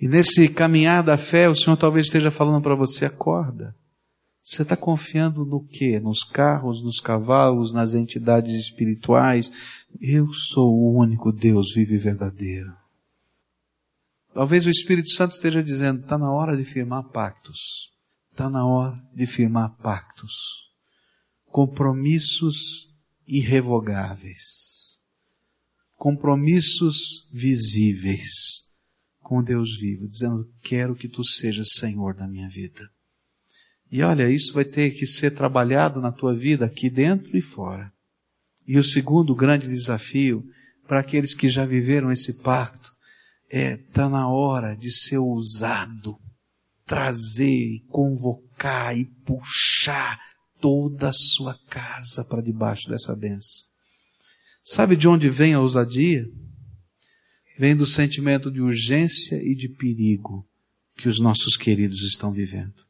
E 0.00 0.08
nesse 0.08 0.48
caminhar 0.48 1.04
da 1.04 1.16
fé, 1.16 1.48
o 1.48 1.54
Senhor 1.54 1.76
talvez 1.76 2.06
esteja 2.06 2.32
falando 2.32 2.60
para 2.60 2.74
você, 2.74 3.04
acorda. 3.04 3.76
Você 4.42 4.62
está 4.62 4.76
confiando 4.76 5.44
no 5.44 5.64
quê? 5.66 6.00
Nos 6.00 6.24
carros, 6.24 6.82
nos 6.82 7.00
cavalos, 7.00 7.72
nas 7.72 7.94
entidades 7.94 8.54
espirituais? 8.54 9.52
Eu 10.00 10.32
sou 10.32 10.72
o 10.72 10.96
único 10.98 11.30
Deus 11.30 11.74
vivo 11.74 11.92
e 11.92 11.98
verdadeiro. 11.98 12.74
Talvez 14.32 14.66
o 14.66 14.70
Espírito 14.70 15.10
Santo 15.10 15.32
esteja 15.32 15.62
dizendo, 15.62 16.00
está 16.00 16.16
na 16.16 16.30
hora 16.30 16.56
de 16.56 16.64
firmar 16.64 17.04
pactos. 17.10 17.92
Está 18.30 18.48
na 18.48 18.66
hora 18.66 18.98
de 19.14 19.26
firmar 19.26 19.76
pactos. 19.78 20.32
Compromissos 21.46 22.94
irrevogáveis 23.26 24.68
compromissos 25.98 27.28
visíveis 27.32 28.70
com 29.20 29.42
Deus 29.42 29.78
vivo, 29.78 30.08
dizendo, 30.08 30.48
quero 30.62 30.94
que 30.94 31.08
tu 31.08 31.22
sejas 31.22 31.72
Senhor 31.74 32.14
da 32.14 32.26
minha 32.26 32.48
vida. 32.48 32.88
E 33.90 34.02
olha, 34.02 34.30
isso 34.30 34.52
vai 34.52 34.64
ter 34.64 34.90
que 34.90 35.06
ser 35.06 35.30
trabalhado 35.30 36.00
na 36.00 36.12
tua 36.12 36.34
vida 36.34 36.66
aqui 36.66 36.90
dentro 36.90 37.36
e 37.36 37.40
fora. 37.40 37.90
E 38.66 38.78
o 38.78 38.84
segundo 38.84 39.34
grande 39.34 39.66
desafio 39.66 40.44
para 40.86 41.00
aqueles 41.00 41.34
que 41.34 41.48
já 41.48 41.64
viveram 41.64 42.12
esse 42.12 42.42
pacto 42.42 42.90
é, 43.50 43.76
tá 43.76 44.08
na 44.08 44.28
hora 44.28 44.76
de 44.76 44.90
ser 44.90 45.16
ousado, 45.18 46.16
trazer, 46.84 47.80
convocar 47.88 48.96
e 48.96 49.06
puxar 49.24 50.18
toda 50.60 51.08
a 51.08 51.12
sua 51.12 51.58
casa 51.68 52.24
para 52.24 52.42
debaixo 52.42 52.88
dessa 52.88 53.16
benção. 53.16 53.66
Sabe 54.62 54.96
de 54.96 55.08
onde 55.08 55.30
vem 55.30 55.54
a 55.54 55.60
ousadia? 55.60 56.26
Vem 57.58 57.74
do 57.74 57.86
sentimento 57.86 58.50
de 58.50 58.60
urgência 58.60 59.36
e 59.36 59.54
de 59.54 59.68
perigo 59.68 60.46
que 60.96 61.08
os 61.08 61.18
nossos 61.18 61.56
queridos 61.56 62.02
estão 62.02 62.32
vivendo. 62.32 62.87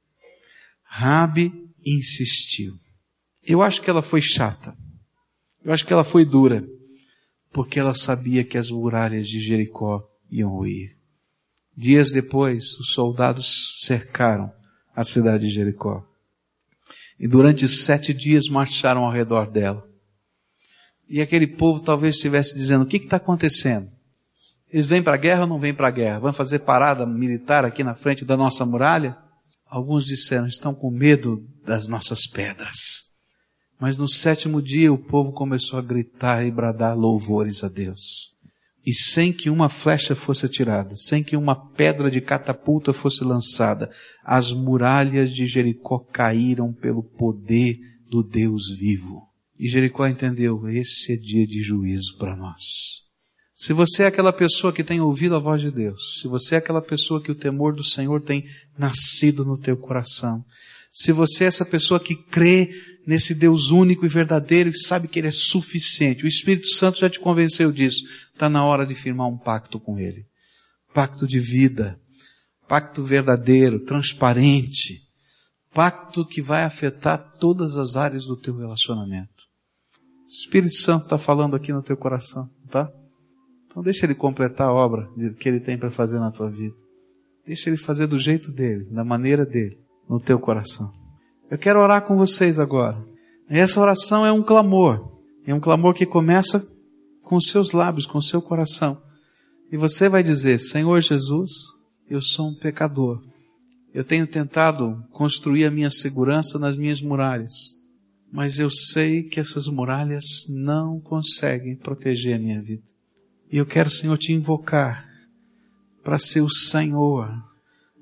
Rabi 0.88 1.52
insistiu. 1.84 2.74
Eu 3.42 3.62
acho 3.62 3.82
que 3.82 3.90
ela 3.90 4.02
foi 4.02 4.22
chata. 4.22 4.76
Eu 5.62 5.72
acho 5.72 5.84
que 5.84 5.92
ela 5.92 6.04
foi 6.04 6.24
dura. 6.24 6.66
Porque 7.52 7.78
ela 7.78 7.94
sabia 7.94 8.44
que 8.44 8.58
as 8.58 8.70
muralhas 8.70 9.28
de 9.28 9.40
Jericó 9.40 10.02
iam 10.30 10.66
ir. 10.66 10.96
Dias 11.76 12.10
depois, 12.10 12.74
os 12.78 12.92
soldados 12.92 13.78
cercaram 13.82 14.52
a 14.96 15.04
cidade 15.04 15.44
de 15.44 15.54
Jericó. 15.54 16.04
E 17.20 17.28
durante 17.28 17.68
sete 17.68 18.12
dias 18.12 18.48
marcharam 18.48 19.04
ao 19.04 19.12
redor 19.12 19.50
dela. 19.50 19.86
E 21.08 21.20
aquele 21.20 21.46
povo 21.46 21.80
talvez 21.80 22.16
estivesse 22.16 22.54
dizendo, 22.54 22.84
o 22.84 22.86
que 22.86 22.96
está 22.96 23.16
acontecendo? 23.16 23.90
Eles 24.70 24.86
vêm 24.86 25.02
para 25.02 25.14
a 25.14 25.20
guerra 25.20 25.42
ou 25.42 25.46
não 25.46 25.58
vêm 25.58 25.74
para 25.74 25.88
a 25.88 25.92
guerra? 25.92 26.18
Vão 26.18 26.32
fazer 26.32 26.60
parada 26.60 27.06
militar 27.06 27.64
aqui 27.64 27.82
na 27.82 27.94
frente 27.94 28.24
da 28.24 28.36
nossa 28.36 28.66
muralha? 28.66 29.16
Alguns 29.68 30.06
disseram, 30.06 30.46
estão 30.46 30.74
com 30.74 30.90
medo 30.90 31.46
das 31.64 31.88
nossas 31.88 32.26
pedras. 32.26 33.06
Mas 33.78 33.96
no 33.98 34.08
sétimo 34.08 34.62
dia 34.62 34.92
o 34.92 34.98
povo 34.98 35.32
começou 35.32 35.78
a 35.78 35.82
gritar 35.82 36.44
e 36.44 36.50
bradar 36.50 36.96
louvores 36.96 37.62
a 37.62 37.68
Deus. 37.68 38.32
E 38.84 38.94
sem 38.94 39.32
que 39.32 39.50
uma 39.50 39.68
flecha 39.68 40.16
fosse 40.16 40.46
atirada, 40.46 40.96
sem 40.96 41.22
que 41.22 41.36
uma 41.36 41.54
pedra 41.72 42.10
de 42.10 42.20
catapulta 42.20 42.92
fosse 42.92 43.22
lançada, 43.22 43.90
as 44.24 44.52
muralhas 44.52 45.30
de 45.30 45.46
Jericó 45.46 45.98
caíram 45.98 46.72
pelo 46.72 47.02
poder 47.02 47.76
do 48.08 48.22
Deus 48.22 48.70
vivo. 48.78 49.28
E 49.58 49.68
Jericó 49.68 50.06
entendeu, 50.06 50.66
esse 50.68 51.12
é 51.12 51.16
dia 51.16 51.46
de 51.46 51.60
juízo 51.62 52.16
para 52.16 52.34
nós. 52.34 53.07
Se 53.58 53.72
você 53.72 54.04
é 54.04 54.06
aquela 54.06 54.32
pessoa 54.32 54.72
que 54.72 54.84
tem 54.84 55.00
ouvido 55.00 55.34
a 55.34 55.40
voz 55.40 55.60
de 55.60 55.68
Deus, 55.68 56.20
se 56.20 56.28
você 56.28 56.54
é 56.54 56.58
aquela 56.58 56.80
pessoa 56.80 57.20
que 57.20 57.32
o 57.32 57.34
temor 57.34 57.74
do 57.74 57.82
Senhor 57.82 58.22
tem 58.22 58.44
nascido 58.78 59.44
no 59.44 59.58
teu 59.58 59.76
coração, 59.76 60.44
se 60.92 61.10
você 61.10 61.42
é 61.42 61.48
essa 61.48 61.64
pessoa 61.64 61.98
que 61.98 62.14
crê 62.14 62.70
nesse 63.04 63.34
Deus 63.34 63.72
único 63.72 64.06
e 64.06 64.08
verdadeiro 64.08 64.70
e 64.70 64.78
sabe 64.78 65.08
que 65.08 65.18
Ele 65.18 65.26
é 65.26 65.32
suficiente, 65.32 66.24
o 66.24 66.28
Espírito 66.28 66.68
Santo 66.68 67.00
já 67.00 67.10
te 67.10 67.18
convenceu 67.18 67.72
disso, 67.72 68.04
está 68.32 68.48
na 68.48 68.64
hora 68.64 68.86
de 68.86 68.94
firmar 68.94 69.26
um 69.26 69.36
pacto 69.36 69.80
com 69.80 69.98
Ele. 69.98 70.24
Pacto 70.94 71.26
de 71.26 71.40
vida, 71.40 72.00
pacto 72.68 73.02
verdadeiro, 73.02 73.84
transparente, 73.84 75.02
pacto 75.74 76.24
que 76.24 76.40
vai 76.40 76.62
afetar 76.62 77.36
todas 77.40 77.76
as 77.76 77.96
áreas 77.96 78.24
do 78.24 78.36
teu 78.36 78.56
relacionamento. 78.56 79.48
O 80.28 80.30
Espírito 80.30 80.76
Santo 80.76 81.04
está 81.04 81.18
falando 81.18 81.56
aqui 81.56 81.72
no 81.72 81.82
teu 81.82 81.96
coração, 81.96 82.48
tá? 82.70 82.88
Então 83.78 83.84
deixa 83.84 84.06
ele 84.06 84.14
completar 84.16 84.66
a 84.66 84.72
obra 84.72 85.08
que 85.38 85.48
ele 85.48 85.60
tem 85.60 85.78
para 85.78 85.88
fazer 85.88 86.18
na 86.18 86.32
tua 86.32 86.50
vida. 86.50 86.74
Deixa 87.46 87.70
ele 87.70 87.76
fazer 87.76 88.08
do 88.08 88.18
jeito 88.18 88.50
dele, 88.50 88.84
da 88.90 89.04
maneira 89.04 89.46
dele, 89.46 89.78
no 90.10 90.18
teu 90.18 90.36
coração. 90.40 90.90
Eu 91.48 91.56
quero 91.56 91.80
orar 91.80 92.04
com 92.04 92.16
vocês 92.16 92.58
agora. 92.58 93.00
E 93.48 93.56
essa 93.56 93.80
oração 93.80 94.26
é 94.26 94.32
um 94.32 94.42
clamor. 94.42 95.20
É 95.46 95.54
um 95.54 95.60
clamor 95.60 95.94
que 95.94 96.04
começa 96.04 96.68
com 97.22 97.36
os 97.36 97.46
seus 97.46 97.70
lábios, 97.70 98.04
com 98.04 98.18
o 98.18 98.22
seu 98.22 98.42
coração. 98.42 99.00
E 99.70 99.76
você 99.76 100.08
vai 100.08 100.24
dizer, 100.24 100.58
Senhor 100.58 101.00
Jesus, 101.00 101.52
eu 102.10 102.20
sou 102.20 102.48
um 102.48 102.58
pecador. 102.58 103.22
Eu 103.94 104.02
tenho 104.02 104.26
tentado 104.26 105.04
construir 105.12 105.66
a 105.66 105.70
minha 105.70 105.88
segurança 105.88 106.58
nas 106.58 106.76
minhas 106.76 107.00
muralhas 107.00 107.78
mas 108.30 108.58
eu 108.58 108.68
sei 108.68 109.22
que 109.22 109.40
essas 109.40 109.66
muralhas 109.68 110.46
não 110.50 111.00
conseguem 111.00 111.74
proteger 111.74 112.34
a 112.34 112.38
minha 112.38 112.60
vida. 112.60 112.82
E 113.50 113.56
eu 113.56 113.66
quero, 113.66 113.90
Senhor, 113.90 114.16
te 114.18 114.32
invocar 114.32 115.08
para 116.02 116.18
ser 116.18 116.40
o 116.40 116.50
Senhor, 116.50 117.30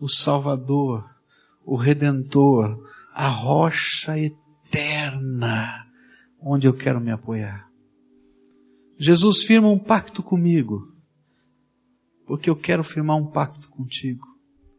o 0.00 0.08
Salvador, 0.08 1.04
o 1.64 1.76
Redentor, 1.76 2.78
a 3.12 3.28
rocha 3.28 4.18
eterna 4.18 5.86
onde 6.40 6.66
eu 6.66 6.74
quero 6.74 7.00
me 7.00 7.10
apoiar. 7.10 7.66
Jesus 8.98 9.42
firma 9.42 9.68
um 9.68 9.78
pacto 9.78 10.22
comigo, 10.22 10.92
porque 12.26 12.48
eu 12.50 12.56
quero 12.56 12.82
firmar 12.82 13.16
um 13.16 13.30
pacto 13.30 13.70
contigo. 13.70 14.26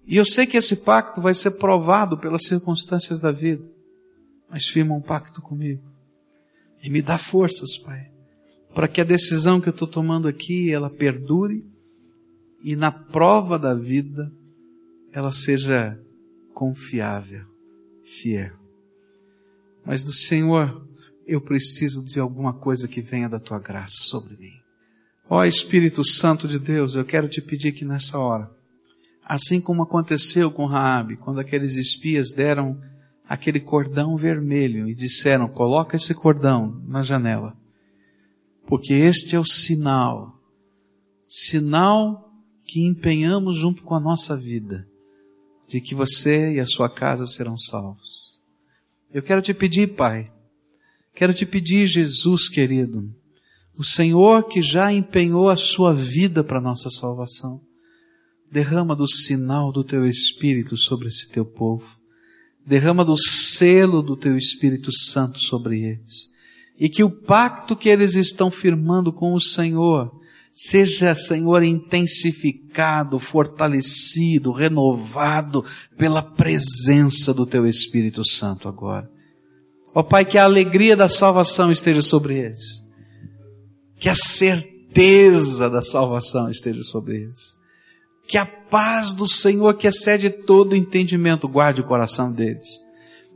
E 0.06 0.16
eu 0.16 0.26
sei 0.26 0.46
que 0.46 0.58
esse 0.58 0.78
pacto 0.78 1.22
vai 1.22 1.34
ser 1.34 1.52
provado 1.52 2.18
pelas 2.18 2.46
circunstâncias 2.46 3.20
da 3.20 3.32
vida 3.32 3.78
mas 4.50 4.68
firma 4.68 4.96
um 4.96 5.02
pacto 5.02 5.42
comigo. 5.42 5.84
E 6.82 6.90
me 6.90 7.02
dá 7.02 7.18
forças, 7.18 7.78
Pai, 7.78 8.12
para 8.74 8.88
que 8.88 9.02
a 9.02 9.04
decisão 9.04 9.60
que 9.60 9.70
eu 9.70 9.72
estou 9.72 9.88
tomando 9.88 10.28
aqui, 10.28 10.72
ela 10.72 10.90
perdure 10.90 11.66
e 12.64 12.76
na 12.76 12.92
prova 12.92 13.58
da 13.58 13.74
vida, 13.74 14.32
ela 15.12 15.32
seja 15.32 16.00
confiável, 16.54 17.46
fiel. 18.04 18.56
Mas 19.86 20.04
do 20.04 20.12
Senhor, 20.12 20.86
eu 21.26 21.40
preciso 21.40 22.04
de 22.04 22.20
alguma 22.20 22.54
coisa 22.54 22.88
que 22.88 23.02
venha 23.02 23.30
da 23.30 23.40
Tua 23.40 23.60
graça 23.60 23.98
sobre 24.02 24.36
mim. 24.38 24.54
Ó 25.30 25.44
Espírito 25.44 26.04
Santo 26.06 26.48
de 26.48 26.58
Deus, 26.58 26.96
eu 26.96 27.04
quero 27.04 27.28
te 27.28 27.42
pedir 27.42 27.74
que 27.74 27.86
nessa 27.86 28.18
hora, 28.18 28.50
assim 29.24 29.60
como 29.60 29.84
aconteceu 29.84 30.50
com 30.50 30.66
Raabe, 30.66 31.18
quando 31.18 31.40
aqueles 31.40 31.76
espias 31.76 32.32
deram 32.32 32.80
aquele 33.28 33.60
cordão 33.60 34.16
vermelho 34.16 34.88
e 34.88 34.96
disseram: 34.96 35.48
coloca 35.48 35.98
esse 35.98 36.14
cordão 36.14 36.82
na 36.88 37.04
janela, 37.04 37.56
porque 38.68 38.94
este 38.94 39.36
é 39.36 39.40
o 39.40 39.46
sinal, 39.46 40.40
sinal 41.28 42.32
que 42.64 42.86
empenhamos 42.86 43.58
junto 43.58 43.82
com 43.82 43.96
a 43.96 44.00
nossa 44.00 44.38
vida, 44.38 44.88
de 45.68 45.82
que 45.82 45.96
você 45.96 46.54
e 46.54 46.60
a 46.60 46.66
sua 46.68 46.90
casa 46.90 47.26
serão 47.26 47.58
salvos. 47.58 48.40
Eu 49.12 49.24
quero 49.24 49.42
te 49.42 49.54
pedir, 49.54 49.96
Pai, 49.96 50.32
quero 51.16 51.34
te 51.34 51.46
pedir, 51.46 51.88
Jesus 51.88 52.48
querido, 52.48 53.12
o 53.76 53.84
Senhor 53.84 54.44
que 54.44 54.62
já 54.62 54.94
empenhou 54.94 55.50
a 55.50 55.56
sua 55.56 55.94
vida 55.94 56.44
para 56.44 56.62
nossa 56.62 56.90
salvação, 56.90 57.62
derrama 58.52 58.96
do 58.96 59.08
sinal 59.08 59.72
do 59.72 59.84
teu 59.84 60.06
Espírito 60.06 60.78
sobre 60.78 61.08
esse 61.08 61.28
teu 61.30 61.46
povo 61.46 61.98
derrama 62.68 63.06
do 63.06 63.18
selo 63.18 64.02
do 64.02 64.18
teu 64.18 64.38
Espírito 64.38 64.92
Santo 64.92 65.40
sobre 65.40 65.86
eles. 65.86 66.30
E 66.80 66.90
que 66.90 67.04
o 67.04 67.10
pacto 67.10 67.76
que 67.76 67.90
eles 67.90 68.16
estão 68.16 68.52
firmando 68.52 69.12
com 69.12 69.34
o 69.34 69.42
Senhor 69.42 70.12
seja, 70.54 71.14
Senhor, 71.14 71.64
intensificado, 71.64 73.20
fortalecido, 73.20 74.52
renovado 74.52 75.64
pela 75.98 76.22
presença 76.22 77.34
do 77.34 77.46
teu 77.46 77.66
Espírito 77.66 78.28
Santo 78.28 78.68
agora. 78.68 79.10
Ó 79.94 80.04
Pai, 80.04 80.26
que 80.26 80.38
a 80.38 80.44
alegria 80.44 80.96
da 80.96 81.10
salvação 81.10 81.72
esteja 81.72 82.02
sobre 82.02 82.40
eles. 82.40 82.84
Que 84.00 84.10
a 84.10 84.16
certeza 84.16 85.70
da 85.70 85.82
salvação 85.82 86.50
esteja 86.50 86.84
sobre 86.84 87.24
eles 87.24 87.58
que 88.28 88.38
a 88.38 88.46
paz 88.46 89.14
do 89.14 89.26
Senhor, 89.26 89.74
que 89.76 89.88
excede 89.88 90.30
todo 90.30 90.76
entendimento, 90.76 91.48
guarde 91.48 91.80
o 91.80 91.86
coração 91.86 92.32
deles. 92.32 92.86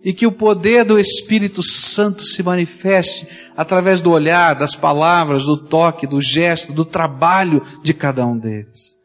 E 0.03 0.13
que 0.13 0.25
o 0.25 0.31
poder 0.31 0.83
do 0.83 0.97
Espírito 0.97 1.61
Santo 1.61 2.25
se 2.25 2.41
manifeste 2.41 3.27
através 3.55 4.01
do 4.01 4.11
olhar, 4.11 4.55
das 4.55 4.75
palavras, 4.75 5.45
do 5.45 5.57
toque, 5.57 6.07
do 6.07 6.21
gesto, 6.21 6.73
do 6.73 6.83
trabalho 6.83 7.61
de 7.83 7.93
cada 7.93 8.25
um 8.25 8.37
deles. 8.37 8.95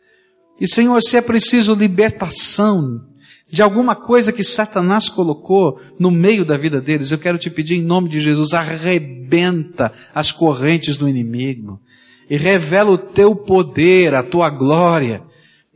E 0.61 0.67
Senhor, 0.67 1.03
se 1.03 1.17
é 1.17 1.21
preciso 1.21 1.75
libertação 1.75 3.03
de 3.49 3.63
alguma 3.63 3.95
coisa 3.95 4.33
que 4.33 4.43
Satanás 4.43 5.09
colocou 5.09 5.81
no 5.99 6.11
meio 6.11 6.45
da 6.45 6.57
vida 6.57 6.81
deles, 6.81 7.13
eu 7.13 7.19
quero 7.19 7.39
te 7.39 7.49
pedir 7.49 7.77
em 7.77 7.83
nome 7.83 8.09
de 8.09 8.21
Jesus, 8.21 8.55
arrebenta 8.55 9.93
as 10.15 10.33
correntes 10.33 10.97
do 10.97 11.09
inimigo 11.09 11.81
e 12.29 12.37
revela 12.37 12.91
o 12.91 12.99
teu 12.99 13.37
poder, 13.37 14.15
a 14.15 14.23
tua 14.23 14.51
glória 14.51 15.23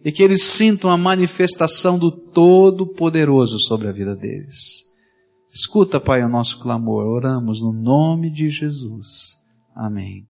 e 0.05 0.11
que 0.11 0.23
eles 0.23 0.43
sintam 0.43 0.91
a 0.91 0.97
manifestação 0.97 1.99
do 1.99 2.11
Todo-Poderoso 2.11 3.59
sobre 3.59 3.87
a 3.87 3.93
vida 3.93 4.16
deles. 4.16 4.89
Escuta, 5.53 6.01
Pai, 6.01 6.23
o 6.23 6.29
nosso 6.29 6.61
clamor. 6.61 7.05
Oramos 7.07 7.61
no 7.61 7.73
nome 7.73 8.31
de 8.31 8.49
Jesus. 8.49 9.43
Amém. 9.75 10.27